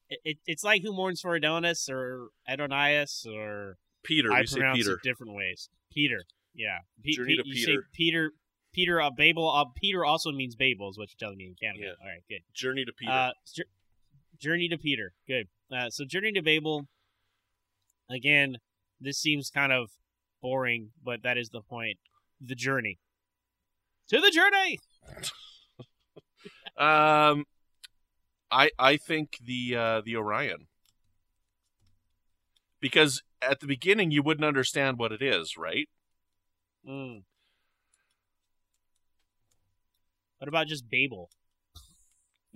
it, 0.08 0.18
it, 0.24 0.36
it's 0.46 0.64
like 0.64 0.82
Who 0.82 0.92
Mourns 0.92 1.20
for 1.20 1.34
Adonis 1.34 1.88
or 1.88 2.28
Adonias 2.48 3.26
or 3.26 3.76
Peter. 4.04 4.32
I 4.32 4.44
pronounce 4.44 4.78
Peter. 4.78 4.94
it 4.94 5.00
different 5.02 5.34
ways. 5.34 5.68
Peter, 5.92 6.22
yeah. 6.54 6.78
Pe- 7.04 7.12
Journey 7.12 7.36
Pe- 7.36 7.42
to 7.42 7.48
you 7.48 7.54
say 7.56 7.66
Peter. 7.72 7.82
Peter. 7.92 8.30
Peter. 8.72 9.00
Uh, 9.00 9.10
Babel. 9.16 9.50
Uh, 9.50 9.64
Peter 9.74 10.04
also 10.04 10.30
means 10.32 10.54
Babel, 10.54 10.90
is 10.90 10.98
what 10.98 11.08
you're 11.10 11.18
telling 11.26 11.38
me 11.38 11.46
in 11.46 11.54
Canada. 11.60 11.84
Yeah. 11.98 12.04
All 12.04 12.08
right, 12.08 12.22
good. 12.28 12.40
Journey 12.54 12.84
to 12.84 12.92
Peter. 12.92 13.10
Uh, 13.10 13.30
Journey 14.40 14.68
to 14.68 14.78
Peter. 14.78 15.12
Good. 15.26 15.48
Uh, 15.74 15.90
so 15.90 16.04
Journey 16.04 16.32
to 16.32 16.42
Babel. 16.42 16.86
Again, 18.10 18.58
this 19.00 19.18
seems 19.18 19.50
kind 19.50 19.72
of 19.72 19.90
boring, 20.40 20.90
but 21.04 21.22
that 21.22 21.36
is 21.36 21.50
the 21.50 21.62
point. 21.62 21.98
The 22.40 22.54
journey. 22.54 22.98
To 24.10 24.20
the 24.20 24.30
journey. 24.30 24.78
Um, 26.78 27.46
I 28.50 28.70
I 28.78 28.98
think 28.98 29.38
the 29.42 29.76
uh, 29.76 30.00
the 30.04 30.16
Orion 30.16 30.66
because 32.80 33.22
at 33.40 33.60
the 33.60 33.66
beginning 33.66 34.10
you 34.10 34.22
wouldn't 34.22 34.44
understand 34.44 34.98
what 34.98 35.12
it 35.12 35.22
is, 35.22 35.56
right? 35.56 35.88
Mm. 36.86 37.22
What 40.38 40.48
about 40.48 40.66
just 40.66 40.88
Babel? 40.88 41.30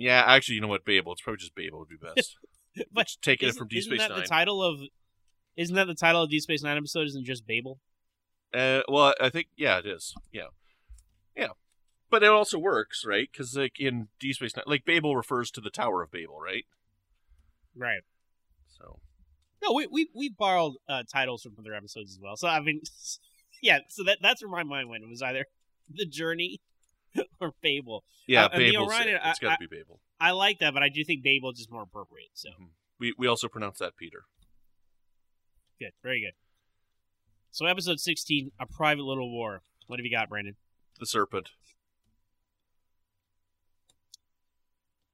Yeah, 0.00 0.24
actually, 0.26 0.54
you 0.54 0.62
know 0.62 0.68
what? 0.68 0.86
Babel. 0.86 1.12
It's 1.12 1.20
probably 1.20 1.38
just 1.38 1.54
Babel 1.54 1.78
would 1.80 1.88
be 1.88 1.96
best. 2.14 2.38
But 2.90 3.06
Just 3.06 3.20
taking 3.20 3.50
it 3.50 3.54
from 3.54 3.68
isn't 3.70 3.90
Space 3.90 4.00
that 4.00 4.10
Nine. 4.10 4.20
the 4.20 4.26
title 4.26 4.62
of? 4.62 4.80
Isn't 5.56 5.76
that 5.76 5.88
the 5.88 5.94
title 5.94 6.22
of 6.22 6.30
Deep 6.30 6.40
Space 6.40 6.62
Nine 6.62 6.78
episode? 6.78 7.06
Isn't 7.06 7.26
just 7.26 7.46
Babel? 7.46 7.78
Uh, 8.54 8.80
well, 8.88 9.12
I 9.20 9.28
think 9.28 9.48
yeah, 9.56 9.78
it 9.78 9.86
is. 9.86 10.14
Yeah, 10.32 10.48
yeah, 11.36 11.48
but 12.08 12.22
it 12.22 12.30
also 12.30 12.58
works, 12.58 13.04
right? 13.06 13.28
Because 13.30 13.54
like 13.56 13.78
in 13.78 14.08
Deep 14.18 14.36
Space 14.36 14.56
Nine, 14.56 14.64
like 14.66 14.86
Babel 14.86 15.16
refers 15.16 15.50
to 15.50 15.60
the 15.60 15.68
Tower 15.70 16.02
of 16.02 16.10
Babel, 16.10 16.40
right? 16.40 16.64
Right. 17.76 18.02
So 18.68 19.00
No, 19.62 19.74
we 19.74 19.86
we 19.86 20.08
we 20.14 20.30
borrowed 20.30 20.74
uh, 20.88 21.02
titles 21.12 21.42
from 21.42 21.56
other 21.58 21.74
episodes 21.74 22.12
as 22.12 22.20
well. 22.22 22.36
So 22.36 22.48
I 22.48 22.60
mean, 22.60 22.80
yeah. 23.62 23.80
So 23.88 24.02
that 24.04 24.18
that's 24.22 24.42
where 24.42 24.50
my 24.50 24.62
mind 24.62 24.88
went. 24.88 25.02
It 25.02 25.10
was 25.10 25.20
either 25.22 25.44
the 25.90 26.06
journey 26.06 26.60
or 27.40 27.52
Babel. 27.62 28.04
Yeah, 28.26 28.44
Uh, 28.44 28.48
and 28.52 28.62
Neil 28.62 28.72
Babel's 28.72 28.90
Ryan, 28.90 29.08
it. 29.08 29.20
I- 29.22 29.30
It's 29.30 29.38
got 29.38 29.58
to 29.60 29.68
be 29.68 29.76
Babel. 29.76 30.00
I 30.20 30.32
like 30.32 30.58
that, 30.60 30.74
but 30.74 30.82
I 30.82 30.88
do 30.90 31.02
think 31.04 31.22
Babel 31.22 31.50
is 31.50 31.58
just 31.58 31.70
more 31.70 31.82
appropriate. 31.82 32.30
So 32.34 32.50
We 32.98 33.14
we 33.18 33.26
also 33.26 33.48
pronounce 33.48 33.78
that 33.78 33.96
Peter. 33.96 34.24
good, 35.78 35.92
very 36.02 36.20
good. 36.20 36.34
So 37.50 37.66
episode 37.66 37.98
sixteen, 38.00 38.52
a 38.60 38.66
private 38.66 39.02
little 39.04 39.30
war. 39.30 39.62
What 39.86 39.98
have 39.98 40.04
you 40.06 40.12
got, 40.16 40.28
Brandon? 40.28 40.56
The 40.98 41.06
serpent. 41.06 41.50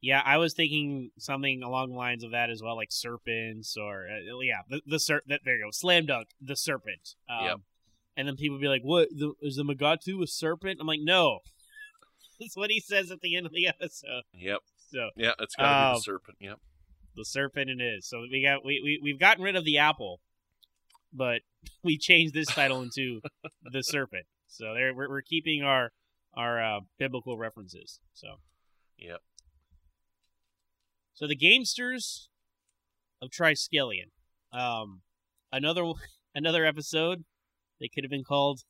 Yeah, 0.02 0.20
I 0.24 0.36
was 0.36 0.54
thinking 0.54 1.10
something 1.18 1.62
along 1.62 1.90
the 1.90 1.96
lines 1.96 2.22
of 2.22 2.30
that 2.32 2.50
as 2.50 2.62
well, 2.62 2.76
like 2.76 2.92
serpents 2.92 3.76
or 3.76 4.06
uh, 4.08 4.40
yeah, 4.42 4.60
the 4.68 4.80
the 4.86 5.00
ser- 5.00 5.22
that 5.26 5.40
there 5.44 5.56
you 5.56 5.64
go, 5.64 5.70
slam 5.72 6.06
dunk, 6.06 6.28
the 6.40 6.56
serpent. 6.56 7.14
Um, 7.28 7.44
Yep. 7.46 7.56
And 8.18 8.26
then 8.26 8.36
people 8.36 8.58
be 8.58 8.66
like, 8.68 8.80
"What 8.82 9.10
the, 9.10 9.34
is 9.42 9.56
the 9.56 9.62
Mugato 9.62 10.22
a 10.22 10.26
serpent?" 10.26 10.78
I'm 10.80 10.86
like, 10.86 11.00
"No." 11.02 11.40
That's 12.40 12.56
what 12.56 12.70
he 12.70 12.80
says 12.80 13.10
at 13.10 13.20
the 13.20 13.36
end 13.36 13.46
of 13.46 13.52
the 13.52 13.66
episode. 13.68 14.22
Yep. 14.34 14.58
So 14.90 15.10
Yeah, 15.16 15.32
it's 15.38 15.54
got 15.56 15.62
to 15.64 15.68
be 15.68 15.88
Um, 15.88 15.94
the 15.94 16.00
serpent. 16.00 16.36
Yep. 16.40 16.58
the 17.16 17.24
serpent 17.24 17.70
it 17.70 17.82
is. 17.82 18.06
So 18.08 18.20
we 18.30 18.42
got 18.42 18.64
we, 18.64 18.80
we 18.82 19.00
we've 19.02 19.18
gotten 19.20 19.42
rid 19.42 19.56
of 19.56 19.64
the 19.64 19.78
apple, 19.78 20.20
but 21.12 21.42
we 21.82 21.98
changed 21.98 22.34
this 22.34 22.48
title 22.48 22.82
into 22.82 23.20
the 23.62 23.82
serpent. 23.82 24.26
So 24.48 24.74
there 24.74 24.94
we're, 24.94 25.08
we're 25.08 25.22
keeping 25.22 25.62
our 25.62 25.92
our 26.34 26.62
uh, 26.62 26.80
biblical 26.98 27.36
references. 27.38 28.00
So 28.14 28.36
Yep. 28.98 29.20
so 31.14 31.26
the 31.26 31.36
Gamesters 31.36 32.28
of 33.22 33.30
Triskelion. 33.30 34.10
Um, 34.52 35.02
another 35.52 35.90
another 36.34 36.64
episode. 36.64 37.24
They 37.80 37.88
could 37.88 38.04
have 38.04 38.10
been 38.10 38.24
called 38.24 38.60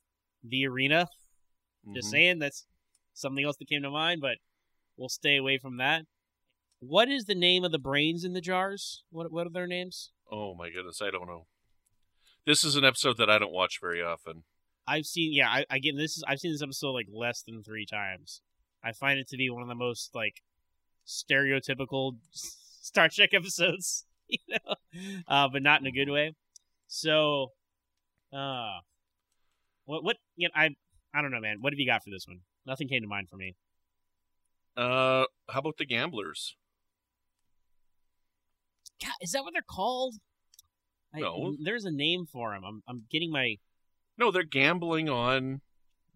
the 0.43 0.65
Arena. 0.67 1.07
Just 1.93 2.07
Mhm. 2.07 2.11
saying, 2.11 2.39
that's 2.39 2.65
something 3.17 3.43
else 3.43 3.57
that 3.57 3.67
came 3.67 3.81
to 3.83 3.89
mind, 3.89 4.21
but 4.21 4.37
we'll 4.95 5.09
stay 5.09 5.37
away 5.37 5.57
from 5.57 5.77
that. 5.77 6.03
What 6.79 7.09
is 7.09 7.25
the 7.25 7.35
name 7.35 7.63
of 7.63 7.71
the 7.71 7.79
brains 7.79 8.23
in 8.23 8.33
the 8.33 8.41
jars? 8.41 9.03
What 9.09 9.31
what 9.31 9.47
are 9.47 9.51
their 9.51 9.67
names? 9.67 10.11
Oh 10.31 10.53
my 10.53 10.69
goodness, 10.69 11.01
I 11.01 11.09
don't 11.09 11.27
know. 11.27 11.47
This 12.45 12.63
is 12.63 12.75
an 12.75 12.85
episode 12.85 13.17
that 13.17 13.29
I 13.29 13.39
don't 13.39 13.51
watch 13.51 13.79
very 13.81 14.01
often. 14.01 14.43
I've 14.87 15.05
seen 15.05 15.33
yeah, 15.33 15.49
I 15.49 15.65
again 15.69 15.97
this 15.97 16.17
is 16.17 16.23
I've 16.27 16.39
seen 16.39 16.51
this 16.51 16.61
episode 16.61 16.91
like 16.91 17.07
less 17.11 17.41
than 17.41 17.63
three 17.63 17.85
times. 17.85 18.41
I 18.83 18.91
find 18.91 19.19
it 19.19 19.27
to 19.29 19.37
be 19.37 19.49
one 19.49 19.63
of 19.63 19.67
the 19.67 19.75
most 19.75 20.13
like 20.13 20.43
stereotypical 21.05 22.17
Star 22.31 23.09
Trek 23.09 23.33
episodes, 23.33 24.05
you 24.27 24.39
know, 24.49 24.75
uh, 25.27 25.49
but 25.51 25.63
not 25.63 25.81
in 25.81 25.87
a 25.87 25.91
good 25.91 26.09
way. 26.09 26.35
So, 26.87 27.51
uh, 28.31 28.79
what 29.85 30.03
what 30.03 30.17
you 30.35 30.47
know, 30.47 30.53
I 30.55 30.69
I 31.13 31.21
don't 31.21 31.31
know, 31.31 31.41
man. 31.41 31.57
What 31.59 31.73
have 31.73 31.79
you 31.79 31.87
got 31.87 32.03
for 32.03 32.11
this 32.11 32.27
one? 32.27 32.41
Nothing 32.67 32.87
came 32.89 33.01
to 33.01 33.07
mind 33.07 33.29
for 33.29 33.37
me. 33.37 33.55
Uh, 34.75 35.25
how 35.49 35.59
about 35.59 35.77
the 35.77 35.85
gamblers? 35.85 36.55
God, 39.01 39.13
is 39.21 39.31
that 39.31 39.43
what 39.43 39.53
they're 39.53 39.61
called? 39.67 40.15
I, 41.13 41.21
No. 41.21 41.55
there's 41.63 41.85
a 41.85 41.91
name 41.91 42.25
for 42.31 42.53
them. 42.53 42.63
I'm 42.65 42.83
I'm 42.87 43.03
getting 43.09 43.31
my 43.31 43.55
No, 44.17 44.29
they're 44.31 44.43
gambling 44.43 45.07
on 45.09 45.61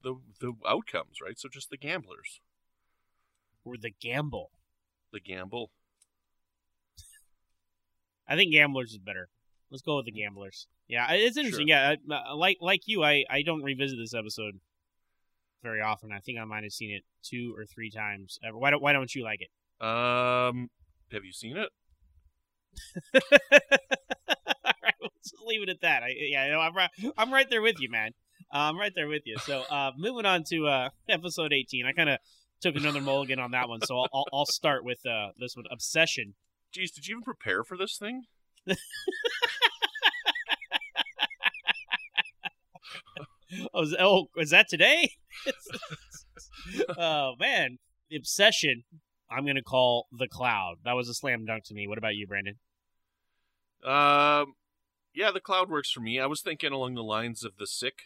the 0.03 0.15
the 0.39 0.53
outcomes, 0.67 1.17
right? 1.23 1.39
So 1.39 1.47
just 1.51 1.69
the 1.69 1.77
gamblers, 1.77 2.41
or 3.63 3.77
the 3.77 3.91
gamble. 3.91 4.51
the 5.13 5.19
gamble. 5.19 5.71
I 8.27 8.35
think 8.35 8.51
gamblers 8.53 8.91
is 8.91 8.97
better. 8.97 9.29
Let's 9.69 9.81
go 9.81 9.97
with 9.97 10.05
the 10.05 10.11
gamblers. 10.11 10.67
Yeah, 10.87 11.05
it's 11.11 11.37
interesting. 11.37 11.67
Sure. 11.67 11.75
Yeah, 11.77 11.95
I- 12.11 12.33
like 12.33 12.57
like 12.61 12.81
you, 12.85 13.03
I 13.03 13.25
I 13.29 13.41
don't 13.41 13.63
revisit 13.63 13.97
this 13.97 14.13
episode 14.13 14.59
very 15.64 15.82
often. 15.82 16.12
I 16.12 16.20
think 16.20 16.39
I 16.39 16.45
might 16.45 16.64
have 16.64 16.72
seen 16.72 16.91
it 16.91 17.03
two 17.24 17.53
or 17.57 17.66
three 17.66 17.89
times. 17.89 18.39
Ever. 18.47 18.57
Why 18.57 18.72
don't 18.72 18.82
Why 18.82 18.93
don't 18.93 19.14
you 19.14 19.24
like 19.24 19.39
it? 19.41 19.86
Um, 19.86 20.70
have 21.12 21.26
you 21.26 21.34
seen 21.34 21.57
it? 21.57 21.70
All 23.14 24.74
right, 24.84 24.93
we'll 25.01 25.09
just 25.24 25.36
leave 25.45 25.64
it 25.64 25.70
at 25.70 25.82
that. 25.82 26.03
I, 26.03 26.14
yeah, 26.16 26.47
no, 26.49 26.59
I'm 26.59 26.76
right. 26.76 26.89
I'm 27.18 27.34
right 27.34 27.49
there 27.49 27.62
with 27.62 27.80
you, 27.80 27.89
man. 27.89 28.12
Uh, 28.53 28.70
I'm 28.70 28.78
right 28.78 28.93
there 28.95 29.07
with 29.07 29.24
you. 29.26 29.38
So, 29.39 29.64
uh, 29.70 29.91
moving 29.97 30.26
on 30.26 30.43
to 30.49 30.68
uh, 30.68 30.89
episode 31.09 31.53
18. 31.53 31.86
I 31.86 31.93
kind 31.93 32.09
of 32.09 32.20
took 32.62 32.76
another 32.76 33.01
mulligan 33.01 33.39
on 33.39 33.51
that 33.51 33.70
one, 33.70 33.82
so 33.82 33.97
I'll 33.97 34.09
I'll, 34.14 34.26
I'll 34.34 34.45
start 34.45 34.84
with 34.84 35.05
uh, 35.05 35.30
this 35.39 35.55
one, 35.55 35.66
obsession. 35.72 36.36
Geez, 36.72 36.91
did 36.91 37.07
you 37.07 37.16
even 37.16 37.24
prepare 37.24 37.64
for 37.64 37.78
this 37.78 37.97
thing? 37.97 38.24
Oh, 43.73 43.81
is, 43.83 43.95
oh, 43.99 44.27
is 44.37 44.49
that 44.51 44.69
today? 44.69 45.11
oh 46.97 47.33
man, 47.39 47.77
the 48.09 48.15
obsession. 48.15 48.83
I'm 49.29 49.45
gonna 49.45 49.61
call 49.61 50.07
the 50.11 50.27
cloud. 50.27 50.75
That 50.83 50.93
was 50.93 51.07
a 51.09 51.13
slam 51.13 51.45
dunk 51.45 51.63
to 51.65 51.73
me. 51.73 51.87
What 51.87 51.97
about 51.97 52.15
you, 52.15 52.27
Brandon? 52.27 52.55
Um, 53.83 54.53
yeah, 55.13 55.31
the 55.31 55.39
cloud 55.39 55.69
works 55.69 55.91
for 55.91 56.01
me. 56.01 56.19
I 56.19 56.25
was 56.25 56.41
thinking 56.41 56.71
along 56.71 56.95
the 56.95 57.03
lines 57.03 57.43
of 57.43 57.57
the 57.57 57.67
sick, 57.67 58.03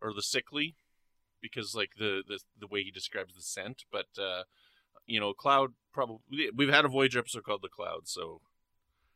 or 0.00 0.12
the 0.12 0.22
sickly, 0.22 0.76
because 1.40 1.74
like 1.74 1.90
the 1.98 2.22
the 2.26 2.40
the 2.58 2.66
way 2.66 2.82
he 2.82 2.90
describes 2.90 3.34
the 3.34 3.42
scent. 3.42 3.84
But 3.90 4.06
uh, 4.20 4.42
you 5.06 5.20
know, 5.20 5.32
cloud 5.34 5.72
probably 5.92 6.50
we've 6.54 6.72
had 6.72 6.84
a 6.84 6.88
Voyager 6.88 7.18
episode 7.20 7.44
called 7.44 7.62
the 7.62 7.68
cloud, 7.68 8.02
so 8.08 8.40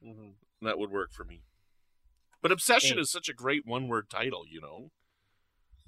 Mm-hmm. 0.05 0.65
that 0.67 0.79
would 0.79 0.91
work 0.93 1.11
for 1.13 1.25
me. 1.25 1.43
But 2.41 2.53
obsession 2.53 2.99
Hey. 2.99 3.01
is 3.03 3.11
such 3.11 3.29
a 3.29 3.33
great 3.35 3.67
one 3.67 3.89
word 3.89 4.09
title, 4.09 4.45
you 4.49 4.61
know. 4.61 4.91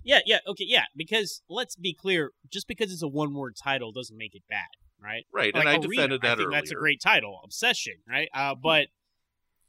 Yeah, 0.02 0.20
yeah, 0.26 0.38
okay, 0.46 0.64
yeah. 0.66 0.84
Because 0.96 1.42
let's 1.48 1.76
be 1.76 1.94
clear, 1.94 2.32
just 2.50 2.66
because 2.68 2.92
it's 2.92 3.02
a 3.02 3.08
one 3.08 3.34
word 3.34 3.56
title 3.56 3.92
doesn't 3.92 4.16
make 4.16 4.34
it 4.34 4.42
bad, 4.48 4.68
right? 5.02 5.24
Right, 5.32 5.54
Like 5.54 5.62
and 5.62 5.68
I 5.68 5.74
Arena, 5.74 5.88
defended 5.88 6.22
that 6.22 6.26
I 6.26 6.36
think 6.36 6.46
earlier. 6.48 6.60
That's 6.60 6.70
a 6.70 6.74
great 6.74 7.00
title, 7.00 7.40
obsession, 7.44 7.94
right? 8.08 8.28
Uh, 8.34 8.54
but 8.54 8.86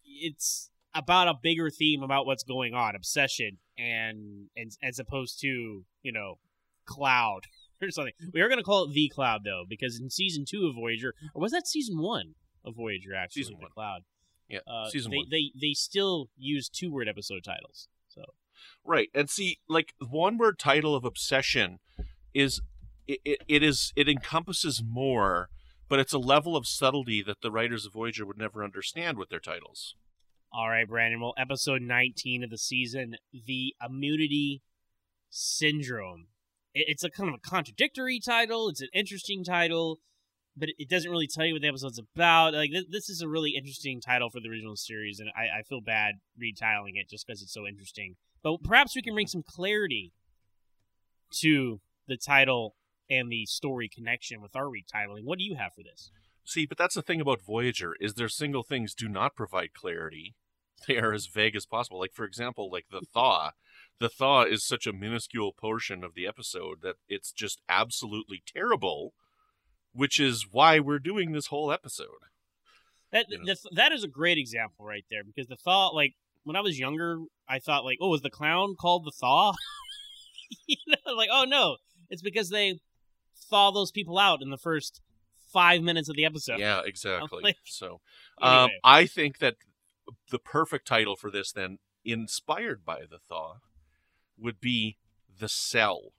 it's 0.05 0.69
about 0.93 1.27
a 1.27 1.33
bigger 1.41 1.69
theme 1.69 2.03
about 2.03 2.25
what's 2.25 2.43
going 2.43 2.73
on, 2.73 2.95
obsession, 2.95 3.57
and 3.77 4.47
and 4.55 4.71
as 4.83 4.99
opposed 4.99 5.39
to 5.41 5.83
you 6.03 6.11
know 6.11 6.35
cloud 6.85 7.41
or 7.81 7.91
something. 7.91 8.13
We 8.33 8.41
are 8.41 8.47
going 8.47 8.59
to 8.59 8.63
call 8.63 8.85
it 8.85 8.93
the 8.93 9.09
cloud 9.13 9.41
though, 9.43 9.63
because 9.67 9.99
in 9.99 10.09
season 10.09 10.45
two 10.47 10.67
of 10.67 10.75
Voyager, 10.75 11.13
or 11.33 11.41
was 11.41 11.51
that 11.51 11.67
season 11.67 11.99
one 11.99 12.35
of 12.65 12.75
Voyager? 12.75 13.13
Actually, 13.15 13.43
Season 13.43 13.55
the 13.57 13.63
one. 13.63 13.71
cloud. 13.73 14.01
Yeah, 14.47 14.59
Uh, 14.67 14.89
season 14.89 15.11
they, 15.11 15.17
one. 15.17 15.25
They 15.31 15.51
they 15.59 15.73
still 15.73 16.29
use 16.37 16.69
two 16.69 16.91
word 16.91 17.07
episode 17.07 17.43
titles. 17.43 17.87
Right. 18.85 19.09
And 19.13 19.29
see, 19.29 19.59
like 19.69 19.93
one 19.99 20.37
word 20.37 20.57
title 20.59 20.95
of 20.95 21.05
obsession 21.05 21.79
is 22.33 22.61
it, 23.07 23.19
it, 23.25 23.39
it 23.47 23.63
is 23.63 23.91
it 23.95 24.07
encompasses 24.09 24.81
more, 24.85 25.49
but 25.89 25.99
it's 25.99 26.13
a 26.13 26.17
level 26.19 26.55
of 26.55 26.67
subtlety 26.67 27.21
that 27.23 27.41
the 27.41 27.51
writers 27.51 27.85
of 27.85 27.93
Voyager 27.93 28.25
would 28.25 28.37
never 28.37 28.63
understand 28.63 29.17
with 29.17 29.29
their 29.29 29.39
titles. 29.39 29.95
All 30.53 30.69
right, 30.69 30.87
Brandon. 30.87 31.21
Well, 31.21 31.33
episode 31.37 31.81
19 31.81 32.43
of 32.43 32.49
the 32.49 32.57
season, 32.57 33.15
the 33.31 33.73
immunity 33.85 34.61
syndrome. 35.29 36.27
It- 36.73 36.85
It's 36.89 37.03
a 37.03 37.09
kind 37.09 37.29
of 37.29 37.35
a 37.35 37.39
contradictory 37.39 38.19
title. 38.19 38.69
It's 38.69 38.81
an 38.81 38.89
interesting 38.93 39.43
title, 39.43 39.99
but 40.55 40.69
it- 40.77 40.89
doesn't 40.89 41.09
really 41.11 41.27
tell 41.27 41.45
you 41.45 41.53
what 41.53 41.61
the 41.61 41.67
episode's 41.67 41.99
about. 41.99 42.53
Like 42.53 42.71
this, 42.71 42.85
this 42.89 43.09
is 43.09 43.21
a 43.21 43.27
really 43.27 43.51
interesting 43.55 44.01
title 44.01 44.29
for 44.29 44.39
the 44.41 44.49
original 44.49 44.75
series, 44.75 45.19
and 45.19 45.29
I, 45.35 45.59
I 45.59 45.63
feel 45.63 45.81
bad 45.81 46.15
retitling 46.41 46.95
it 46.95 47.09
just 47.09 47.25
because 47.25 47.41
it's 47.41 47.53
so 47.53 47.65
interesting. 47.67 48.15
But 48.43 48.63
perhaps 48.63 48.95
we 48.95 49.01
can 49.01 49.13
bring 49.13 49.27
some 49.27 49.43
clarity 49.43 50.13
to 51.39 51.79
the 52.07 52.17
title 52.17 52.75
and 53.09 53.31
the 53.31 53.45
story 53.45 53.89
connection 53.89 54.41
with 54.41 54.55
our 54.55 54.65
retitling. 54.65 55.23
What 55.23 55.37
do 55.37 55.43
you 55.43 55.55
have 55.55 55.73
for 55.73 55.83
this? 55.83 56.11
See, 56.43 56.65
but 56.65 56.77
that's 56.77 56.95
the 56.95 57.01
thing 57.01 57.21
about 57.21 57.41
Voyager 57.41 57.95
is 57.99 58.15
their 58.15 58.29
single 58.29 58.63
things 58.63 58.95
do 58.95 59.07
not 59.07 59.35
provide 59.35 59.73
clarity. 59.73 60.35
They 60.87 60.97
are 60.97 61.13
as 61.13 61.27
vague 61.27 61.55
as 61.55 61.67
possible. 61.67 61.99
Like 61.99 62.13
for 62.13 62.25
example, 62.25 62.71
like 62.71 62.85
the 62.89 63.01
thaw. 63.13 63.51
The 63.99 64.09
thaw 64.09 64.45
is 64.45 64.65
such 64.65 64.87
a 64.87 64.93
minuscule 64.93 65.53
portion 65.53 66.03
of 66.03 66.15
the 66.15 66.25
episode 66.25 66.81
that 66.81 66.95
it's 67.07 67.31
just 67.31 67.61
absolutely 67.69 68.41
terrible, 68.51 69.13
which 69.93 70.19
is 70.19 70.47
why 70.49 70.79
we're 70.79 70.97
doing 70.97 71.33
this 71.33 71.47
whole 71.47 71.71
episode. 71.71 72.07
That 73.11 73.27
you 73.29 73.37
know. 73.37 73.45
the, 73.45 73.57
that 73.75 73.91
is 73.91 74.03
a 74.03 74.07
great 74.07 74.39
example 74.39 74.83
right 74.83 75.05
there 75.11 75.23
because 75.23 75.45
the 75.45 75.55
thought 75.55 75.93
like 75.93 76.15
when 76.45 76.55
I 76.55 76.61
was 76.61 76.79
younger, 76.79 77.19
I 77.51 77.59
thought 77.59 77.83
like, 77.83 77.97
oh, 77.99 78.09
was 78.09 78.21
the 78.21 78.29
clown 78.29 78.75
called 78.79 79.03
the 79.03 79.11
thaw? 79.11 79.53
you 80.67 80.77
know, 80.87 81.13
like 81.13 81.29
oh 81.31 81.43
no, 81.43 81.77
it's 82.09 82.21
because 82.21 82.49
they 82.49 82.79
thaw 83.49 83.71
those 83.71 83.91
people 83.91 84.17
out 84.17 84.41
in 84.41 84.49
the 84.49 84.57
first 84.57 85.01
five 85.51 85.81
minutes 85.81 86.07
of 86.07 86.15
the 86.15 86.23
episode. 86.25 86.59
Yeah, 86.59 86.81
exactly. 86.85 87.41
like- 87.43 87.57
so, 87.65 87.99
Anyway. 88.41 88.63
um, 88.63 88.69
I 88.83 89.05
think 89.05 89.39
that 89.39 89.55
the 90.31 90.39
perfect 90.39 90.87
title 90.87 91.15
for 91.15 91.29
this, 91.29 91.51
then, 91.51 91.79
inspired 92.05 92.85
by 92.85 93.01
the 93.01 93.19
thaw, 93.27 93.57
would 94.37 94.59
be 94.61 94.97
the 95.39 95.49
cell. 95.49 96.13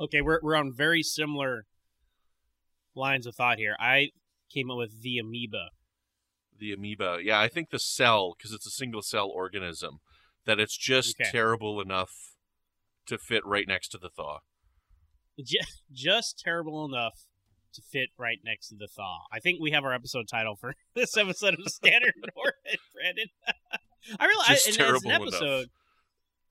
Okay, 0.00 0.22
we're 0.22 0.38
we're 0.42 0.54
on 0.54 0.72
very 0.72 1.02
similar 1.02 1.66
lines 2.94 3.26
of 3.26 3.34
thought 3.34 3.58
here. 3.58 3.74
I 3.80 4.10
came 4.52 4.70
up 4.70 4.78
with 4.78 5.02
the 5.02 5.18
amoeba. 5.18 5.70
The 6.58 6.72
amoeba. 6.72 7.18
Yeah, 7.22 7.38
I 7.40 7.48
think 7.48 7.70
the 7.70 7.78
cell 7.78 8.34
because 8.36 8.52
it's 8.52 8.66
a 8.66 8.70
single 8.70 9.02
cell 9.02 9.28
organism. 9.28 9.98
That 10.46 10.58
it's 10.58 10.76
just 10.76 11.20
Okay. 11.20 11.30
terrible 11.30 11.80
enough 11.80 12.10
to 13.06 13.18
fit 13.18 13.44
right 13.44 13.66
next 13.68 13.88
to 13.88 13.98
the 13.98 14.08
thaw. 14.08 14.38
Just 15.92 16.38
terrible 16.38 16.84
enough 16.84 17.26
to 17.74 17.82
fit 17.82 18.08
right 18.18 18.38
next 18.44 18.68
to 18.68 18.74
the 18.74 18.88
thaw. 18.88 19.20
I 19.32 19.40
think 19.40 19.60
we 19.60 19.70
have 19.72 19.84
our 19.84 19.92
episode 19.92 20.26
title 20.28 20.56
for 20.56 20.74
this 20.94 21.16
episode 21.16 21.54
of 21.54 21.70
Standard 21.72 22.14
Orbit, 22.34 22.80
Brandon. 22.94 23.26
I 24.18 24.26
realize 24.26 24.48
Just 24.48 24.66
I, 24.66 24.70
and 24.70 24.76
terrible 24.78 24.96
as 24.96 25.04
an 25.04 25.10
enough. 25.10 25.22
episode. 25.28 25.68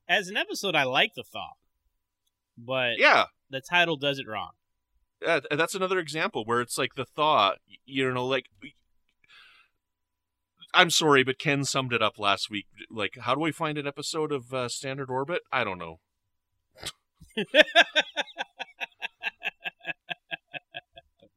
As 0.08 0.28
an 0.28 0.36
episode, 0.36 0.74
I 0.74 0.84
like 0.84 1.12
the 1.14 1.22
thaw, 1.24 1.50
but 2.56 2.98
Yeah, 2.98 3.24
the 3.50 3.60
title 3.60 3.96
does 3.96 4.18
it 4.18 4.26
wrong. 4.26 4.52
uh, 5.26 5.40
that's 5.50 5.74
another 5.74 5.98
example 5.98 6.44
where 6.46 6.60
it's 6.60 6.78
like 6.78 6.94
the 6.94 7.04
thaw. 7.04 7.54
you 7.84 8.10
know, 8.12 8.26
like. 8.26 8.46
I'm 10.74 10.90
sorry, 10.90 11.24
but 11.24 11.38
Ken 11.38 11.64
summed 11.64 11.92
it 11.92 12.02
up 12.02 12.18
last 12.18 12.50
week. 12.50 12.66
Like, 12.90 13.16
how 13.22 13.34
do 13.34 13.44
I 13.44 13.50
find 13.52 13.78
an 13.78 13.86
episode 13.86 14.32
of 14.32 14.52
uh, 14.52 14.68
Standard 14.68 15.10
Orbit? 15.10 15.42
I 15.52 15.64
don't 15.64 15.78
know. 15.78 16.00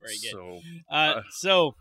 Very 0.01 0.17
good. 0.21 0.31
So, 0.31 0.59
Uh, 0.89 0.93
Uh, 0.93 1.21
so, 1.31 1.75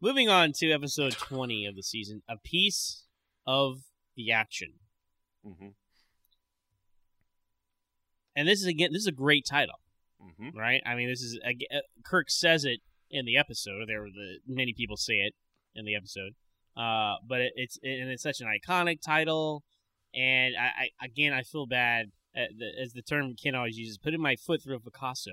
moving 0.00 0.28
on 0.28 0.52
to 0.56 0.70
episode 0.70 1.12
20 1.14 1.66
of 1.66 1.74
the 1.76 1.82
season, 1.82 2.22
a 2.28 2.36
piece 2.36 3.04
of 3.46 3.80
the 4.16 4.30
action. 4.32 4.74
hmm 5.44 5.68
And 8.34 8.46
this 8.48 8.60
is 8.60 8.66
again, 8.66 8.92
this 8.92 9.02
is 9.02 9.06
a 9.06 9.12
great 9.12 9.46
title, 9.46 9.80
hmm 10.20 10.50
right? 10.56 10.82
I 10.84 10.94
mean, 10.94 11.08
this 11.08 11.22
is 11.22 11.38
uh, 11.44 11.78
Kirk 12.04 12.30
says 12.30 12.64
it 12.64 12.80
in 13.10 13.24
the 13.24 13.36
episode. 13.36 13.88
There 13.88 14.00
were 14.02 14.10
the 14.10 14.38
many 14.46 14.72
people 14.74 14.96
say 14.96 15.14
it 15.14 15.34
in 15.74 15.84
the 15.86 15.94
episode, 15.94 16.34
uh, 16.76 17.14
but 17.26 17.40
it, 17.40 17.52
it's 17.56 17.78
and 17.82 18.10
it's 18.10 18.22
such 18.22 18.40
an 18.40 18.46
iconic 18.46 19.00
title. 19.00 19.62
And 20.14 20.54
I, 20.56 20.90
I 21.00 21.04
again, 21.04 21.32
I 21.32 21.42
feel 21.42 21.66
bad 21.66 22.06
uh, 22.36 22.46
the, 22.56 22.70
as 22.80 22.92
the 22.92 23.02
term 23.02 23.34
Ken 23.34 23.54
always 23.54 23.78
uses, 23.78 23.98
putting 23.98 24.20
my 24.20 24.36
foot 24.36 24.62
through 24.62 24.76
a 24.76 24.80
Picasso 24.80 25.30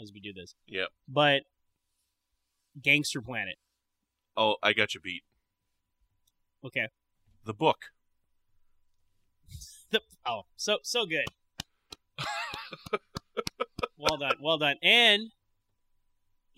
as 0.00 0.12
we 0.12 0.20
do 0.20 0.32
this. 0.32 0.54
Yep. 0.68 0.88
But 1.08 1.42
Gangster 2.80 3.20
Planet. 3.20 3.56
Oh, 4.36 4.56
I 4.62 4.72
got 4.72 4.94
you 4.94 5.00
beat. 5.00 5.22
Okay. 6.64 6.88
The 7.44 7.54
book. 7.54 7.86
The, 9.88 10.00
oh, 10.26 10.42
so 10.56 10.78
so 10.82 11.06
good. 11.06 11.26
well 13.96 14.16
done, 14.18 14.34
well 14.40 14.58
done. 14.58 14.74
And 14.82 15.30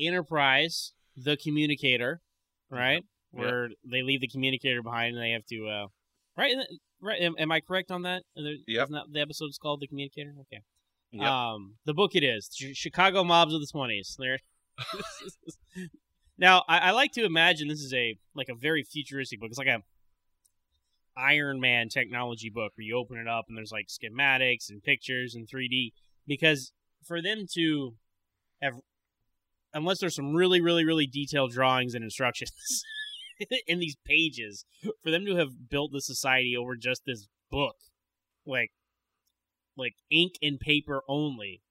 Enterprise, 0.00 0.94
the 1.14 1.36
communicator, 1.36 2.22
right? 2.70 3.04
Yeah. 3.04 3.17
Where 3.30 3.68
they 3.84 4.02
leave 4.02 4.20
the 4.20 4.28
communicator 4.28 4.82
behind 4.82 5.14
and 5.14 5.22
they 5.22 5.32
have 5.32 5.44
to, 5.46 5.68
uh, 5.68 5.86
right? 6.36 6.56
Right? 7.00 7.20
Am, 7.20 7.34
am 7.38 7.52
I 7.52 7.60
correct 7.60 7.90
on 7.90 8.02
that? 8.02 8.22
Yep. 8.34 8.60
Isn't 8.66 8.92
that 8.92 9.12
the 9.12 9.20
episode's 9.20 9.58
called 9.58 9.80
the 9.80 9.86
communicator? 9.86 10.34
Okay. 10.40 10.62
Yep. 11.12 11.26
Um, 11.26 11.74
the 11.84 11.94
book 11.94 12.14
it 12.14 12.24
is 12.24 12.48
Ch- 12.48 12.76
Chicago 12.76 13.24
Mobs 13.24 13.54
of 13.54 13.60
the 13.60 13.66
Twenties. 13.66 14.16
There. 14.18 14.38
now, 16.38 16.64
I, 16.68 16.78
I 16.78 16.90
like 16.92 17.12
to 17.12 17.24
imagine 17.24 17.68
this 17.68 17.80
is 17.80 17.94
a 17.94 18.18
like 18.34 18.48
a 18.48 18.54
very 18.54 18.82
futuristic 18.82 19.40
book. 19.40 19.50
It's 19.50 19.58
like 19.58 19.68
a 19.68 19.82
Iron 21.16 21.60
Man 21.60 21.88
technology 21.88 22.50
book 22.50 22.72
where 22.76 22.84
you 22.84 22.96
open 22.96 23.18
it 23.18 23.26
up 23.26 23.46
and 23.48 23.56
there's 23.56 23.72
like 23.72 23.88
schematics 23.88 24.70
and 24.70 24.82
pictures 24.82 25.34
and 25.34 25.48
3D. 25.48 25.92
Because 26.26 26.72
for 27.04 27.20
them 27.22 27.46
to 27.54 27.94
have, 28.62 28.74
unless 29.74 29.98
there's 29.98 30.14
some 30.14 30.34
really, 30.34 30.60
really, 30.60 30.84
really 30.84 31.06
detailed 31.06 31.52
drawings 31.52 31.94
and 31.94 32.04
instructions 32.04 32.52
in 33.66 33.78
these 33.80 33.96
pages, 34.04 34.64
for 35.02 35.10
them 35.10 35.24
to 35.26 35.36
have 35.36 35.68
built 35.68 35.92
the 35.92 36.00
society 36.00 36.56
over 36.56 36.76
just 36.76 37.02
this 37.06 37.28
book, 37.50 37.76
like, 38.46 38.70
like 39.76 39.94
ink 40.10 40.32
and 40.42 40.58
paper 40.58 41.02
only, 41.08 41.62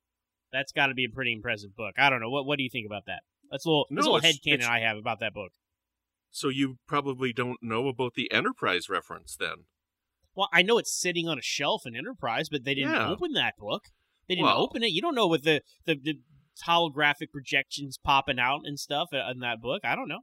that's 0.51 0.72
got 0.72 0.88
to 0.88 0.93
be 0.93 1.05
a 1.05 1.09
pretty 1.13 1.34
impressive 1.34 1.76
book. 1.76 1.95
I 1.97 2.09
don't 2.09 2.22
know. 2.22 2.30
What 2.30 2.45
What 2.45 2.57
do 2.57 2.63
you 2.63 2.70
think 2.70 2.86
about 2.86 3.03
that? 3.07 3.22
That's 3.51 3.65
a 3.65 3.70
little, 3.70 3.86
that's 3.89 4.05
a 4.05 4.09
No, 4.09 4.15
little 4.15 4.30
headcanon 4.30 4.63
I 4.68 4.80
have 4.80 4.97
about 4.97 5.20
that 5.20 5.34
book. 5.34 5.51
So 6.32 6.49
you 6.49 6.78
probably 6.88 7.32
don't 7.34 7.61
know 7.61 7.88
about 7.88 8.13
the 8.15 8.32
Enterprise 8.32 8.89
reference 8.89 9.36
then. 9.36 9.65
Well, 10.36 10.49
I 10.53 10.61
know 10.61 10.78
it's 10.78 10.93
sitting 10.97 11.28
on 11.28 11.39
a 11.39 11.41
shelf 11.41 11.84
in 11.86 11.95
Enterprise, 11.95 12.47
but 12.49 12.63
they 12.63 12.76
didn't 12.76 12.91
Yeah. 12.91 13.09
open 13.09 13.34
that 13.34 13.55
book. 13.57 13.86
They 14.28 14.36
didn't 14.36 14.45
Well- 14.47 14.61
open 14.61 14.84
it. 14.84 14.91
You 14.91 15.01
don't 15.01 15.15
know 15.15 15.28
what 15.28 15.43
the, 15.43 15.61
the 15.86 15.95
the 15.95 16.13
holographic 16.65 17.32
projections 17.32 17.97
popping 17.97 18.39
out 18.39 18.61
and 18.65 18.80
stuff 18.80 19.09
uh, 19.13 19.30
in 19.32 19.39
that 19.39 19.61
book. 19.61 19.82
I 19.86 19.95
don't 19.95 20.07
know. 20.09 20.22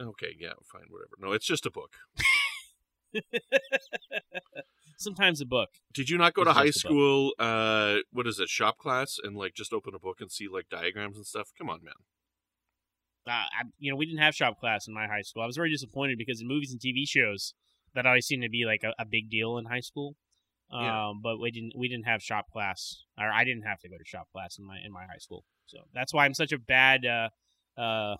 Okay, 0.00 0.34
yeah, 0.38 0.52
fine, 0.64 0.84
whatever. 0.88 1.12
No, 1.20 1.32
it's 1.32 1.46
just 1.46 1.66
a 1.66 1.70
book. 1.70 1.94
Sometimes 4.96 5.40
a 5.40 5.46
book. 5.46 5.70
Did 5.92 6.08
you 6.08 6.18
not 6.18 6.34
go 6.34 6.44
to 6.44 6.50
It's 6.50 6.58
high 6.58 6.66
just 6.66 6.84
a 6.84 6.88
book. 6.88 6.92
school? 6.92 7.32
Uh, 7.38 7.96
what 8.12 8.26
is 8.26 8.38
it, 8.38 8.48
shop 8.48 8.78
class, 8.78 9.18
and 9.22 9.36
like 9.36 9.54
just 9.54 9.72
open 9.72 9.94
a 9.94 9.98
book 9.98 10.20
and 10.20 10.30
see 10.30 10.48
like 10.48 10.68
diagrams 10.68 11.16
and 11.16 11.26
stuff? 11.26 11.50
Come 11.56 11.68
on, 11.70 11.80
man. 11.84 11.94
Uh, 13.26 13.30
I, 13.30 13.62
you 13.78 13.90
know, 13.90 13.96
we 13.96 14.06
didn't 14.06 14.20
have 14.20 14.34
shop 14.34 14.58
class 14.60 14.86
in 14.86 14.94
my 14.94 15.06
high 15.06 15.22
school. 15.22 15.42
I 15.42 15.46
was 15.46 15.56
very 15.56 15.70
disappointed 15.70 16.18
because 16.18 16.40
in 16.40 16.48
movies 16.48 16.72
and 16.72 16.80
TV 16.80 17.06
shows, 17.08 17.54
that 17.94 18.06
always 18.06 18.26
seemed 18.26 18.42
to 18.42 18.48
be 18.50 18.64
like 18.66 18.82
a, 18.84 18.92
a 18.98 19.04
big 19.06 19.30
deal 19.30 19.56
in 19.58 19.64
high 19.64 19.80
school. 19.80 20.16
Um, 20.70 20.82
Yeah. 20.82 21.12
but 21.22 21.40
we 21.40 21.50
didn't 21.50 21.72
we 21.76 21.88
didn't 21.88 22.06
have 22.06 22.22
shop 22.22 22.50
class, 22.50 23.04
or 23.18 23.30
I 23.30 23.44
didn't 23.44 23.62
have 23.62 23.80
to 23.80 23.88
go 23.88 23.96
to 23.96 24.04
shop 24.04 24.28
class 24.32 24.58
in 24.58 24.64
my 24.64 24.78
in 24.84 24.92
my 24.92 25.04
high 25.04 25.18
school. 25.18 25.44
So 25.66 25.78
that's 25.94 26.12
why 26.12 26.24
I'm 26.24 26.34
such 26.34 26.52
a 26.52 26.58
bad 26.58 27.06
uh, 27.06 27.28
uh, 27.80 28.16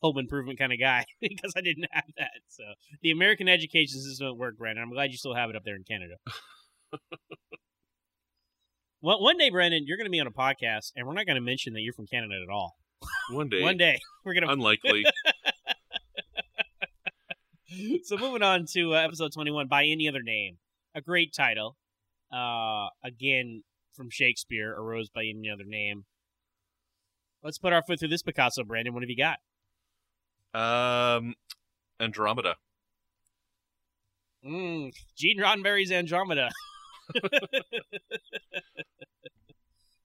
home 0.00 0.18
improvement 0.18 0.58
kind 0.58 0.72
of 0.72 0.78
guy 0.78 1.04
because 1.20 1.52
I 1.56 1.60
didn't 1.60 1.86
have 1.90 2.04
that. 2.18 2.30
So 2.48 2.64
the 3.02 3.10
American 3.10 3.48
education 3.48 4.00
system 4.00 4.28
at 4.28 4.36
work, 4.36 4.58
Brandon. 4.58 4.82
I'm 4.82 4.92
glad 4.92 5.10
you 5.10 5.18
still 5.18 5.34
have 5.34 5.50
it 5.50 5.56
up 5.56 5.64
there 5.64 5.76
in 5.76 5.84
Canada. 5.84 6.14
well, 9.00 9.22
one 9.22 9.38
day, 9.38 9.50
Brandon, 9.50 9.84
you're 9.86 9.96
going 9.96 10.06
to 10.06 10.10
be 10.10 10.20
on 10.20 10.26
a 10.26 10.30
podcast, 10.30 10.92
and 10.96 11.06
we're 11.06 11.14
not 11.14 11.26
going 11.26 11.36
to 11.36 11.42
mention 11.42 11.74
that 11.74 11.80
you're 11.80 11.92
from 11.92 12.06
Canada 12.06 12.34
at 12.42 12.52
all. 12.52 12.76
One 13.30 13.48
day, 13.48 13.62
One 13.62 13.76
day, 13.76 13.98
we're 14.24 14.34
going 14.34 14.46
to 14.46 14.52
unlikely. 14.52 15.04
so 18.04 18.16
moving 18.16 18.42
on 18.42 18.64
to 18.72 18.94
uh, 18.94 18.98
episode 18.98 19.32
21 19.32 19.68
by 19.68 19.84
any 19.84 20.08
other 20.08 20.22
name 20.22 20.58
a 20.94 21.00
great 21.00 21.34
title 21.34 21.76
uh 22.32 22.86
again 23.04 23.62
from 23.94 24.08
shakespeare 24.10 24.72
arose 24.72 25.08
by 25.10 25.22
any 25.22 25.50
other 25.52 25.64
name 25.66 26.04
let's 27.42 27.58
put 27.58 27.72
our 27.72 27.82
foot 27.82 27.98
through 27.98 28.08
this 28.08 28.22
picasso 28.22 28.64
brandon 28.64 28.94
what 28.94 29.02
have 29.02 29.10
you 29.10 29.16
got 29.16 29.38
um, 30.54 31.34
Andromeda. 32.00 32.56
mm, 34.44 34.92
gene 35.16 35.38
roddenberry's 35.38 35.90
andromeda 35.92 36.50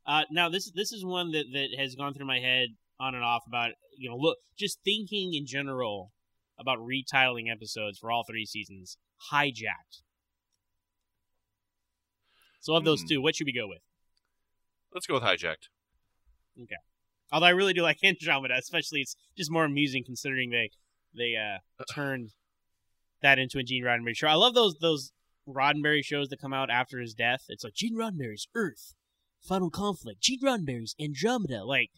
uh 0.05 0.23
now 0.31 0.49
this 0.49 0.71
this 0.71 0.91
is 0.91 1.03
one 1.05 1.31
that 1.31 1.45
that 1.53 1.69
has 1.77 1.95
gone 1.95 2.13
through 2.13 2.25
my 2.25 2.39
head 2.39 2.69
on 2.99 3.15
and 3.15 3.23
off 3.23 3.43
about 3.47 3.71
you 3.97 4.09
know 4.09 4.15
look 4.17 4.37
just 4.57 4.79
thinking 4.83 5.33
in 5.33 5.45
general 5.45 6.11
about 6.59 6.77
retitling 6.79 7.51
episodes 7.51 7.97
for 7.99 8.11
all 8.11 8.23
three 8.29 8.45
seasons 8.45 8.97
hijacked 9.31 10.01
so 12.59 12.75
of 12.75 12.83
those 12.83 13.01
Hmm. 13.01 13.07
two 13.07 13.21
what 13.21 13.35
should 13.35 13.45
we 13.45 13.53
go 13.53 13.67
with 13.67 13.81
Let's 14.93 15.07
go 15.07 15.13
with 15.13 15.23
hijacked. 15.23 15.69
Although 17.31 17.45
I 17.47 17.51
really 17.51 17.73
do 17.73 17.81
like 17.81 17.99
Andromeda, 18.03 18.55
especially 18.57 19.01
it's 19.01 19.15
just 19.37 19.51
more 19.51 19.65
amusing 19.65 20.03
considering 20.03 20.49
they 20.49 20.71
they 21.15 21.35
uh 21.35 21.59
turned 21.93 22.31
that 23.21 23.39
into 23.39 23.59
a 23.59 23.63
Gene 23.63 23.83
Roddenberry 23.83 24.15
show. 24.15 24.27
I 24.27 24.33
love 24.35 24.53
those 24.53 24.75
those 24.81 25.11
Roddenberry 25.47 26.03
shows 26.03 26.29
that 26.29 26.41
come 26.41 26.53
out 26.53 26.69
after 26.69 26.99
his 26.99 27.13
death. 27.13 27.45
It's 27.49 27.63
like 27.63 27.73
Gene 27.73 27.95
Roddenberry's 27.95 28.47
Earth, 28.55 28.93
Final 29.41 29.69
Conflict, 29.69 30.21
Gene 30.21 30.41
Roddenberry's 30.41 30.95
Andromeda. 30.99 31.63
Like 31.63 31.91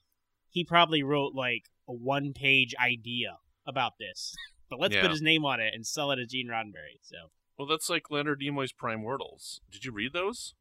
he 0.50 0.64
probably 0.64 1.04
wrote 1.04 1.34
like 1.34 1.66
a 1.88 1.94
one 1.94 2.34
page 2.34 2.74
idea 2.82 3.38
about 3.66 3.94
this. 4.00 4.34
But 4.70 4.80
let's 4.80 4.96
Yeah. 4.96 5.02
put 5.02 5.12
his 5.12 5.22
name 5.22 5.46
on 5.46 5.60
it 5.60 5.72
and 5.76 5.86
sell 5.86 6.10
it 6.10 6.18
as 6.18 6.30
Gene 6.30 6.48
Roddenberry. 6.48 6.98
So 7.04 7.30
Well, 7.60 7.68
that's 7.68 7.92
like 7.92 8.10
Leonard 8.10 8.42
Nimoy's 8.42 8.74
Primortals. 8.74 9.60
Did 9.70 9.86
you 9.86 9.92
read 9.92 10.14
those? 10.14 10.56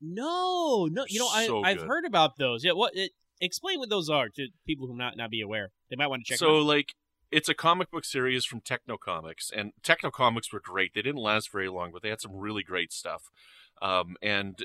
No, 0.00 0.88
no, 0.90 1.04
you 1.08 1.18
know 1.18 1.28
I 1.28 1.46
So 1.46 1.62
I've 1.62 1.78
good. 1.78 1.86
heard 1.86 2.04
about 2.04 2.36
those. 2.36 2.64
Yeah, 2.64 2.72
what? 2.72 2.94
It, 2.94 3.12
explain 3.40 3.78
what 3.78 3.88
those 3.90 4.08
are 4.08 4.28
to 4.28 4.48
people 4.66 4.86
who 4.86 4.96
not 4.96 5.16
not 5.16 5.30
be 5.30 5.40
aware. 5.40 5.70
They 5.90 5.96
might 5.96 6.08
want 6.08 6.24
to 6.24 6.28
check. 6.28 6.38
so 6.38 6.58
out. 6.58 6.66
like 6.66 6.94
it's 7.30 7.48
a 7.48 7.54
comic 7.54 7.90
book 7.90 8.04
series 8.04 8.44
from 8.44 8.60
Tekno 8.60 8.96
Comix, 8.98 9.50
and 9.54 9.72
Tekno 9.82 10.10
Comix 10.10 10.52
were 10.52 10.60
great. 10.60 10.94
They 10.94 11.02
didn't 11.02 11.20
last 11.20 11.50
very 11.50 11.68
long, 11.68 11.90
but 11.92 12.02
they 12.02 12.10
had 12.10 12.20
some 12.20 12.36
really 12.36 12.62
great 12.62 12.92
stuff. 12.92 13.30
Um, 13.82 14.16
and 14.22 14.64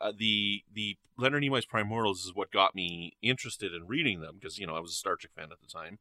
uh, 0.00 0.12
the 0.16 0.62
the 0.72 0.96
Leonard 1.18 1.42
Nimoy's 1.42 1.66
Primortals 1.66 2.24
is 2.24 2.32
what 2.34 2.50
got 2.50 2.74
me 2.74 3.16
interested 3.22 3.74
in 3.74 3.86
reading 3.86 4.20
them 4.20 4.36
because 4.40 4.58
you 4.58 4.66
know 4.66 4.74
I 4.74 4.80
was 4.80 4.92
a 4.92 4.94
Star 4.94 5.16
Trek 5.16 5.32
fan 5.36 5.48
at 5.52 5.60
the 5.60 5.66
time. 5.66 5.98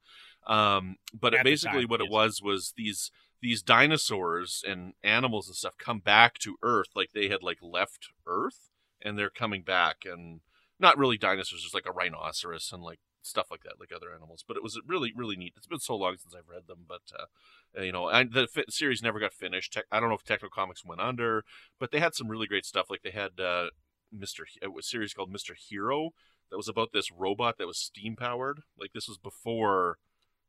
Um, 0.48 0.96
but 1.14 1.34
At 1.34 1.42
it 1.42 1.44
basically 1.44 1.82
time, 1.82 1.90
what 1.90 2.00
yes. 2.00 2.08
it 2.08 2.12
was 2.12 2.42
was 2.42 2.74
these 2.76 3.12
these 3.42 3.62
dinosaurs 3.62 4.64
and 4.68 4.94
animals 5.04 5.48
and 5.48 5.56
stuff 5.56 5.78
come 5.78 6.00
back 6.00 6.38
to 6.40 6.58
Earth 6.62 6.90
like 6.96 7.10
they 7.14 7.28
had 7.28 7.42
like 7.42 7.58
left 7.62 8.10
Earth 8.28 8.70
and 9.02 9.18
they're 9.18 9.30
coming 9.30 9.64
back 9.64 9.98
and 10.06 10.42
not 10.80 10.98
really 10.98 11.18
dinosaurs, 11.18 11.62
just 11.62 11.74
like 11.74 11.86
a 11.86 11.92
rhinoceros 11.92 12.72
and 12.74 12.84
like 12.84 13.00
stuff 13.22 13.48
like 13.52 13.64
that, 13.64 13.80
like 13.80 13.92
other 13.96 14.14
animals. 14.14 14.44
But 14.48 14.58
it 14.58 14.64
was 14.64 14.80
really, 14.86 15.14
really 15.16 15.36
neat. 15.36 15.54
It's 15.56 15.68
been 15.68 15.80
so 15.80 15.96
long 15.96 16.18
since 16.18 16.34
I've 16.36 16.50
read 16.50 16.68
them, 16.68 16.86
but 16.88 17.02
uh, 17.18 17.82
you 17.82 17.92
know, 17.92 18.10
the 18.24 18.48
fi- 18.48 18.66
series 18.70 19.02
never 19.02 19.20
got 19.20 19.34
finished. 19.34 19.74
Tech, 19.74 19.86
I 19.92 20.00
don't 20.00 20.10
know 20.10 20.16
if 20.16 20.26
Tekno 20.26 20.50
Comix 20.50 20.86
went 20.86 21.02
under, 21.02 21.44
but 21.80 21.92
they 21.92 22.00
had 22.00 22.16
some 22.16 22.28
really 22.28 22.48
great 22.48 22.66
stuff. 22.66 22.90
Like 22.90 23.04
they 23.04 23.12
had 23.12 23.40
uh, 23.40 23.68
Mr. 24.16 24.42
He- 24.48 24.60
a 24.66 24.82
series 24.82 25.14
called 25.14 25.34
Mr. 25.34 25.54
Hero 25.56 26.12
that 26.50 26.58
was 26.58 26.68
about 26.68 26.90
this 26.94 27.12
robot 27.12 27.58
that 27.58 27.68
was 27.68 27.78
steam 27.78 28.16
powered. 28.16 28.62
Like 28.78 28.92
this 28.94 29.08
was 29.08 29.18
before 29.18 29.98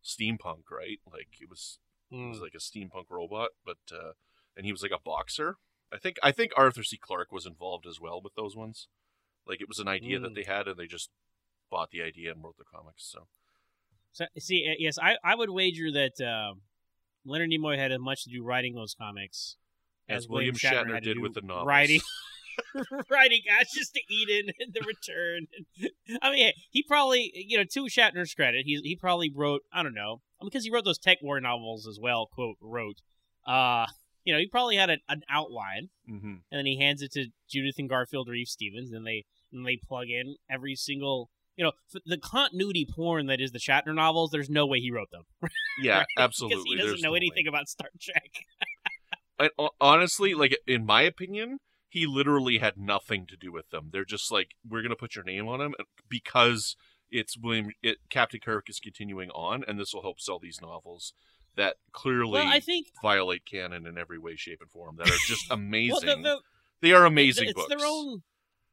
steampunk, 0.05 0.71
right? 0.71 0.99
Like 1.11 1.29
it 1.41 1.49
was 1.49 1.79
Hmm. 2.13 2.29
was 2.31 2.41
like 2.41 2.55
a 2.55 2.59
steampunk 2.59 3.05
robot, 3.11 3.51
but 3.65 3.79
uh, 3.93 4.13
and 4.57 4.67
he 4.67 4.73
was 4.73 4.83
like 4.83 4.93
a 4.93 5.01
boxer. 5.03 5.57
I 5.93 5.99
think 5.99 6.17
I 6.23 6.33
think 6.33 6.53
Arthur 6.57 6.83
C. 6.83 6.97
Clarke 6.97 7.33
was 7.33 7.47
involved 7.47 7.87
as 7.87 8.01
well 8.01 8.21
with 8.23 8.35
those 8.35 8.55
ones. 8.57 8.89
Like 9.47 9.61
it 9.61 9.69
was 9.69 9.79
an 9.79 9.89
idea 9.89 10.19
that 10.21 10.33
Mm. 10.33 10.35
they 10.37 10.45
had, 10.45 10.69
and 10.69 10.77
they 10.79 10.87
just 10.87 11.11
bought 11.71 11.91
the 11.91 12.03
idea 12.03 12.33
and 12.33 12.43
wrote 12.45 12.57
the 12.59 12.65
comics. 12.65 13.05
So 13.11 13.27
So, 14.13 14.27
see, 14.39 14.67
uh, 14.71 14.75
yes, 14.79 14.99
I, 14.99 15.17
I 15.25 15.35
would 15.35 15.51
wager 15.51 15.91
that 15.93 16.21
um, 16.21 16.61
Leonard 17.25 17.51
Nimoy 17.51 17.77
had 17.79 17.93
as 17.93 17.99
much 17.99 18.25
to 18.25 18.31
do 18.31 18.43
writing 18.45 18.75
those 18.75 18.95
comics 18.95 19.57
as 20.09 20.29
William 20.29 20.55
Shatner, 20.55 20.95
to 20.97 21.01
did 21.01 21.19
with 21.19 21.33
the 21.35 21.41
novels. 21.41 21.67
writing, 21.67 22.01
writing 23.11 23.41
Ashes 23.51 23.91
to 23.95 24.01
Eden 24.13 24.53
and 24.61 24.75
The 24.75 24.81
Return. 24.87 25.47
I 26.23 26.31
mean, 26.31 26.53
he 26.71 26.83
probably, 26.83 27.33
you 27.35 27.57
know, 27.59 27.65
to 27.65 27.85
Shatner's 27.85 28.35
credit, 28.35 28.67
he 28.67 28.81
he 28.83 28.97
probably 28.97 29.31
wrote, 29.35 29.63
I 29.73 29.83
don't 29.83 29.95
know, 29.95 30.21
because 30.45 30.65
he 30.65 30.71
wrote 30.71 30.85
those 30.85 30.99
TekWar 30.99 31.41
novels 31.43 31.87
as 31.87 31.99
well. 32.01 32.29
Quote 32.33 32.57
wrote, 32.61 32.99
uh, 33.47 33.87
you 34.25 34.33
know, 34.33 34.39
he 34.39 34.47
probably 34.47 34.77
had 34.77 34.91
a, 34.91 34.99
an 35.09 35.23
outline, 35.31 35.89
hmm 36.07 36.17
and 36.51 36.59
then 36.59 36.67
he 36.67 36.79
hands 36.79 37.03
it 37.03 37.13
to 37.13 37.27
Judith 37.49 37.77
and 37.79 37.89
Garfield 37.89 38.29
Reeves-Stevens, 38.29 38.93
and 38.93 39.07
they 39.07 39.25
and 39.53 39.67
they 39.67 39.77
plug 39.77 40.09
in 40.09 40.37
every 40.51 40.75
single. 40.75 41.31
You 41.57 41.65
know, 41.65 41.73
the 42.07 42.17
continuity 42.17 42.87
porn 42.91 43.27
that 43.27 43.39
is 43.41 43.53
the 43.53 43.59
Shatner 43.59 43.95
novels. 43.95 44.31
There's 44.31 44.49
no 44.49 44.67
way 44.67 44.79
he 44.81 44.91
wrote 44.91 45.11
them 45.11 45.25
Yeah, 45.83 45.99
Right? 45.99 46.07
absolutely. 46.17 46.55
because 46.57 46.65
he 46.65 46.77
doesn't 46.77 46.89
There's 46.93 47.03
know 47.03 47.11
no 47.11 47.15
anything 47.15 47.45
way. 47.45 47.49
about 47.51 47.69
Star 47.69 47.89
Trek. 48.01 48.31
I, 49.59 49.69
honestly, 49.81 50.33
like 50.35 50.57
in 50.67 50.87
my 50.87 51.03
opinion, 51.03 51.59
he 51.89 52.07
literally 52.07 52.59
had 52.59 52.79
nothing 52.79 53.27
to 53.27 53.37
do 53.37 53.53
with 53.53 53.69
them. 53.69 53.91
They're 53.93 54.07
just 54.07 54.33
like, 54.33 54.49
we're 54.67 54.81
gonna 54.83 54.97
put 54.97 55.15
your 55.15 55.25
name 55.25 55.47
on 55.47 55.59
them 55.59 55.75
because 56.09 56.75
it's 57.13 57.39
William. 57.39 57.71
It, 57.83 57.99
Captain 58.11 58.41
Kirk 58.41 58.69
is 58.69 58.81
continuing 58.81 59.31
on, 59.31 59.63
and 59.69 59.79
this 59.79 59.95
will 59.95 60.03
help 60.03 60.21
sell 60.21 60.39
these 60.41 60.61
novels 60.61 61.13
that 61.57 61.77
clearly 61.93 62.33
Well, 62.41 62.49
I 62.49 62.61
think 62.61 62.89
violate 63.03 63.45
canon 63.45 63.87
in 63.87 63.97
every 63.99 64.19
way, 64.19 64.35
shape, 64.37 64.59
and 64.63 64.71
form. 64.71 64.97
That 64.97 65.09
are 65.09 65.17
just 65.27 65.51
amazing. 65.51 65.99
well, 66.07 66.17
the, 66.17 66.23
the, 66.23 66.37
they 66.81 66.93
are 66.93 67.05
amazing 67.05 67.49
it's 67.49 67.55
books. 67.55 67.69
their 67.69 67.87
own. 67.87 68.23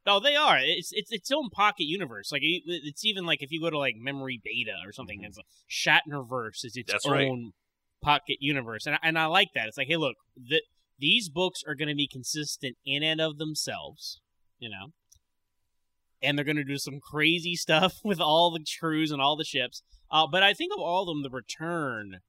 No, 0.06 0.18
they 0.18 0.34
are. 0.34 0.56
It's 0.58 0.90
it's 0.92 1.12
its 1.12 1.30
own 1.30 1.50
pocket 1.50 1.84
universe. 1.84 2.32
Like 2.32 2.42
it- 2.42 2.62
it's 2.66 3.04
even 3.04 3.26
like 3.26 3.42
if 3.42 3.52
you 3.52 3.60
go 3.60 3.68
to 3.70 3.78
like 3.78 3.96
Memory 3.98 4.40
Beta 4.42 4.72
or 4.86 4.92
something, 4.92 5.20
Mhm. 5.20 5.26
it's 5.26 5.36
like 5.36 5.46
Shatnerverse 5.70 6.64
is 6.64 6.76
its 6.76 6.90
That's 6.90 7.06
own 7.06 7.14
right. 7.14 7.52
pocket 8.02 8.38
universe, 8.40 8.86
and 8.86 8.94
I- 8.96 9.00
and 9.02 9.18
I 9.18 9.26
like 9.26 9.48
that. 9.54 9.68
It's 9.68 9.76
like, 9.76 9.88
hey, 9.88 9.96
look, 9.98 10.16
the, 10.36 10.62
these 10.98 11.28
books 11.28 11.62
are 11.66 11.74
going 11.74 11.88
to 11.88 11.94
be 11.94 12.08
consistent 12.08 12.76
in 12.84 13.02
and 13.02 13.20
of 13.20 13.36
themselves, 13.38 14.20
you 14.58 14.70
know, 14.70 14.92
and 16.22 16.36
they're 16.36 16.44
going 16.44 16.56
to 16.56 16.64
do 16.64 16.78
some 16.78 17.00
crazy 17.00 17.54
stuff 17.54 17.98
with 18.04 18.20
all 18.20 18.50
the 18.50 18.64
crews 18.78 19.10
and 19.10 19.20
all 19.20 19.36
the 19.36 19.44
ships. 19.44 19.82
Uh, 20.10 20.26
but 20.30 20.42
I 20.42 20.54
think 20.54 20.72
of 20.72 20.80
all 20.80 21.02
of 21.02 21.08
them, 21.08 21.22
the 21.22 21.30
Return 21.30 22.20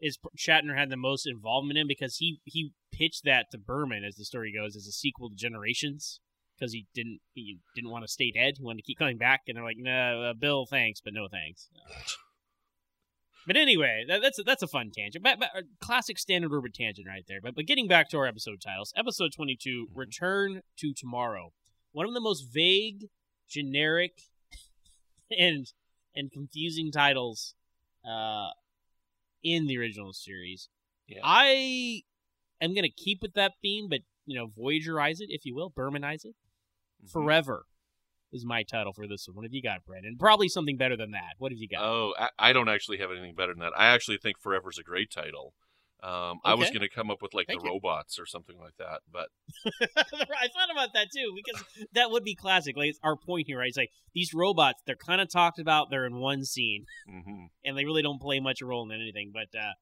is 0.00 0.18
Shatner 0.36 0.76
had 0.76 0.90
the 0.90 0.96
most 0.96 1.26
involvement 1.26 1.78
in 1.78 1.86
because 1.88 2.16
he 2.16 2.40
he 2.44 2.72
pitched 2.92 3.24
that 3.24 3.46
to 3.52 3.58
Berman, 3.58 4.04
as 4.04 4.16
the 4.16 4.24
story 4.24 4.52
goes, 4.52 4.76
as 4.76 4.86
a 4.86 4.92
sequel 4.92 5.30
to 5.30 5.36
Generations 5.36 6.20
because 6.58 6.72
he 6.72 6.86
didn't 6.94 7.20
he 7.34 7.58
didn't 7.74 7.90
want 7.90 8.04
to 8.04 8.08
stay 8.08 8.30
dead. 8.30 8.54
He 8.56 8.64
wanted 8.64 8.78
to 8.78 8.86
keep 8.86 8.98
coming 8.98 9.18
back, 9.18 9.42
and 9.46 9.56
they're 9.56 9.64
like, 9.64 9.78
"No, 9.78 10.22
uh, 10.22 10.34
Bill, 10.34 10.66
thanks, 10.66 11.00
but 11.00 11.14
no 11.14 11.28
thanks." 11.30 11.68
But 13.46 13.56
anyway, 13.56 14.04
that, 14.08 14.22
that's 14.22 14.40
a, 14.40 14.42
that's 14.42 14.62
a 14.62 14.66
fun 14.66 14.90
tangent, 14.92 15.22
but, 15.22 15.38
but, 15.38 15.50
uh, 15.56 15.62
classic 15.80 16.18
standard 16.18 16.52
orbit 16.52 16.74
tangent 16.74 17.06
right 17.06 17.24
there. 17.28 17.40
But 17.40 17.54
but 17.54 17.66
getting 17.66 17.86
back 17.86 18.08
to 18.10 18.18
our 18.18 18.26
episode 18.26 18.60
titles, 18.60 18.92
episode 18.96 19.32
twenty 19.34 19.56
two, 19.60 19.88
Return 19.94 20.62
to 20.78 20.92
Tomorrow, 20.94 21.52
one 21.92 22.06
of 22.06 22.14
the 22.14 22.20
most 22.20 22.46
vague, 22.52 23.06
generic, 23.48 24.22
and 25.36 25.66
and 26.14 26.32
confusing 26.32 26.90
titles 26.90 27.54
uh, 28.08 28.48
in 29.42 29.66
the 29.66 29.78
original 29.78 30.12
series. 30.12 30.68
Yeah. 31.06 31.20
I 31.22 32.02
am 32.60 32.74
gonna 32.74 32.88
keep 32.88 33.22
with 33.22 33.34
that 33.34 33.52
theme, 33.62 33.88
but 33.88 34.00
you 34.24 34.36
know, 34.36 34.48
Voyagerize 34.48 35.20
it, 35.20 35.28
if 35.30 35.44
you 35.44 35.54
will, 35.54 35.70
Bermanize 35.70 36.24
it. 36.24 36.34
Mhm. 37.04 37.10
Forever 37.10 37.66
is 38.32 38.44
my 38.44 38.62
title 38.62 38.92
for 38.92 39.06
this 39.06 39.26
one. 39.28 39.36
What 39.36 39.44
have 39.44 39.52
you 39.52 39.62
got, 39.62 39.84
Brandon? 39.84 40.16
Probably 40.18 40.48
something 40.48 40.76
better 40.76 40.96
than 40.96 41.12
that. 41.12 41.34
What 41.38 41.52
have 41.52 41.58
you 41.58 41.68
got? 41.68 41.82
Oh, 41.82 42.14
I, 42.18 42.30
I 42.38 42.52
don't 42.52 42.68
actually 42.68 42.98
have 42.98 43.10
anything 43.10 43.34
better 43.34 43.52
than 43.52 43.60
that. 43.60 43.72
I 43.76 43.86
actually 43.86 44.18
think 44.18 44.38
Forever's 44.38 44.78
a 44.78 44.82
great 44.82 45.10
title. 45.10 45.54
Um, 46.02 46.40
I 46.44 46.54
was 46.54 46.68
going 46.70 46.82
to 46.82 46.88
come 46.88 47.10
up 47.10 47.22
with 47.22 47.32
like 47.34 47.46
Thank 47.46 47.60
the 47.62 47.66
you. 47.66 47.72
robots 47.72 48.18
or 48.18 48.26
something 48.26 48.56
like 48.58 48.76
that, 48.78 49.00
but 49.10 49.28
I 49.96 50.48
thought 50.48 50.70
about 50.70 50.92
that 50.94 51.08
too 51.14 51.32
because 51.34 51.64
that 51.94 52.10
would 52.10 52.22
be 52.22 52.34
classic. 52.34 52.76
Like 52.76 52.90
it's 52.90 53.00
our 53.02 53.16
point 53.16 53.46
here, 53.46 53.58
right? 53.58 53.68
It's 53.68 53.78
like 53.78 53.90
these 54.14 54.34
robots, 54.34 54.82
they're 54.86 54.94
kind 54.94 55.20
of 55.20 55.30
talked 55.30 55.58
about. 55.58 55.88
They're 55.90 56.06
in 56.06 56.16
one 56.16 56.44
scene, 56.44 56.84
hmm 57.08 57.46
and 57.64 57.76
they 57.76 57.84
really 57.84 58.02
don't 58.02 58.20
play 58.20 58.40
much 58.40 58.60
role 58.62 58.88
in 58.88 58.94
anything. 59.00 59.32
But 59.32 59.58
uh, 59.58 59.72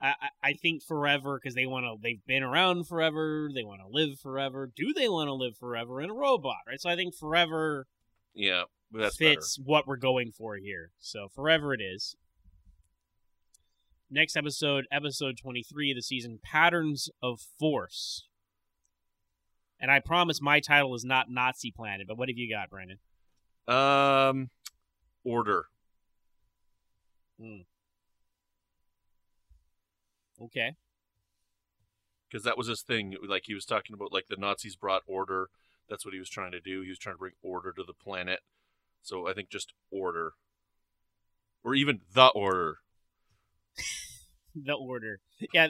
I, 0.00 0.14
I- 0.42 0.52
think 0.54 0.82
forever 0.84 1.38
because 1.42 1.54
they 1.54 1.66
want 1.66 1.84
to. 1.84 1.96
They've 2.00 2.24
been 2.26 2.42
around 2.44 2.86
forever. 2.86 3.50
They 3.54 3.64
want 3.64 3.80
to 3.80 3.88
live 3.88 4.18
forever. 4.20 4.70
Do 4.74 4.92
they 4.94 5.08
want 5.08 5.28
to 5.28 5.34
live 5.34 5.56
forever 5.58 6.00
in 6.00 6.10
a 6.10 6.14
robot? 6.14 6.58
Right. 6.66 6.80
So 6.80 6.88
I 6.88 6.96
think 6.96 7.14
forever 7.14 7.86
yeah, 8.34 8.64
that's 8.92 9.16
fits 9.16 9.58
what 9.62 9.86
we're 9.86 9.96
going 9.96 10.30
for 10.30 10.56
here. 10.56 10.92
So 11.00 11.28
forever 11.34 11.74
it 11.74 11.80
is. 11.82 12.14
Next 14.10 14.36
episode, 14.36 14.86
episode 14.92 15.36
23 15.36 15.90
of 15.90 15.96
the 15.96 16.02
season, 16.02 16.38
Patterns 16.42 17.10
of 17.22 17.40
Force. 17.58 18.28
And 19.80 19.90
I 19.90 19.98
promise 20.00 20.40
my 20.40 20.60
title 20.60 20.94
is 20.94 21.04
not 21.04 21.28
Nazi 21.28 21.70
Planet, 21.70 22.06
but 22.06 22.16
what 22.16 22.28
have 22.28 22.38
you 22.38 22.48
got, 22.48 22.70
Brandon? 22.70 22.98
Um, 23.68 24.50
Order. 25.24 25.66
Okay. 30.42 30.76
because 32.28 32.44
that 32.44 32.56
was 32.58 32.68
his 32.68 32.82
thing. 32.82 33.16
Like 33.26 33.44
he 33.46 33.54
was 33.54 33.64
talking 33.64 33.94
about, 33.94 34.12
like 34.12 34.26
the 34.28 34.36
Nazis 34.36 34.76
brought 34.76 35.02
order. 35.06 35.48
That's 35.88 36.04
what 36.04 36.12
he 36.14 36.18
was 36.20 36.28
trying 36.30 36.52
to 36.52 36.60
do. 36.60 36.82
He 36.82 36.88
was 36.88 36.98
trying 36.98 37.14
to 37.14 37.18
bring 37.18 37.32
order 37.42 37.72
to 37.72 37.82
the 37.84 37.92
planet. 37.92 38.40
So 39.02 39.28
I 39.28 39.32
think 39.34 39.48
just 39.50 39.72
order, 39.90 40.32
or 41.64 41.74
even 41.74 42.00
the 42.12 42.26
order. 42.28 42.78
The 44.54 44.72
order. 44.72 45.20
Yeah, 45.52 45.68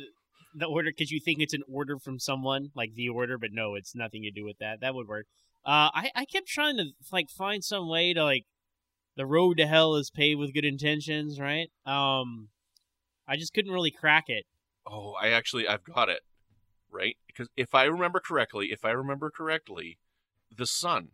the 0.55 0.67
order, 0.67 0.91
because 0.91 1.11
you 1.11 1.21
think 1.21 1.41
it's 1.41 1.55
an 1.55 1.65
order 1.69 1.99
from 1.99 2.19
someone, 2.19 2.71
like 2.75 2.95
the 2.95 3.09
order, 3.09 3.37
but 3.37 3.51
no, 3.53 3.75
it's 3.75 3.95
nothing 3.95 4.23
to 4.23 4.31
do 4.31 4.45
with 4.45 4.59
that. 4.59 4.81
That 4.81 4.95
would 4.95 5.09
work. 5.09 5.27
Uh, 5.65 5.91
I, 5.93 6.11
I 6.15 6.25
kept 6.25 6.47
trying 6.47 6.77
to, 6.77 6.85
like, 7.11 7.29
find 7.29 7.65
some 7.65 7.89
way 7.89 8.15
to, 8.15 8.23
like, 8.23 8.45
the 9.17 9.27
road 9.27 9.57
to 9.57 9.67
hell 9.67 9.97
is 9.97 10.11
paved 10.11 10.39
with 10.39 10.55
good 10.55 10.65
intentions, 10.65 11.41
right? 11.41 11.69
Um, 11.85 12.49
I 13.27 13.37
just 13.37 13.53
couldn't 13.53 13.73
really 13.73 13.91
crack 13.91 14.25
it. 14.29 14.45
Oh, 14.87 15.15
I 15.21 15.31
actually 15.31 15.67
I've 15.67 15.83
got 15.83 16.09
it 16.09 16.21
right 16.93 17.17
because 17.27 17.49
if 17.57 17.75
I 17.75 17.85
remember 17.85 18.21
correctly, 18.21 18.69
if 18.71 18.85
I 18.85 18.91
remember 18.91 19.31
correctly, 19.31 19.99
the 20.57 20.67
sun 20.67 21.09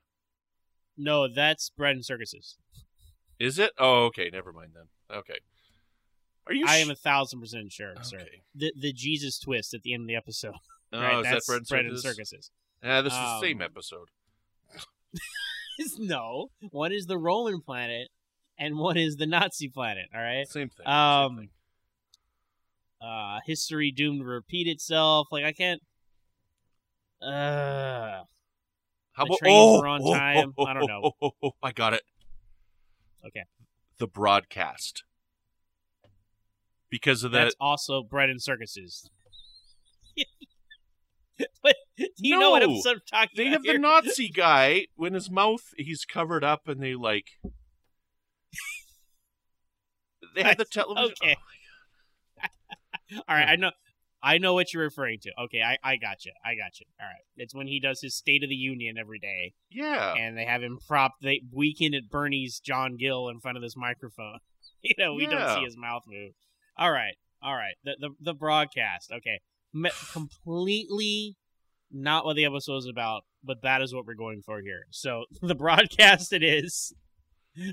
No, 0.96 1.26
that's 1.32 1.70
bread 1.70 1.96
and 1.96 2.04
circuses. 2.04 2.58
is 3.38 3.58
it? 3.58 3.72
Oh, 3.78 4.04
okay. 4.06 4.28
Never 4.30 4.52
mind 4.52 4.72
then. 4.74 4.88
Okay. 5.16 5.38
Are 6.46 6.54
you? 6.54 6.66
I 6.66 6.78
sh- 6.78 6.82
am 6.82 6.90
a 6.90 6.94
thousand 6.94 7.40
percent 7.40 7.72
sure, 7.72 7.94
sir. 8.02 8.18
The 8.54 8.72
the 8.78 8.92
Jesus 8.92 9.38
twist 9.38 9.74
at 9.74 9.82
the 9.82 9.94
end 9.94 10.02
of 10.02 10.08
the 10.08 10.16
episode. 10.16 10.54
Oh, 10.94 11.00
right? 11.00 11.20
is 11.20 11.24
that's 11.24 11.46
that 11.46 11.50
bread 11.50 11.58
and 11.60 11.68
bread 11.68 11.84
and 11.86 11.98
circus? 11.98 12.16
circuses. 12.28 12.50
Yeah, 12.82 13.00
this 13.00 13.14
is 13.14 13.18
the 13.18 13.40
same 13.40 13.62
Um, 13.62 13.64
episode. 13.64 14.08
no, 15.98 16.50
one 16.70 16.92
is 16.92 17.06
the 17.06 17.16
Roman 17.16 17.62
planet, 17.62 18.08
and 18.58 18.76
one 18.76 18.98
is 18.98 19.16
the 19.16 19.24
Nazi 19.24 19.70
planet. 19.70 20.08
All 20.14 20.20
right. 20.20 20.46
Same 20.46 20.68
thing. 20.68 20.86
um, 20.86 21.30
same 21.30 21.38
thing. 21.38 21.48
Uh, 23.08 23.38
history 23.46 23.90
doomed 23.90 24.20
to 24.20 24.26
repeat 24.26 24.68
itself. 24.68 25.28
Like 25.32 25.44
I 25.44 25.52
can't. 25.52 25.80
Uh, 27.22 28.24
How 29.12 29.24
the 29.24 29.30
about 29.30 29.38
trains 29.38 29.56
oh, 29.58 29.80
were 29.80 29.86
on 29.86 30.00
oh, 30.04 30.12
time. 30.18 30.54
oh, 30.58 30.64
I 30.66 30.74
don't 30.74 30.82
oh, 30.82 30.86
know. 30.86 31.00
oh, 31.04 31.12
oh, 31.22 31.32
oh, 31.42 31.50
I 31.62 31.72
got 31.72 31.94
it. 31.94 32.02
Okay. 33.26 33.44
The 33.98 34.06
broadcast. 34.08 35.04
Because 36.92 37.24
of 37.24 37.32
that. 37.32 37.44
that's 37.44 37.56
also 37.58 38.02
bread 38.02 38.28
and 38.28 38.40
circuses. 38.40 39.08
but 41.62 41.76
do 41.96 42.06
you 42.18 42.38
know 42.38 42.50
what 42.50 42.62
No, 42.62 42.74
I'm 42.74 42.82
talking 42.82 43.00
about? 43.10 43.28
They 43.34 43.46
have 43.46 43.62
the? 43.62 43.78
Nazi 43.78 44.28
guy 44.28 44.88
when 44.94 45.14
his 45.14 45.30
mouth 45.30 45.62
he's 45.78 46.04
covered 46.04 46.44
up 46.44 46.68
and 46.68 46.80
they 46.80 46.94
like. 46.94 47.30
They 50.34 50.44
have 50.44 50.56
the 50.56 50.64
television. 50.64 51.14
Okay. 51.22 51.36
Oh, 52.42 53.20
All 53.28 53.36
right, 53.36 53.46
I 53.46 53.56
know, 53.56 53.70
I 54.22 54.38
know 54.38 54.54
what 54.54 54.72
you're 54.72 54.84
referring 54.84 55.18
to. 55.24 55.32
Okay, 55.44 55.60
I, 55.60 55.76
I 55.84 55.96
got 55.98 56.24
you. 56.24 56.32
I 56.42 56.54
got 56.54 56.80
you. 56.80 56.86
All 56.98 57.06
right, 57.06 57.20
it's 57.36 57.54
when 57.54 57.66
he 57.66 57.80
does 57.80 58.00
his 58.00 58.14
State 58.14 58.42
of 58.42 58.48
the 58.48 58.54
Union 58.54 58.96
every 58.96 59.18
day, 59.18 59.52
yeah. 59.70 60.14
and 60.14 60.34
they 60.34 60.46
have 60.46 60.62
him 60.62 60.78
prop 60.88 61.12
they 61.20 61.42
weekend 61.52 61.94
at 61.94 62.08
Bernie's 62.08 62.60
John 62.60 62.96
Gill 62.96 63.28
in 63.28 63.40
front 63.40 63.58
of 63.58 63.62
this 63.62 63.76
microphone. 63.76 64.38
you 64.82 64.94
know, 64.96 65.12
we 65.12 65.26
don't 65.26 65.54
see 65.54 65.64
his 65.64 65.76
mouth 65.76 66.04
move. 66.06 66.32
All 66.76 66.90
right, 66.90 67.14
all 67.42 67.54
right. 67.54 67.74
The 67.84 67.96
the, 67.98 68.10
the 68.20 68.34
broadcast. 68.34 69.12
Okay, 69.12 69.40
Me- 69.72 69.90
completely 70.12 71.36
not 71.90 72.24
what 72.24 72.36
the 72.36 72.44
episode 72.44 72.78
is 72.78 72.86
about, 72.86 73.22
but 73.44 73.62
that 73.62 73.82
is 73.82 73.94
what 73.94 74.06
we're 74.06 74.14
going 74.14 74.42
for 74.42 74.60
here. 74.60 74.86
So 74.90 75.24
the 75.42 75.54
broadcast 75.54 76.32
it 76.32 76.42
is. 76.42 76.92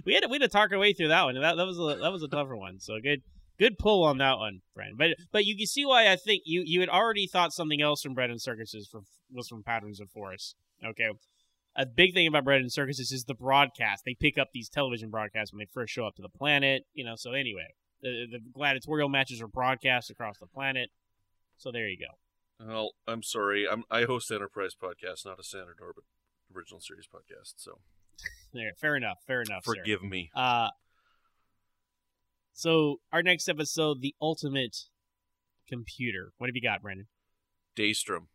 We 0.05 0.13
had 0.13 0.23
to, 0.23 0.27
we 0.27 0.35
had 0.35 0.41
to 0.41 0.49
talk 0.49 0.73
our 0.73 0.77
way 0.77 0.91
through 0.91 1.07
that 1.07 1.23
one. 1.23 1.35
That 1.35 1.55
that 1.55 1.65
was 1.65 1.79
a 1.79 2.01
that 2.01 2.11
was 2.11 2.23
a 2.23 2.27
tougher 2.27 2.55
one. 2.55 2.79
So 2.79 2.99
good 3.01 3.21
good 3.57 3.77
pull 3.77 4.03
on 4.03 4.17
that 4.17 4.37
one, 4.37 4.61
Brandon. 4.75 4.97
But 4.97 5.25
but 5.31 5.45
you 5.45 5.55
can 5.55 5.67
see 5.67 5.85
why 5.85 6.11
I 6.11 6.15
think 6.15 6.43
you 6.45 6.63
you 6.65 6.79
had 6.79 6.89
already 6.89 7.27
thought 7.27 7.53
something 7.53 7.81
else 7.81 8.01
from 8.01 8.13
Bread 8.13 8.29
and 8.29 8.41
Circuses 8.41 8.87
for, 8.87 9.01
was 9.31 9.47
from 9.47 9.63
Patterns 9.63 9.99
of 9.99 10.09
Force. 10.09 10.55
Okay. 10.85 11.09
A 11.75 11.85
big 11.85 12.13
thing 12.13 12.27
about 12.27 12.43
Bread 12.43 12.61
and 12.61 12.71
Circuses 12.71 13.11
is 13.11 13.23
the 13.23 13.35
broadcast. 13.35 14.03
They 14.03 14.15
pick 14.19 14.37
up 14.37 14.49
these 14.53 14.69
television 14.69 15.09
broadcasts 15.09 15.53
when 15.53 15.59
they 15.59 15.67
first 15.71 15.93
show 15.93 16.05
up 16.05 16.15
to 16.15 16.21
the 16.21 16.29
planet. 16.29 16.83
You 16.93 17.05
know. 17.05 17.15
So 17.15 17.31
anyway, 17.31 17.67
the 18.01 18.25
the 18.31 18.39
gladiatorial 18.53 19.09
matches 19.09 19.41
are 19.41 19.47
broadcast 19.47 20.09
across 20.09 20.37
the 20.39 20.47
planet. 20.47 20.89
So 21.57 21.71
there 21.71 21.87
you 21.87 21.97
go. 21.97 22.65
Well, 22.65 22.91
I'm 23.07 23.23
sorry. 23.23 23.67
I'm 23.69 23.83
I 23.89 24.03
host 24.03 24.31
Enterprise 24.31 24.75
podcast, 24.81 25.25
not 25.25 25.39
a 25.39 25.43
Standard 25.43 25.77
Orbit 25.81 26.03
original 26.55 26.79
series 26.79 27.07
podcast. 27.07 27.53
So 27.57 27.79
There, 28.53 28.71
fair 28.77 28.95
enough. 28.95 29.19
Fair 29.27 29.41
enough. 29.41 29.63
sir. 29.65 29.73
forgive 29.75 30.03
me. 30.03 30.29
Uh, 30.35 30.69
so 32.53 32.99
our 33.13 33.23
next 33.23 33.47
episode, 33.47 34.01
the 34.01 34.15
ultimate 34.21 34.77
computer. 35.67 36.33
What 36.37 36.47
have 36.49 36.55
you 36.55 36.61
got, 36.61 36.81
Brandon? 36.81 37.07
Daystrom. 37.77 38.27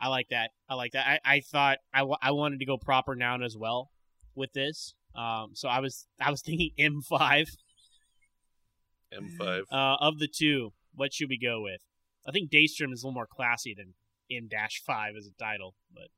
I 0.00 0.08
like 0.08 0.28
that. 0.30 0.50
I 0.68 0.74
like 0.74 0.92
that. 0.92 1.06
I, 1.24 1.36
I 1.36 1.40
thought 1.40 1.78
I, 1.92 2.00
w- 2.00 2.16
I 2.20 2.32
wanted 2.32 2.58
to 2.60 2.66
go 2.66 2.76
proper 2.76 3.14
noun 3.14 3.42
as 3.42 3.56
well 3.56 3.90
with 4.34 4.52
this. 4.52 4.94
Um, 5.14 5.50
so 5.54 5.68
I 5.68 5.80
was 5.80 6.06
I 6.20 6.30
was 6.30 6.42
thinking 6.46 6.70
M5 6.78 7.48
M5. 9.12 9.62
uh, 9.70 9.96
of 10.00 10.18
the 10.18 10.28
two. 10.28 10.72
What 10.94 11.12
should 11.12 11.28
we 11.28 11.38
go 11.38 11.60
with? 11.62 11.80
I 12.26 12.30
think 12.32 12.50
Daystrom 12.50 12.92
is 12.92 13.02
a 13.02 13.06
little 13.06 13.12
more 13.12 13.26
classy 13.26 13.74
than 13.74 13.94
M 14.30 14.48
dash 14.48 14.82
five 14.84 15.14
as 15.16 15.26
a 15.26 15.42
title, 15.42 15.74
but 15.92 16.08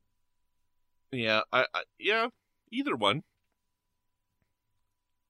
yeah, 1.13 1.41
I, 1.53 1.67
I 1.75 1.83
yeah, 1.99 2.29
either 2.71 2.95
one. 2.97 3.23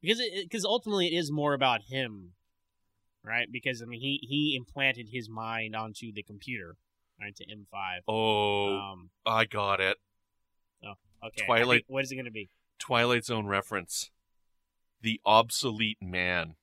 because 0.03 0.21
it 0.21 0.45
because 0.45 0.65
ultimately 0.65 1.07
it 1.09 1.17
is 1.17 1.33
more 1.33 1.55
about 1.55 1.83
him, 1.89 2.33
right? 3.25 3.47
Because 3.51 3.83
I 3.83 3.87
mean 3.87 4.01
he 4.01 4.21
he 4.23 4.55
implanted 4.57 5.09
his 5.13 5.29
mind 5.29 5.75
onto 5.75 6.13
the 6.13 6.23
computer, 6.23 6.77
right? 7.21 7.35
To 7.37 7.45
M 7.51 7.67
five. 7.71 8.03
Oh, 8.09 8.77
Um, 8.77 9.11
I 9.25 9.45
got 9.47 9.81
it. 9.81 9.97
okay. 11.25 11.47
Twilight- 11.47 11.69
think- 11.69 11.85
what 11.89 12.05
is 12.05 12.13
it 12.13 12.17
going 12.17 12.27
to 12.27 12.31
be? 12.31 12.51
Twilight 12.79 13.25
Zone 13.25 13.47
reference. 13.47 14.11
The 15.03 15.21
obsolete 15.25 15.99
man. 16.01 16.55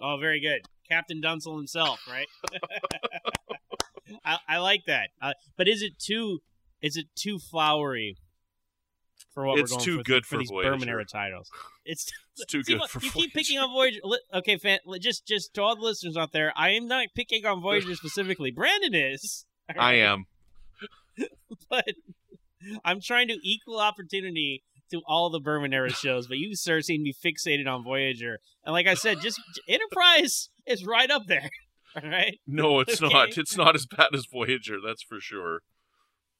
Oh, 0.00 0.16
very 0.20 0.40
good, 0.40 0.62
Captain 0.88 1.20
Dunsel 1.20 1.56
himself, 1.56 2.00
right? 2.08 2.26
I, 4.24 4.38
I 4.48 4.58
like 4.58 4.84
that. 4.86 5.10
Uh, 5.20 5.32
but 5.56 5.68
is 5.68 5.82
it 5.82 5.98
too? 5.98 6.40
Is 6.82 6.96
it 6.96 7.06
too 7.16 7.38
flowery 7.38 8.16
for 9.32 9.46
what 9.46 9.58
It's 9.58 9.70
we're 9.72 9.78
going 9.78 9.84
too 9.84 9.96
for, 9.98 10.02
good 10.04 10.26
for, 10.26 10.34
for 10.36 10.38
these 10.38 10.50
Voyager. 10.50 10.70
Berman 10.72 10.88
era 10.88 11.04
titles? 11.04 11.50
It's 11.84 12.10
It's 12.38 12.44
too 12.52 12.62
See, 12.62 12.74
good 12.74 12.80
look, 12.80 12.90
for 12.90 13.00
you 13.02 13.10
Voyager. 13.10 13.24
keep 13.28 13.34
picking 13.34 13.58
on 13.58 13.70
Voyager. 13.72 14.00
Okay, 14.34 14.58
fan, 14.58 14.78
just 15.00 15.26
just 15.26 15.54
to 15.54 15.62
all 15.62 15.74
the 15.74 15.82
listeners 15.82 16.16
out 16.16 16.32
there, 16.32 16.52
I 16.54 16.70
am 16.70 16.86
not 16.86 17.06
picking 17.14 17.44
on 17.46 17.62
Voyager 17.62 17.94
specifically. 17.96 18.50
Brandon 18.50 18.94
is. 18.94 19.46
all 19.70 19.82
I 19.82 19.94
am. 19.94 20.26
but 21.70 21.86
I'm 22.84 23.00
trying 23.00 23.28
to 23.28 23.38
equal 23.42 23.80
opportunity 23.80 24.62
to 24.90 25.02
all 25.06 25.30
the 25.30 25.40
Berman 25.40 25.72
era 25.74 25.90
shows, 25.90 26.26
but 26.26 26.38
you, 26.38 26.54
sir, 26.54 26.80
seem 26.80 27.00
to 27.04 27.04
be 27.04 27.14
fixated 27.14 27.66
on 27.66 27.82
Voyager. 27.84 28.38
And 28.64 28.72
like 28.72 28.86
I 28.86 28.94
said, 28.94 29.20
just 29.20 29.40
Enterprise 29.68 30.48
is 30.66 30.84
right 30.86 31.10
up 31.10 31.22
there. 31.26 31.48
All 32.02 32.10
right. 32.10 32.38
No, 32.46 32.80
it's 32.80 33.00
Okay. 33.02 33.12
not. 33.12 33.38
It's 33.38 33.56
not 33.56 33.74
as 33.74 33.86
bad 33.86 34.08
as 34.14 34.26
Voyager. 34.30 34.76
That's 34.84 35.02
for 35.02 35.18
sure. 35.20 35.60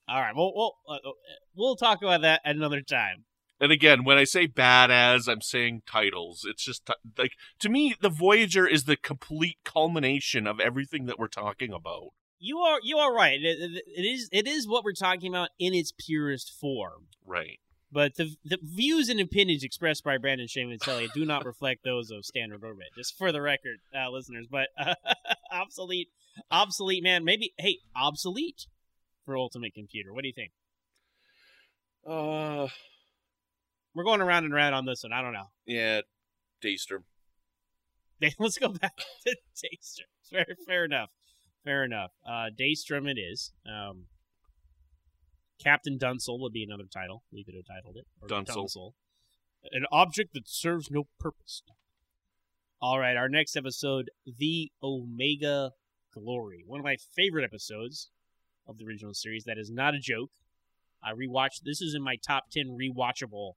All 0.08 0.20
right. 0.20 0.34
Well, 0.36 0.52
we'll 0.54 0.74
uh, 0.88 0.94
uh, 1.08 1.12
we'll 1.54 1.76
talk 1.76 2.02
about 2.02 2.20
that 2.22 2.40
at 2.44 2.56
another 2.56 2.82
time. 2.82 3.24
And 3.58 3.72
again, 3.72 4.04
when 4.04 4.18
I 4.18 4.24
say 4.24 4.46
bad 4.46 4.90
as, 4.90 5.28
I'm 5.28 5.40
saying 5.40 5.80
titles. 5.86 6.44
It's 6.46 6.62
just 6.62 6.84
ti- 6.84 6.92
like 7.16 7.32
to 7.60 7.70
me, 7.70 7.94
the 8.00 8.10
Voyager 8.10 8.66
is 8.66 8.84
the 8.84 8.96
complete 8.96 9.56
culmination 9.64 10.46
of 10.46 10.60
everything 10.60 11.06
that 11.06 11.18
we're 11.18 11.26
talking 11.28 11.72
about. 11.72 12.08
You 12.38 12.58
are 12.58 12.78
you 12.82 12.98
are 12.98 13.14
right. 13.14 13.40
It, 13.40 13.56
it- 13.58 13.84
it 13.96 14.02
is 14.02 14.28
it 14.30 14.46
is 14.46 14.68
what 14.68 14.84
we're 14.84 14.92
talking 14.92 15.32
about 15.32 15.48
in 15.58 15.72
its 15.72 15.90
purest 15.98 16.52
form. 16.60 17.06
Right. 17.24 17.58
But 17.92 18.16
the 18.16 18.34
the 18.44 18.58
views 18.62 19.08
and 19.08 19.20
opinions 19.20 19.62
expressed 19.62 20.02
by 20.02 20.18
Brandon-Shea 20.18 20.64
Mutala 20.64 21.12
do 21.12 21.24
not 21.24 21.44
reflect 21.46 21.84
those 21.84 22.10
of 22.10 22.24
Standard 22.24 22.64
Orbit. 22.64 22.88
Just 22.96 23.16
for 23.16 23.30
the 23.32 23.40
record, 23.40 23.78
uh, 23.96 24.10
listeners. 24.10 24.46
But 24.50 24.68
uh, 24.78 24.94
obsolete, 25.52 26.08
obsolete 26.50 27.02
man. 27.02 27.24
Maybe 27.24 27.54
hey, 27.58 27.78
obsolete 27.94 28.66
for 29.24 29.36
Ultimate 29.36 29.72
Computer. 29.74 30.12
What 30.12 30.22
do 30.22 30.28
you 30.28 30.34
think? 30.34 30.52
Uh, 32.06 32.68
We're 33.94 34.04
going 34.04 34.20
around 34.20 34.44
and 34.44 34.54
around 34.54 34.74
on 34.74 34.84
this 34.84 35.02
one. 35.02 35.12
I 35.12 35.22
don't 35.22 35.32
know. 35.32 35.46
yeah, 35.64 36.00
Daystrom. 36.62 37.04
Let's 38.38 38.58
go 38.58 38.68
back 38.68 38.96
to 38.96 39.36
Daystrom. 39.56 40.06
Fair, 40.30 40.46
fair 40.66 40.84
enough. 40.84 41.10
Fair 41.64 41.84
enough. 41.84 42.10
Uh, 42.26 42.46
Daystrom 42.58 43.08
it 43.08 43.18
is. 43.18 43.52
Um, 43.66 44.06
Captain 45.62 45.98
Dunsel 45.98 46.40
would 46.40 46.52
be 46.52 46.62
another 46.62 46.88
title. 46.92 47.22
We 47.32 47.44
could 47.44 47.54
have 47.54 47.64
titled 47.66 47.96
it. 47.96 48.06
Dunsel. 48.28 48.94
An 49.72 49.84
object 49.90 50.34
that 50.34 50.48
serves 50.48 50.90
no 50.90 51.08
purpose. 51.18 51.62
All 52.80 52.98
right, 53.00 53.16
our 53.16 53.28
next 53.28 53.56
episode, 53.56 54.10
The 54.26 54.70
Omega 54.82 55.72
Glory. 56.12 56.62
One 56.66 56.78
of 56.78 56.84
my 56.84 56.96
favorite 57.14 57.44
episodes 57.44 58.10
of 58.68 58.78
the 58.78 58.86
original 58.86 59.14
series. 59.14 59.44
That 59.44 59.58
is 59.58 59.70
not 59.70 59.94
a 59.94 59.98
joke. 59.98 60.30
I 61.02 61.12
rewatched. 61.12 61.62
This 61.64 61.80
is 61.80 61.94
in 61.94 62.02
my 62.02 62.16
top 62.16 62.44
10 62.52 62.76
rewatchable 62.78 63.52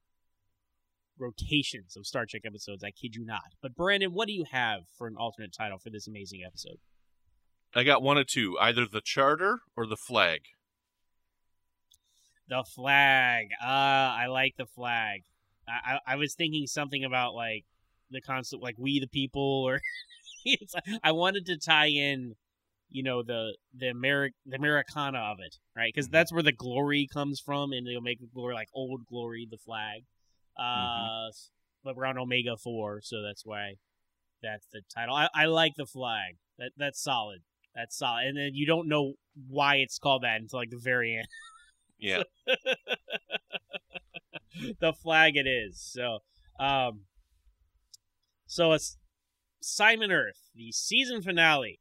rotations 1.17 1.95
of 1.97 2.07
Star 2.07 2.25
Trek 2.25 2.43
episodes. 2.45 2.83
I 2.83 2.91
kid 2.91 3.15
you 3.15 3.25
not. 3.25 3.53
But 3.61 3.75
Brandon, 3.75 4.13
what 4.13 4.27
do 4.27 4.33
you 4.33 4.45
have 4.51 4.83
for 4.97 5.07
an 5.07 5.15
alternate 5.17 5.53
title 5.53 5.77
for 5.77 5.89
this 5.89 6.07
amazing 6.07 6.41
episode? 6.45 6.77
I 7.75 7.83
got 7.83 8.01
one 8.01 8.17
of 8.17 8.27
two: 8.27 8.57
either 8.59 8.85
the 8.85 9.01
Charter 9.01 9.59
or 9.75 9.85
the 9.85 9.97
Flag. 9.97 10.41
The 12.49 12.63
flag. 12.75 13.49
Ah, 13.61 14.17
I 14.17 14.27
like 14.27 14.55
the 14.57 14.65
flag. 14.65 15.21
I, 15.67 15.93
I, 15.93 16.13
I 16.13 16.15
was 16.15 16.33
thinking 16.33 16.65
something 16.67 17.03
about 17.03 17.35
like 17.35 17.65
the 18.09 18.21
concept, 18.21 18.63
like 18.63 18.75
we 18.77 18.99
the 18.99 19.07
people, 19.07 19.63
or 19.65 19.81
it's, 20.45 20.73
I 21.03 21.11
wanted 21.11 21.45
to 21.45 21.57
tie 21.57 21.89
in, 21.89 22.35
you 22.89 23.03
know, 23.03 23.21
the 23.23 23.55
the 23.77 23.87
Ameri- 23.87 24.33
the 24.45 24.55
Americana 24.55 25.19
of 25.19 25.37
it, 25.45 25.57
right? 25.75 25.91
Because 25.93 26.09
that's 26.09 26.33
where 26.33 26.43
the 26.43 26.51
glory 26.51 27.07
comes 27.11 27.39
from, 27.39 27.71
and 27.71 27.85
the 27.85 27.97
Omega 27.97 28.25
glory, 28.33 28.55
like 28.55 28.69
old 28.73 29.05
glory, 29.05 29.47
the 29.49 29.57
flag. 29.57 30.03
Uh, 30.57 31.29
but 31.83 31.95
we're 31.95 32.05
on 32.05 32.17
Omega 32.17 32.57
four, 32.57 33.01
so 33.03 33.21
that's 33.21 33.45
why 33.45 33.75
that's 34.41 34.65
the 34.73 34.81
title. 34.93 35.15
I, 35.15 35.29
I 35.33 35.45
like 35.45 35.73
the 35.77 35.85
flag. 35.85 36.37
That 36.57 36.71
that's 36.77 37.01
solid. 37.01 37.39
That's 37.75 37.97
solid. 37.97 38.25
And 38.25 38.37
then 38.37 38.51
you 38.53 38.65
don't 38.65 38.87
know 38.87 39.13
why 39.47 39.75
it's 39.75 39.99
called 39.99 40.23
that 40.23 40.41
until 40.41 40.59
like 40.59 40.71
the 40.71 40.81
very 40.81 41.15
end. 41.15 41.27
Yeah. 41.99 42.23
the 44.79 44.93
flag 44.93 45.33
it 45.35 45.47
is. 45.47 45.81
So, 45.81 46.19
um, 46.59 47.01
so 48.45 48.73
it's 48.73 48.97
Simon 49.61 50.11
Earth, 50.11 50.49
the 50.55 50.71
season 50.71 51.21
finale 51.21 51.79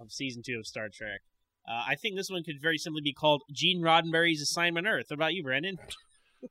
of 0.00 0.12
season 0.12 0.42
two 0.44 0.58
of 0.58 0.66
Star 0.66 0.88
Trek. 0.92 1.20
Uh, 1.68 1.84
I 1.88 1.94
think 1.94 2.16
this 2.16 2.30
one 2.30 2.42
could 2.42 2.60
very 2.60 2.78
simply 2.78 3.02
be 3.02 3.12
called 3.12 3.42
Gene 3.52 3.82
Roddenberry's 3.82 4.42
Assignment 4.42 4.86
Earth. 4.86 5.06
What 5.08 5.14
about 5.16 5.34
you, 5.34 5.42
Brandon? 5.42 5.78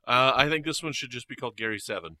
Uh, 0.06 0.32
I 0.34 0.48
think 0.48 0.64
this 0.64 0.82
one 0.82 0.94
should 0.94 1.10
just 1.10 1.28
be 1.28 1.36
called 1.36 1.56
Gary 1.56 1.78
Seven. 1.78 2.16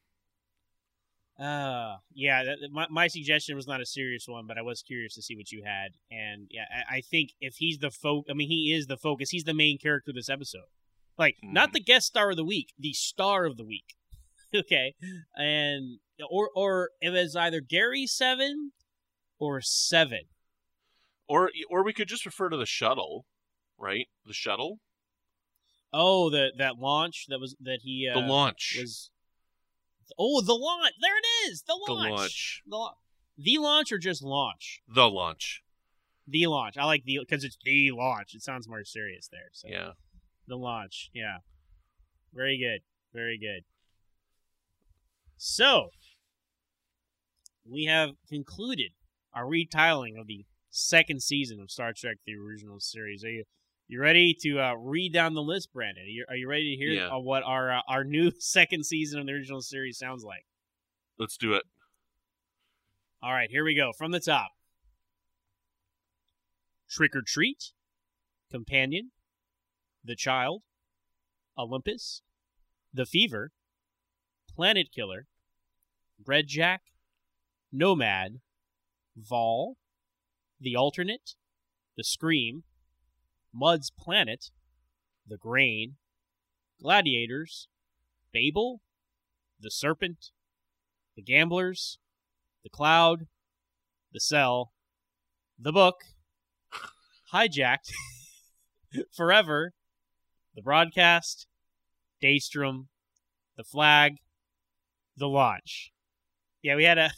Uh, 1.38 1.96
yeah, 2.14 2.44
that, 2.44 2.58
my, 2.70 2.86
my 2.90 3.08
suggestion 3.08 3.56
was 3.56 3.66
not 3.66 3.80
a 3.80 3.86
serious 3.86 4.26
one, 4.28 4.46
but 4.46 4.58
I 4.58 4.62
was 4.62 4.82
curious 4.82 5.14
to 5.14 5.22
see 5.22 5.34
what 5.36 5.50
you 5.50 5.62
had. 5.64 5.92
And 6.10 6.46
yeah, 6.50 6.64
I, 6.90 6.96
I 6.96 7.00
think 7.00 7.30
if 7.40 7.56
he's 7.56 7.78
the 7.78 7.90
folk, 7.90 8.26
I 8.30 8.34
mean, 8.34 8.48
he 8.48 8.72
is 8.72 8.86
the 8.86 8.96
focus. 8.98 9.30
He's 9.30 9.44
the 9.44 9.54
main 9.54 9.78
character 9.78 10.10
of 10.10 10.14
this 10.16 10.28
episode. 10.28 10.66
Like, 11.18 11.36
not 11.42 11.70
Mhm. 11.70 11.72
the 11.74 11.80
guest 11.80 12.06
star 12.06 12.30
of 12.30 12.36
the 12.36 12.44
week, 12.44 12.72
the 12.78 12.92
star 12.92 13.44
of 13.44 13.56
the 13.56 13.64
week. 13.64 13.94
okay. 14.54 14.94
And, 15.36 15.98
or, 16.30 16.50
or 16.54 16.90
it 17.00 17.10
was 17.10 17.34
either 17.34 17.60
Gary 17.60 18.06
Seven 18.06 18.72
or 19.38 19.60
Seven. 19.60 20.22
Or 21.28 21.50
or 21.70 21.82
we 21.82 21.94
could 21.94 22.08
just 22.08 22.26
refer 22.26 22.50
to 22.50 22.56
the 22.58 22.66
shuttle, 22.66 23.24
right? 23.78 24.06
The 24.26 24.34
shuttle, 24.34 24.80
Oh, 25.94 26.28
the, 26.30 26.52
that 26.58 26.78
launch 26.78 27.26
that 27.28 27.38
was, 27.40 27.54
that 27.60 27.80
he, 27.82 28.08
uh, 28.10 28.18
the 28.20 28.26
launch, 28.26 28.76
was, 28.80 29.10
oh, 30.18 30.40
the 30.40 30.54
launch. 30.54 30.92
There 31.00 31.16
it 31.18 31.50
is. 31.50 31.62
The 31.62 31.78
the 31.86 31.92
launch. 31.92 32.10
launch, 32.10 32.62
The, 32.66 32.76
la- 32.76 32.94
the 33.38 33.58
launch 33.58 33.92
or 33.92 33.98
just 33.98 34.22
launch? 34.22 34.80
the 34.88 35.08
launch. 35.08 35.62
The 36.26 36.46
launch. 36.46 36.76
I 36.76 36.84
like 36.84 37.04
the 37.04 37.18
because 37.20 37.44
it's 37.44 37.58
the 37.64 37.90
launch. 37.92 38.34
It 38.34 38.42
sounds 38.42 38.68
more 38.68 38.84
serious 38.84 39.28
there. 39.30 39.50
So 39.52 39.68
Yeah. 39.68 39.92
the 40.46 40.56
launch. 40.56 41.10
Yeah. 41.12 41.38
Very 42.32 42.58
good. 42.58 42.82
Very 43.12 43.38
good. 43.38 43.64
So 45.36 45.88
we 47.64 47.84
have 47.84 48.10
concluded 48.28 48.92
our 49.34 49.44
retitling 49.44 50.18
of 50.20 50.26
the 50.26 50.44
second 50.70 51.22
season 51.22 51.60
of 51.60 51.70
Star 51.70 51.92
Trek: 51.96 52.18
The 52.26 52.34
Original 52.34 52.80
Series. 52.80 53.24
Are 53.24 53.30
you 53.30 53.44
you 53.92 54.00
ready 54.00 54.34
to 54.40 54.58
uh, 54.58 54.72
read 54.74 55.12
down 55.12 55.34
the 55.34 55.42
list, 55.42 55.70
Brandon? 55.70 56.04
Are 56.04 56.06
you, 56.06 56.24
are 56.30 56.36
you 56.36 56.48
ready 56.48 56.74
to 56.74 56.82
hear 56.82 56.92
Yeah. 56.92 57.10
what 57.16 57.42
our 57.42 57.70
uh, 57.76 57.80
our 57.86 58.04
new 58.04 58.30
second 58.38 58.86
season 58.86 59.20
of 59.20 59.26
the 59.26 59.32
original 59.32 59.60
series 59.60 59.98
sounds 59.98 60.24
like? 60.24 60.46
Let's 61.18 61.36
do 61.36 61.52
it. 61.52 61.64
All 63.22 63.32
right, 63.32 63.50
here 63.50 63.64
we 63.64 63.74
go 63.74 63.92
from 63.96 64.10
the 64.12 64.18
top. 64.18 64.52
Trick 66.90 67.14
or 67.14 67.22
Treat, 67.26 67.72
Companion, 68.50 69.12
The 70.04 70.16
Child, 70.16 70.62
Olympus, 71.58 72.22
The 72.94 73.04
Fever, 73.06 73.50
Planet 74.54 74.88
Killer, 74.94 75.26
Red 76.26 76.46
Jack, 76.48 76.80
Nomad, 77.70 78.40
Vaal, 79.18 79.74
The 80.60 80.76
Alternate, 80.76 81.34
The 81.96 82.04
Scream, 82.04 82.64
Mudd's 83.54 83.90
Planet, 83.90 84.50
The 85.26 85.36
Grain, 85.36 85.96
Gladiators, 86.80 87.68
Babel, 88.32 88.80
The 89.60 89.70
Serpent, 89.70 90.30
The 91.16 91.22
Gamblers, 91.22 91.98
The 92.64 92.70
Cloud, 92.70 93.26
The 94.12 94.20
Cell, 94.20 94.72
The 95.58 95.72
Book, 95.72 95.96
Hijacked, 97.32 97.92
Forever, 99.12 99.74
The 100.54 100.62
Broadcast, 100.62 101.46
Daystrom, 102.22 102.86
The 103.56 103.64
Flag, 103.64 104.16
The 105.16 105.28
Launch. 105.28 105.92
Yeah, 106.62 106.76
we 106.76 106.84
had 106.84 106.98
a 106.98 107.10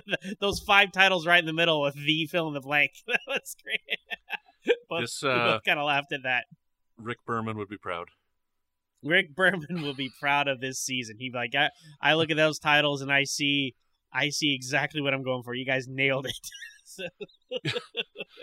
those 0.40 0.60
five 0.60 0.90
titles 0.90 1.26
right 1.26 1.38
in 1.38 1.46
the 1.46 1.52
middle 1.52 1.82
with 1.82 1.94
the 1.94 2.26
fill 2.26 2.48
in 2.48 2.54
the 2.54 2.60
blank. 2.60 2.92
that 3.06 3.20
was 3.26 3.54
great. 3.62 3.98
both, 4.88 5.00
This, 5.02 5.22
we 5.22 5.30
uh, 5.30 5.52
both 5.52 5.64
kind 5.64 5.78
of 5.78 5.86
laughed 5.86 6.12
at 6.12 6.22
that. 6.24 6.44
Rick 6.98 7.18
Berman 7.26 7.56
would 7.58 7.68
be 7.68 7.78
proud. 7.78 8.08
Rick 9.02 9.34
Berman 9.34 9.82
will 9.82 9.94
be 9.94 10.10
proud 10.20 10.46
of 10.48 10.60
this 10.60 10.78
season. 10.78 11.16
He 11.18 11.30
like 11.32 11.54
I, 11.54 11.70
I 12.00 12.14
look 12.14 12.30
at 12.30 12.36
those 12.36 12.58
titles 12.58 13.02
and 13.02 13.12
I 13.12 13.24
see 13.24 13.74
I 14.12 14.28
see 14.28 14.54
exactly 14.54 15.00
what 15.00 15.14
I'm 15.14 15.24
going 15.24 15.42
for. 15.42 15.54
You 15.54 15.64
guys 15.66 15.88
nailed 15.88 16.26
it. 16.26 16.38
so, 16.84 17.04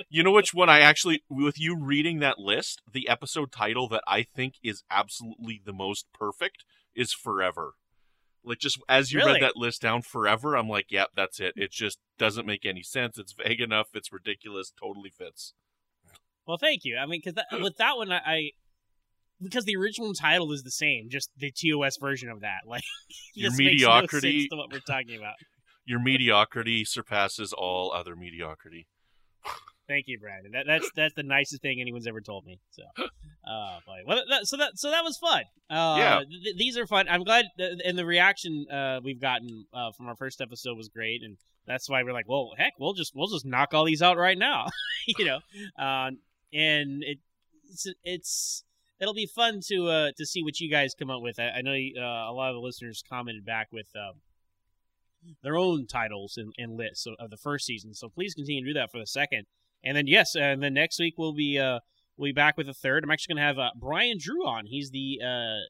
You 0.09 0.23
know 0.23 0.31
which 0.31 0.53
one 0.53 0.69
I 0.69 0.79
actually, 0.79 1.23
with 1.29 1.59
you 1.59 1.77
reading 1.79 2.19
that 2.19 2.39
list, 2.39 2.81
the 2.91 3.07
episode 3.07 3.51
title 3.51 3.87
that 3.89 4.03
I 4.07 4.23
think 4.23 4.55
is 4.63 4.83
absolutely 4.89 5.61
the 5.63 5.73
most 5.73 6.07
perfect 6.13 6.63
is 6.95 7.13
Forever. 7.13 7.73
Like, 8.43 8.59
just 8.59 8.79
as 8.87 9.11
you 9.11 9.19
Really? 9.19 9.33
read 9.33 9.43
that 9.43 9.57
list 9.57 9.81
down, 9.81 10.01
Forever, 10.01 10.55
I'm 10.55 10.69
like, 10.69 10.91
yep, 10.91 11.09
that's 11.15 11.39
it. 11.39 11.53
It 11.55 11.71
just 11.71 11.99
doesn't 12.17 12.47
make 12.47 12.65
any 12.65 12.81
sense. 12.81 13.17
It's 13.17 13.33
vague 13.33 13.61
enough. 13.61 13.89
It's 13.93 14.11
ridiculous. 14.11 14.71
Totally 14.79 15.09
fits. 15.09 15.53
Well, 16.49 16.57
thank 16.57 16.81
you. 16.83 16.97
I 16.97 17.05
mean, 17.05 17.21
because 17.23 17.41
with 17.63 17.77
that 17.77 17.95
one, 17.95 18.11
I, 18.11 18.17
I 18.25 18.49
because 19.41 19.65
the 19.65 19.75
original 19.77 20.13
title 20.13 20.51
is 20.51 20.63
the 20.63 20.71
same, 20.71 21.07
just 21.09 21.29
the 21.37 21.51
TOS 21.51 21.97
version 22.01 22.29
of 22.29 22.41
that. 22.41 22.61
Like 22.67 22.81
Your 23.35 23.51
no 23.51 23.57
mediocrity- 23.57 24.41
sense 24.41 24.49
to 24.49 24.57
what 24.57 24.71
we're 24.71 24.79
talking 24.79 25.15
about. 25.17 25.35
Your 25.85 25.99
mediocrity 25.99 26.83
surpasses 26.85 27.53
all 27.53 27.91
other 27.93 28.15
mediocrity. 28.15 28.87
Thank 29.87 30.05
you, 30.07 30.19
Brandon. 30.19 30.51
That, 30.53 30.65
that's 30.67 30.89
that's 30.95 31.13
the 31.15 31.23
nicest 31.23 31.61
thing 31.61 31.79
anyone's 31.81 32.05
ever 32.07 32.21
told 32.21 32.45
me. 32.45 32.59
So, 32.71 32.83
uh, 32.97 33.79
well, 34.05 34.21
that, 34.29 34.45
so 34.45 34.57
that 34.57 34.71
so 34.77 34.91
that 34.91 35.03
was 35.03 35.17
fun. 35.17 35.43
Uh, 35.69 35.95
Yeah. 35.97 36.19
th- 36.43 36.57
these 36.57 36.77
are 36.77 36.85
fun. 36.85 37.07
I'm 37.09 37.23
glad, 37.23 37.45
th- 37.57 37.79
and 37.85 37.97
the 37.97 38.05
reaction 38.05 38.65
uh, 38.71 38.99
we've 39.03 39.19
gotten 39.21 39.65
uh, 39.73 39.91
from 39.97 40.07
our 40.07 40.15
first 40.15 40.41
episode 40.41 40.77
was 40.77 40.89
great, 40.89 41.21
and 41.23 41.37
that's 41.65 41.89
why 41.89 42.03
we're 42.03 42.13
like, 42.13 42.27
well, 42.29 42.51
heck, 42.57 42.73
we'll 42.79 42.93
just 42.93 43.13
we'll 43.15 43.29
just 43.29 43.45
knock 43.47 43.73
all 43.73 43.85
these 43.85 44.01
out 44.03 44.17
right 44.17 44.37
now, 44.37 44.67
you 45.17 45.25
know. 45.25 45.39
And 46.53 47.03
it 47.03 47.19
it's, 47.69 47.87
it's 48.03 48.63
it'll 48.99 49.13
be 49.13 49.27
fun 49.27 49.61
to 49.67 49.87
uh, 49.87 50.11
to 50.17 50.25
see 50.25 50.43
what 50.43 50.59
you 50.59 50.69
guys 50.69 50.93
come 50.97 51.09
up 51.09 51.21
with. 51.21 51.39
I, 51.39 51.49
I 51.57 51.61
know 51.61 51.73
uh, 51.73 52.31
a 52.31 52.33
lot 52.33 52.49
of 52.49 52.55
the 52.55 52.61
listeners 52.61 53.03
commented 53.07 53.45
back 53.45 53.67
with. 53.71 53.87
Um, 53.95 54.21
their 55.43 55.57
own 55.57 55.85
titles 55.85 56.37
and, 56.37 56.53
and 56.57 56.77
lists 56.77 57.05
of, 57.05 57.13
of 57.19 57.29
the 57.29 57.35
first 57.37 57.65
season, 57.65 57.93
so 57.93 58.07
please 58.07 58.33
continue 58.33 58.63
to 58.63 58.69
do 58.69 58.79
that 58.79 58.89
for 58.89 58.99
the 58.99 59.05
second. 59.05 59.45
And 59.83 59.95
then 59.95 60.07
yes, 60.07 60.35
and 60.35 60.61
then 60.61 60.73
next 60.73 60.99
week 60.99 61.15
we'll 61.17 61.33
be 61.33 61.59
uh 61.59 61.79
we'll 62.17 62.29
be 62.29 62.33
back 62.33 62.57
with 62.57 62.67
a 62.69 62.73
third. 62.73 63.03
I'm 63.03 63.11
actually 63.11 63.35
gonna 63.35 63.47
have 63.47 63.59
uh, 63.59 63.71
Brian 63.75 64.17
Drew 64.19 64.45
on. 64.45 64.65
He's 64.65 64.91
the 64.91 65.19
uh 65.25 65.67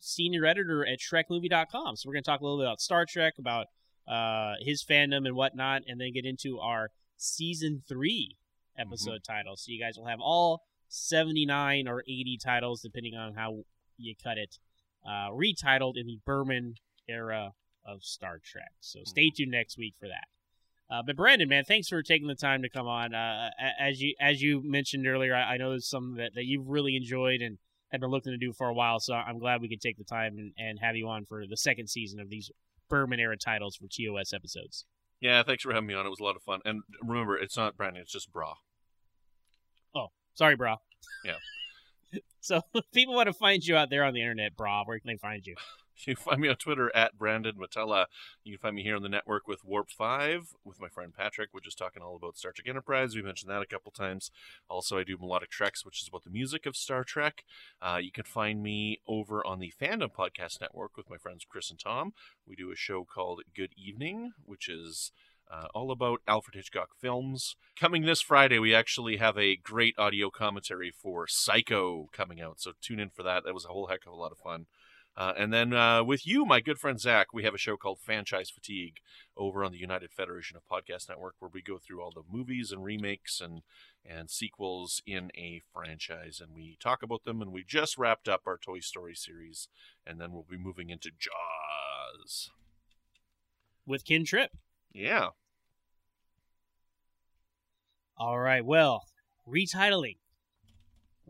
senior 0.00 0.44
editor 0.46 0.86
at 0.86 0.98
TrekMovie.com. 1.00 1.96
So 1.96 2.08
we're 2.08 2.14
gonna 2.14 2.22
talk 2.22 2.40
a 2.40 2.44
little 2.44 2.58
bit 2.58 2.66
about 2.66 2.80
Star 2.80 3.04
Trek, 3.08 3.34
about 3.38 3.66
uh 4.06 4.54
his 4.60 4.84
fandom 4.84 5.26
and 5.26 5.34
whatnot, 5.34 5.82
and 5.86 6.00
then 6.00 6.12
get 6.12 6.24
into 6.24 6.58
our 6.58 6.90
season 7.16 7.82
three 7.88 8.36
episode 8.78 9.20
titles. 9.26 9.62
So 9.62 9.72
you 9.72 9.80
guys 9.80 9.96
will 9.96 10.06
have 10.06 10.20
all 10.20 10.62
79 10.88 11.88
or 11.88 12.02
80 12.02 12.38
titles, 12.42 12.80
depending 12.80 13.14
on 13.14 13.34
how 13.34 13.64
you 13.96 14.14
cut 14.22 14.38
it, 14.38 14.56
uh, 15.06 15.30
retitled 15.30 15.94
in 15.96 16.06
the 16.06 16.18
Berman 16.24 16.74
era 17.08 17.52
of 17.84 18.02
Star 18.02 18.38
Trek. 18.44 18.72
So 18.80 19.00
stay 19.04 19.30
tuned 19.30 19.52
next 19.52 19.78
week 19.78 19.94
for 19.98 20.08
that. 20.08 20.28
Uh, 20.90 21.02
but 21.04 21.16
Brandon, 21.16 21.48
man, 21.48 21.64
thanks 21.64 21.88
for 21.88 22.02
taking 22.02 22.28
the 22.28 22.34
time 22.34 22.62
to 22.62 22.68
come 22.70 22.86
on. 22.86 23.14
Uh, 23.14 23.50
as 23.78 24.00
you 24.00 24.14
as 24.20 24.40
you 24.40 24.62
mentioned 24.64 25.06
earlier, 25.06 25.34
I, 25.34 25.54
I 25.54 25.56
know 25.58 25.70
there's 25.70 25.88
something 25.88 26.16
that, 26.16 26.32
that 26.34 26.46
you've 26.46 26.66
really 26.66 26.96
enjoyed 26.96 27.42
and 27.42 27.58
have 27.92 28.00
been 28.00 28.10
looking 28.10 28.32
to 28.32 28.38
do 28.38 28.52
for 28.52 28.68
a 28.68 28.74
while. 28.74 28.98
So 29.00 29.14
I'm 29.14 29.38
glad 29.38 29.60
we 29.60 29.68
could 29.68 29.80
take 29.80 29.98
the 29.98 30.04
time 30.04 30.36
and, 30.38 30.52
and 30.58 30.78
have 30.80 30.96
you 30.96 31.08
on 31.08 31.24
for 31.24 31.46
the 31.46 31.56
second 31.56 31.88
season 31.88 32.20
of 32.20 32.30
these 32.30 32.50
Berman 32.88 33.20
era 33.20 33.36
titles 33.36 33.76
for 33.76 33.86
TOS 33.86 34.32
episodes. 34.32 34.86
Yeah, 35.20 35.42
thanks 35.42 35.62
for 35.62 35.72
having 35.72 35.88
me 35.88 35.94
on. 35.94 36.06
It 36.06 36.10
was 36.10 36.20
a 36.20 36.24
lot 36.24 36.36
of 36.36 36.42
fun. 36.42 36.60
And 36.64 36.82
remember, 37.02 37.36
it's 37.36 37.56
not 37.56 37.76
Brandon, 37.76 38.02
it's 38.02 38.12
just 38.12 38.32
Bra. 38.32 38.54
Oh, 39.94 40.08
sorry, 40.34 40.56
bro. 40.56 40.76
Yeah. 41.24 41.36
so 42.40 42.62
people 42.92 43.14
want 43.14 43.26
to 43.28 43.32
find 43.32 43.64
you 43.64 43.76
out 43.76 43.90
there 43.90 44.04
on 44.04 44.14
the 44.14 44.20
internet, 44.20 44.56
bro, 44.56 44.82
where 44.84 44.98
can 44.98 45.08
they 45.08 45.16
find 45.16 45.46
you? 45.46 45.56
You 46.06 46.14
can 46.14 46.22
find 46.22 46.40
me 46.40 46.48
on 46.48 46.54
Twitter 46.56 46.94
at 46.94 47.18
Brandon 47.18 47.56
Mutala. 47.56 48.06
You 48.44 48.52
can 48.52 48.60
find 48.60 48.76
me 48.76 48.84
here 48.84 48.94
on 48.94 49.02
the 49.02 49.08
network 49.08 49.48
with 49.48 49.64
Warp 49.64 49.90
5 49.90 50.54
with 50.64 50.80
my 50.80 50.88
friend 50.88 51.12
Patrick. 51.12 51.50
We're 51.52 51.60
just 51.60 51.76
talking 51.76 52.02
all 52.02 52.14
about 52.14 52.36
Star 52.36 52.52
Trek 52.52 52.68
Enterprise. 52.68 53.16
We 53.16 53.22
mentioned 53.22 53.50
that 53.50 53.62
a 53.62 53.66
couple 53.66 53.90
times. 53.90 54.30
Also, 54.68 54.96
I 54.96 55.02
do 55.02 55.18
Melodic 55.18 55.50
Treks, 55.50 55.84
which 55.84 56.00
is 56.00 56.06
about 56.08 56.22
the 56.22 56.30
music 56.30 56.66
of 56.66 56.76
Star 56.76 57.02
Trek. 57.02 57.44
Uh, 57.82 57.98
you 58.00 58.12
can 58.12 58.24
find 58.24 58.62
me 58.62 59.00
over 59.08 59.44
on 59.44 59.58
the 59.58 59.72
Fandom 59.80 60.12
Podcast 60.12 60.60
Network 60.60 60.96
with 60.96 61.10
my 61.10 61.16
friends 61.16 61.44
Chris 61.48 61.70
and 61.70 61.80
Tom. 61.80 62.12
We 62.46 62.54
do 62.54 62.70
a 62.70 62.76
show 62.76 63.04
called 63.04 63.42
Good 63.54 63.72
Evening, 63.76 64.32
which 64.44 64.68
is 64.68 65.10
uh, 65.50 65.66
all 65.74 65.90
about 65.90 66.20
Alfred 66.26 66.54
Hitchcock 66.54 66.90
films. 67.00 67.56
Coming 67.78 68.02
this 68.02 68.20
Friday, 68.20 68.58
we 68.58 68.74
actually 68.74 69.16
have 69.16 69.38
a 69.38 69.56
great 69.56 69.94
audio 69.98 70.30
commentary 70.30 70.90
for 70.90 71.26
Psycho 71.26 72.08
coming 72.12 72.40
out, 72.40 72.60
so 72.60 72.72
tune 72.80 73.00
in 73.00 73.10
for 73.10 73.22
that. 73.22 73.44
That 73.44 73.54
was 73.54 73.64
a 73.64 73.68
whole 73.68 73.86
heck 73.86 74.06
of 74.06 74.12
a 74.12 74.16
lot 74.16 74.32
of 74.32 74.38
fun. 74.38 74.66
Uh, 75.18 75.32
and 75.36 75.52
then 75.52 75.72
uh, 75.72 76.04
with 76.04 76.24
you, 76.28 76.44
my 76.44 76.60
good 76.60 76.78
friend 76.78 77.00
Zach, 77.00 77.32
we 77.32 77.42
have 77.42 77.54
a 77.54 77.58
show 77.58 77.76
called 77.76 77.98
Franchise 77.98 78.50
Fatigue 78.50 78.98
over 79.36 79.64
on 79.64 79.72
the 79.72 79.78
United 79.78 80.12
Federation 80.12 80.56
of 80.56 80.62
Podcast 80.70 81.08
Network, 81.08 81.34
where 81.40 81.50
we 81.52 81.60
go 81.60 81.76
through 81.76 82.00
all 82.00 82.12
the 82.12 82.22
movies 82.30 82.70
and 82.70 82.84
remakes 82.84 83.40
and 83.40 83.62
and 84.08 84.30
sequels 84.30 85.02
in 85.06 85.30
a 85.36 85.60
franchise, 85.74 86.40
and 86.40 86.54
we 86.54 86.78
talk 86.80 87.02
about 87.02 87.24
them. 87.24 87.42
And 87.42 87.52
we 87.52 87.64
just 87.64 87.98
wrapped 87.98 88.28
up 88.28 88.42
our 88.46 88.56
Toy 88.56 88.78
Story 88.78 89.14
series, 89.16 89.66
and 90.06 90.20
then 90.20 90.32
we'll 90.32 90.46
be 90.48 90.56
moving 90.56 90.88
into 90.88 91.10
Jaws. 91.10 92.50
With 93.84 94.04
Ken 94.04 94.24
Tripp. 94.24 94.52
Yeah, 94.92 95.28
All 98.16 98.38
right. 98.38 98.64
Well, 98.64 99.04
retitling 99.46 100.16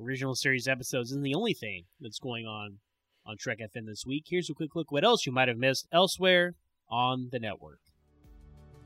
original 0.00 0.34
series 0.34 0.66
episodes 0.66 1.10
isn't 1.10 1.22
the 1.22 1.34
only 1.34 1.52
thing 1.52 1.84
that's 2.00 2.18
going 2.18 2.46
on 2.46 2.78
on 3.26 3.36
Trek 3.36 3.58
FM 3.58 3.84
this 3.86 4.06
week. 4.06 4.24
Here's 4.28 4.48
a 4.48 4.54
quick 4.54 4.74
look 4.74 4.90
what 4.90 5.04
else 5.04 5.26
you 5.26 5.32
might 5.32 5.48
have 5.48 5.58
missed 5.58 5.86
elsewhere 5.92 6.54
on 6.88 7.28
the 7.30 7.38
network. 7.38 7.80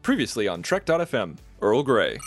Previously 0.03 0.49
on 0.49 0.63
Trek.fm, 0.63 1.37
Earl 1.61 1.83
Grey. 1.85 2.19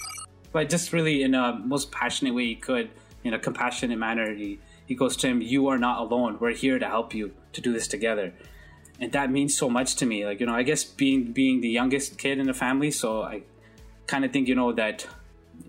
but 0.53 0.69
just 0.69 0.93
really 0.93 1.23
in 1.23 1.35
a 1.35 1.59
most 1.59 1.91
passionate 1.91 2.33
way 2.33 2.45
he 2.45 2.55
could, 2.55 2.89
in 3.25 3.33
a 3.33 3.39
compassionate 3.39 3.97
manner. 3.97 4.33
He 4.33 4.59
he 4.85 4.95
goes 4.95 5.17
to 5.17 5.27
him, 5.27 5.41
"You 5.41 5.67
are 5.67 5.77
not 5.77 5.99
alone. 5.99 6.37
We're 6.39 6.51
here 6.53 6.79
to 6.79 6.87
help 6.87 7.13
you 7.13 7.33
to 7.51 7.59
do 7.59 7.73
this 7.73 7.87
together," 7.89 8.33
and 8.99 9.11
that 9.11 9.31
means 9.31 9.57
so 9.57 9.69
much 9.69 9.95
to 9.95 10.05
me. 10.05 10.25
Like 10.25 10.39
you 10.39 10.45
know, 10.45 10.55
I 10.55 10.63
guess 10.63 10.83
being 10.83 11.31
being 11.31 11.61
the 11.61 11.69
youngest 11.69 12.17
kid 12.17 12.39
in 12.39 12.47
the 12.47 12.53
family, 12.53 12.91
so 12.91 13.21
I 13.21 13.43
kind 14.07 14.25
of 14.25 14.31
think 14.31 14.47
you 14.47 14.55
know 14.55 14.73
that 14.73 15.07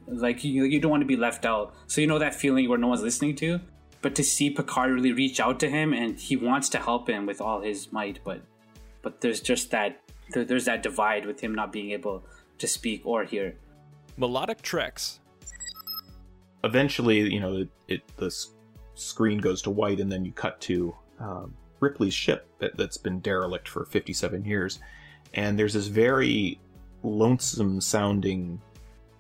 like 0.07 0.45
you 0.45 0.65
you 0.65 0.81
don't 0.81 0.91
want 0.91 1.03
to 1.03 1.07
be 1.07 1.17
left 1.17 1.45
out. 1.45 1.75
So 1.87 2.01
you 2.01 2.07
know 2.07 2.19
that 2.19 2.35
feeling 2.35 2.69
where 2.69 2.79
no 2.79 2.89
one's 2.89 3.03
listening 3.03 3.37
to. 3.37 3.47
you. 3.47 3.61
But 4.03 4.15
to 4.17 4.25
see 4.25 4.51
Picard 4.51 4.93
really 4.93 5.13
reach 5.13 5.41
out 5.41 5.59
to 5.61 5.69
him 5.69 5.93
and 5.93 6.17
he 6.19 6.37
wants 6.37 6.69
to 6.69 6.79
help 6.79 7.09
him 7.09 7.27
with 7.27 7.41
all 7.41 7.61
his 7.61 7.93
might, 7.93 8.21
but 8.25 8.41
but 9.03 9.21
there's 9.21 9.41
just 9.41 9.71
that 9.71 10.01
there, 10.33 10.45
there's 10.45 10.67
that 10.67 10.83
divide 10.83 11.27
with 11.27 11.41
him 11.41 11.55
not 11.55 11.73
being 11.73 11.91
able 11.91 12.25
to 12.59 12.67
speak 12.67 13.03
or 13.05 13.25
hear. 13.25 13.57
Melodic 14.17 14.63
Treks. 14.63 15.21
eventually, 16.65 17.33
you 17.33 17.41
know, 17.41 17.57
it, 17.59 17.69
it 17.89 18.17
the 18.17 18.35
screen 18.95 19.39
goes 19.39 19.63
to 19.63 19.71
white, 19.71 20.01
and 20.01 20.11
then 20.11 20.25
you 20.25 20.33
cut 20.33 20.61
to 20.63 20.95
um, 21.21 21.55
Ripley's 21.81 22.15
ship 22.15 22.49
that, 22.59 22.77
that's 22.77 22.97
been 22.97 23.21
derelict 23.21 23.69
for 23.69 23.85
57 23.85 24.45
years, 24.45 24.81
and 25.35 25.59
there's 25.59 25.75
this 25.75 25.87
very 25.87 26.61
lonesome 27.03 27.81
sounding 27.81 28.61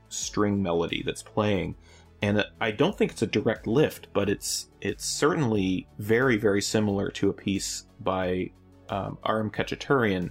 string 0.09 0.63
melody 0.63 1.03
that's 1.05 1.23
playing 1.23 1.75
and 2.23 2.45
I 2.61 2.71
don't 2.71 2.97
think 2.97 3.13
it's 3.13 3.23
a 3.23 3.27
direct 3.27 3.67
lift, 3.67 4.09
but 4.13 4.29
it's 4.29 4.69
it's 4.81 5.05
certainly 5.05 5.87
very 5.99 6.37
very 6.37 6.63
similar 6.63 7.11
to 7.11 7.29
a 7.31 7.33
piece 7.33 7.87
by 8.01 8.51
um, 8.89 9.19
Aram 9.27 9.51
Khachaturian. 9.51 10.31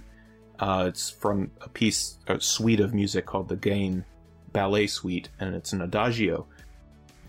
Uh, 0.58 0.86
it's 0.88 1.10
from 1.10 1.50
a 1.60 1.68
piece, 1.68 2.18
a 2.28 2.40
suite 2.40 2.80
of 2.80 2.94
music 2.94 3.26
called 3.26 3.48
the 3.48 3.56
Gayane 3.56 4.04
Ballet 4.52 4.86
Suite, 4.86 5.28
and 5.38 5.54
it's 5.54 5.72
an 5.72 5.82
adagio. 5.82 6.46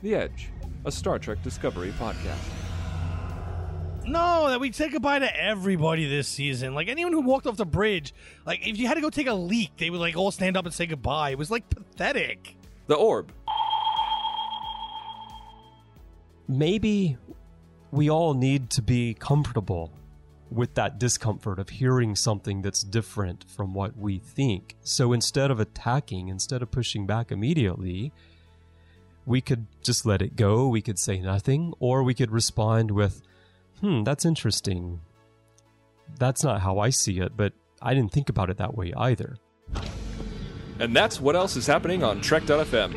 The 0.02 0.16
Edge, 0.16 0.50
a 0.86 0.92
Star 0.92 1.20
Trek 1.20 1.42
Discovery 1.44 1.94
podcast. 2.00 2.67
No, 4.08 4.50
that 4.50 4.60
we 4.62 4.72
said 4.72 4.94
goodbye 4.94 5.20
to 5.20 5.42
everybody 5.42 6.08
this 6.08 6.30
season. 6.30 6.74
Like 6.74 6.88
anyone 6.88 7.12
who 7.12 7.20
walked 7.22 7.46
off 7.46 7.58
the 7.58 7.66
bridge, 7.66 8.14
like 8.46 8.66
if 8.66 8.78
you 8.78 8.88
had 8.88 8.94
to 8.94 9.02
go 9.02 9.10
take 9.10 9.28
a 9.28 9.34
leak, 9.34 9.72
they 9.78 9.90
would 9.90 10.00
like 10.00 10.16
all 10.16 10.32
stand 10.32 10.56
up 10.56 10.66
and 10.66 10.74
say 10.74 10.86
goodbye. 10.86 11.32
It 11.32 11.38
was 11.38 11.52
like 11.52 11.70
pathetic. 11.70 12.56
The 12.88 12.96
Orb, 12.96 13.34
maybe 16.48 17.18
we 17.92 18.10
all 18.10 18.34
need 18.34 18.70
to 18.72 18.82
be 18.82 19.14
comfortable 19.14 19.92
with 20.50 20.76
that 20.76 20.98
discomfort 20.98 21.60
of 21.60 21.68
hearing 21.68 22.16
something 22.16 22.62
that's 22.62 22.84
different 22.84 23.44
from 23.50 23.74
what 23.74 23.98
we 23.98 24.20
think. 24.20 24.76
So 24.82 25.12
instead 25.12 25.52
of 25.52 25.60
attacking, 25.60 26.30
instead 26.30 26.62
of 26.62 26.72
pushing 26.72 27.06
back 27.06 27.30
immediately, 27.30 28.14
we 29.26 29.42
could 29.42 29.68
just 29.84 30.06
let 30.06 30.22
it 30.22 30.38
go. 30.38 30.70
We 30.70 30.82
could 30.82 30.98
say 30.98 31.20
nothing, 31.20 31.74
or 31.82 32.04
we 32.04 32.14
could 32.14 32.32
respond 32.32 32.92
with, 32.92 33.22
hmm, 33.82 34.04
that's 34.04 34.26
interesting. 34.26 35.02
That's 36.20 36.44
not 36.44 36.62
how 36.62 36.80
I 36.80 36.90
see 36.90 37.20
it, 37.20 37.36
but 37.36 37.54
I 37.82 37.94
didn't 37.94 38.12
think 38.12 38.30
about 38.30 38.50
it 38.50 38.58
that 38.58 38.76
way 38.76 38.94
either. 38.96 39.38
And 40.80 40.96
that's 40.96 41.20
what 41.20 41.36
else 41.36 41.56
is 41.56 41.68
happening 41.68 42.04
on 42.04 42.22
Trek.fm. 42.22 42.96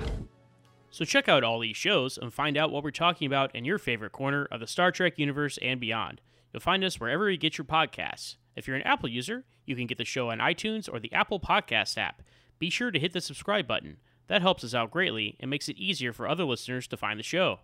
So 0.91 1.05
check 1.05 1.28
out 1.28 1.45
all 1.45 1.61
these 1.61 1.76
shows 1.76 2.18
and 2.18 2.33
find 2.33 2.57
out 2.57 2.70
what 2.70 2.83
we're 2.83 2.91
talking 2.91 3.26
about 3.26 3.55
in 3.55 3.64
your 3.64 3.78
favorite 3.78 4.12
corner 4.12 4.47
of 4.51 4.61
the 4.61 4.66
Star 4.66 4.91
Trek 4.91 5.18
universe 5.18 5.59
and 5.62 5.81
beyond. 5.81 6.20
You'll 6.53 6.61
find 6.61 6.83
us 6.83 6.99
wherever 6.99 7.31
you 7.31 7.39
get 7.39 7.59
your 7.59 7.64
podcasts. 7.64 8.37
If 8.57 8.66
you're 8.66 8.76
an 8.76 8.83
Apple 8.83 9.09
user, 9.09 9.45
you 9.64 9.76
can 9.76 9.87
get 9.87 9.99
the 9.99 10.05
show 10.05 10.31
on 10.31 10.39
iTunes 10.39 10.93
or 10.93 10.99
the 10.99 11.12
Apple 11.12 11.39
Podcast 11.39 11.97
app. 11.97 12.22
Be 12.59 12.70
sure 12.70 12.91
to 12.91 12.99
hit 12.99 13.12
the 13.12 13.20
subscribe 13.20 13.68
button. 13.68 13.99
That 14.26 14.43
helps 14.43 14.64
us 14.64 14.74
out 14.74 14.91
greatly 14.91 15.37
and 15.41 15.49
makes 15.49 15.68
it 15.68 15.78
easier 15.78 16.12
for 16.12 16.28
other 16.28 16.45
listeners 16.45 16.87
to 16.89 16.97
find 16.97 17.18
the 17.18 17.24
show. 17.24 17.61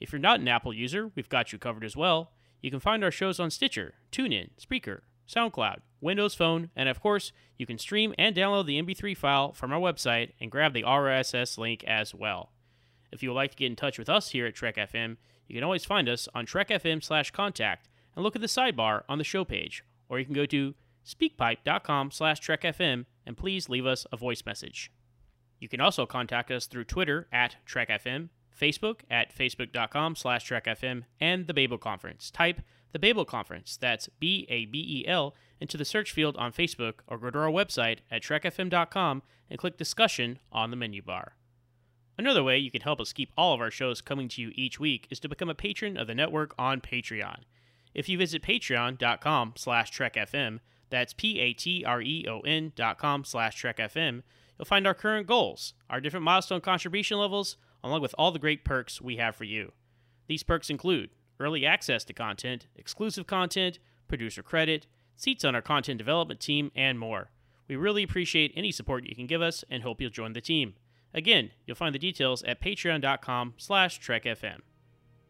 If 0.00 0.12
you're 0.12 0.20
not 0.20 0.40
an 0.40 0.48
Apple 0.48 0.72
user, 0.72 1.10
we've 1.14 1.28
got 1.28 1.52
you 1.52 1.58
covered 1.58 1.84
as 1.84 1.96
well. 1.96 2.30
You 2.60 2.70
can 2.70 2.80
find 2.80 3.04
our 3.04 3.10
shows 3.10 3.38
on 3.38 3.50
Stitcher, 3.50 3.94
TuneIn, 4.10 4.50
Spreaker, 4.60 5.00
SoundCloud, 5.28 5.78
Windows 6.00 6.34
Phone, 6.34 6.70
and 6.74 6.88
of 6.88 7.00
course, 7.00 7.32
you 7.56 7.66
can 7.66 7.78
stream 7.78 8.14
and 8.18 8.34
download 8.34 8.66
the 8.66 8.80
MP3 8.80 9.16
file 9.16 9.52
from 9.52 9.72
our 9.72 9.80
website 9.80 10.30
and 10.40 10.50
grab 10.50 10.72
the 10.72 10.82
RSS 10.82 11.58
link 11.58 11.84
as 11.84 12.14
well. 12.14 12.52
If 13.12 13.22
you 13.22 13.30
would 13.30 13.36
like 13.36 13.52
to 13.52 13.56
get 13.56 13.66
in 13.66 13.76
touch 13.76 13.98
with 13.98 14.08
us 14.08 14.30
here 14.30 14.46
at 14.46 14.54
Trek 14.54 14.76
FM, 14.76 15.16
you 15.46 15.54
can 15.54 15.64
always 15.64 15.84
find 15.84 16.08
us 16.08 16.28
on 16.34 16.46
trekfm 16.46 17.02
slash 17.02 17.30
contact 17.30 17.88
and 18.14 18.22
look 18.22 18.36
at 18.36 18.42
the 18.42 18.48
sidebar 18.48 19.02
on 19.08 19.18
the 19.18 19.24
show 19.24 19.44
page, 19.44 19.84
or 20.08 20.18
you 20.18 20.24
can 20.24 20.34
go 20.34 20.46
to 20.46 20.74
speakpipe.com 21.06 22.10
slash 22.10 22.40
trekfm 22.40 23.06
and 23.24 23.36
please 23.36 23.68
leave 23.68 23.86
us 23.86 24.06
a 24.12 24.16
voice 24.16 24.44
message. 24.44 24.90
You 25.58 25.68
can 25.68 25.80
also 25.80 26.06
contact 26.06 26.50
us 26.50 26.66
through 26.66 26.84
Twitter 26.84 27.28
at 27.32 27.56
trekfm, 27.66 28.28
Facebook 28.58 29.00
at 29.10 29.36
facebook.com 29.36 30.16
slash 30.16 30.48
trekfm, 30.48 31.04
and 31.20 31.46
the 31.46 31.54
Babel 31.54 31.78
Conference. 31.78 32.30
Type 32.30 32.60
the 32.92 32.98
Babel 32.98 33.24
Conference, 33.24 33.76
that's 33.76 34.08
B-A-B-E-L, 34.18 35.34
into 35.60 35.76
the 35.76 35.84
search 35.84 36.12
field 36.12 36.36
on 36.36 36.52
Facebook 36.52 37.00
or 37.06 37.18
go 37.18 37.30
to 37.30 37.38
our 37.38 37.50
website 37.50 37.98
at 38.10 38.22
trekfm.com 38.22 39.22
and 39.50 39.58
click 39.58 39.76
discussion 39.76 40.38
on 40.52 40.70
the 40.70 40.76
menu 40.76 41.02
bar. 41.02 41.34
Another 42.16 42.42
way 42.42 42.58
you 42.58 42.70
can 42.70 42.80
help 42.80 43.00
us 43.00 43.12
keep 43.12 43.30
all 43.36 43.54
of 43.54 43.60
our 43.60 43.70
shows 43.70 44.00
coming 44.00 44.28
to 44.28 44.42
you 44.42 44.50
each 44.54 44.80
week 44.80 45.06
is 45.10 45.20
to 45.20 45.28
become 45.28 45.48
a 45.48 45.54
patron 45.54 45.96
of 45.96 46.06
the 46.06 46.14
network 46.14 46.54
on 46.58 46.80
Patreon. 46.80 47.42
If 47.94 48.08
you 48.08 48.18
visit 48.18 48.42
patreon.com 48.42 49.54
slash 49.56 49.92
trekfm, 49.92 50.60
that's 50.90 51.12
P-A-T-R-E-O-N 51.12 52.72
dot 52.74 52.98
com 52.98 53.24
slash 53.24 53.62
trekfm, 53.62 54.22
you'll 54.58 54.64
find 54.64 54.86
our 54.86 54.94
current 54.94 55.26
goals, 55.26 55.74
our 55.88 56.00
different 56.00 56.24
milestone 56.24 56.60
contribution 56.60 57.18
levels, 57.18 57.56
along 57.88 58.02
with 58.02 58.14
all 58.18 58.30
the 58.30 58.38
great 58.38 58.64
perks 58.64 59.00
we 59.00 59.16
have 59.16 59.34
for 59.34 59.44
you. 59.44 59.72
These 60.26 60.42
perks 60.42 60.70
include 60.70 61.10
early 61.40 61.64
access 61.64 62.04
to 62.04 62.12
content, 62.12 62.66
exclusive 62.76 63.26
content, 63.26 63.78
producer 64.08 64.42
credit, 64.42 64.86
seats 65.16 65.44
on 65.44 65.54
our 65.54 65.62
content 65.62 65.98
development 65.98 66.40
team, 66.40 66.70
and 66.76 66.98
more. 66.98 67.30
We 67.68 67.76
really 67.76 68.02
appreciate 68.02 68.52
any 68.56 68.72
support 68.72 69.06
you 69.06 69.14
can 69.14 69.26
give 69.26 69.42
us 69.42 69.64
and 69.70 69.82
hope 69.82 70.00
you'll 70.00 70.10
join 70.10 70.32
the 70.32 70.40
team. 70.40 70.74
Again, 71.14 71.50
you'll 71.66 71.76
find 71.76 71.94
the 71.94 71.98
details 71.98 72.42
at 72.44 72.60
patreon.com 72.60 73.54
slash 73.56 74.00
trekfm. 74.00 74.60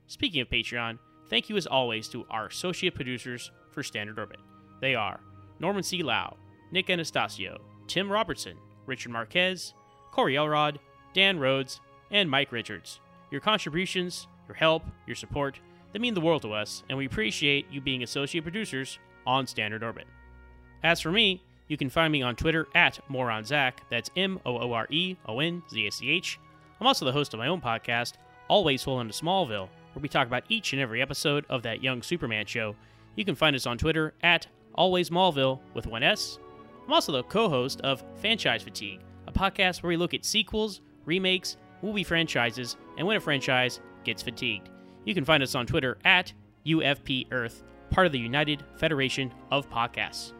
Speaking 0.06 0.40
of 0.40 0.48
Patreon, 0.48 0.98
thank 1.28 1.48
you 1.48 1.56
as 1.56 1.66
always 1.66 2.08
to 2.08 2.26
our 2.30 2.46
associate 2.46 2.94
producers 2.94 3.50
for 3.72 3.82
Standard 3.82 4.18
Orbit. 4.18 4.40
They 4.80 4.94
are 4.94 5.20
Norman 5.60 5.82
C. 5.82 6.02
Lao, 6.02 6.36
Nick 6.72 6.86
Anastassiou, 6.88 7.58
Tim 7.86 8.10
Robertson, 8.10 8.56
Richard 8.86 9.12
Marquez, 9.12 9.74
Corey 10.12 10.36
Elrod, 10.36 10.78
Dan 11.14 11.38
Rhodes, 11.38 11.80
and 12.10 12.30
Mike 12.30 12.52
Richards. 12.52 13.00
Your 13.30 13.40
contributions, 13.40 14.26
your 14.48 14.54
help, 14.54 14.82
your 15.06 15.16
support, 15.16 15.60
they 15.92 15.98
mean 15.98 16.14
the 16.14 16.20
world 16.20 16.42
to 16.42 16.52
us, 16.52 16.82
and 16.88 16.98
we 16.98 17.06
appreciate 17.06 17.66
you 17.70 17.80
being 17.80 18.02
associate 18.02 18.42
producers 18.42 18.98
on 19.26 19.46
Standard 19.46 19.82
Orbit. 19.82 20.06
As 20.82 21.00
for 21.00 21.10
me, 21.10 21.42
you 21.66 21.76
can 21.76 21.90
find 21.90 22.12
me 22.12 22.22
on 22.22 22.36
Twitter 22.36 22.66
at 22.74 22.98
MooreOnZach. 23.10 23.74
That's 23.90 24.10
M 24.16 24.40
O 24.44 24.58
O 24.58 24.72
R 24.72 24.86
E 24.90 25.16
O 25.26 25.40
N 25.40 25.62
Z 25.70 25.86
A 25.86 25.92
C 25.92 26.10
H. 26.10 26.38
I'm 26.80 26.86
also 26.86 27.04
the 27.04 27.12
host 27.12 27.34
of 27.34 27.38
my 27.38 27.48
own 27.48 27.60
podcast, 27.60 28.14
Always 28.48 28.82
Full 28.82 29.02
to 29.02 29.10
Smallville, 29.10 29.68
where 29.92 30.02
we 30.02 30.08
talk 30.08 30.26
about 30.26 30.44
each 30.48 30.72
and 30.72 30.80
every 30.80 31.02
episode 31.02 31.44
of 31.48 31.62
that 31.62 31.82
young 31.82 32.02
Superman 32.02 32.46
show. 32.46 32.74
You 33.16 33.24
can 33.24 33.34
find 33.34 33.56
us 33.56 33.66
on 33.66 33.78
Twitter 33.78 34.14
at 34.22 34.46
Always 34.74 35.10
Smallville 35.10 35.60
with 35.74 35.86
one 35.86 36.02
S. 36.02 36.38
I'm 36.86 36.92
also 36.92 37.12
the 37.12 37.22
co 37.24 37.48
host 37.48 37.80
of 37.82 38.02
Franchise 38.16 38.62
Fatigue, 38.62 39.00
a 39.26 39.32
podcast 39.32 39.82
where 39.82 39.88
we 39.88 39.96
look 39.96 40.14
at 40.14 40.24
sequels, 40.24 40.80
remakes, 41.04 41.56
movie 41.82 42.04
franchises, 42.04 42.76
and 42.96 43.06
when 43.06 43.16
a 43.16 43.20
franchise 43.20 43.80
gets 44.04 44.22
fatigued. 44.22 44.70
You 45.04 45.14
can 45.14 45.24
find 45.24 45.42
us 45.42 45.54
on 45.54 45.66
Twitter 45.66 45.98
at 46.04 46.32
UFP 46.66 47.32
Earth, 47.32 47.62
part 47.90 48.06
of 48.06 48.12
the 48.12 48.18
United 48.18 48.62
Federation 48.76 49.32
of 49.50 49.70
Podcasts. 49.70 50.32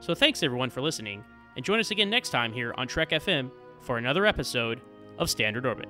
So 0.00 0.14
thanks 0.14 0.42
everyone 0.42 0.70
for 0.70 0.80
listening, 0.80 1.24
and 1.56 1.64
join 1.64 1.78
us 1.78 1.90
again 1.90 2.10
next 2.10 2.30
time 2.30 2.52
here 2.52 2.74
on 2.76 2.88
Trek 2.88 3.10
FM 3.10 3.50
for 3.80 3.98
another 3.98 4.26
episode 4.26 4.80
of 5.18 5.30
Standard 5.30 5.66
Orbit. 5.66 5.88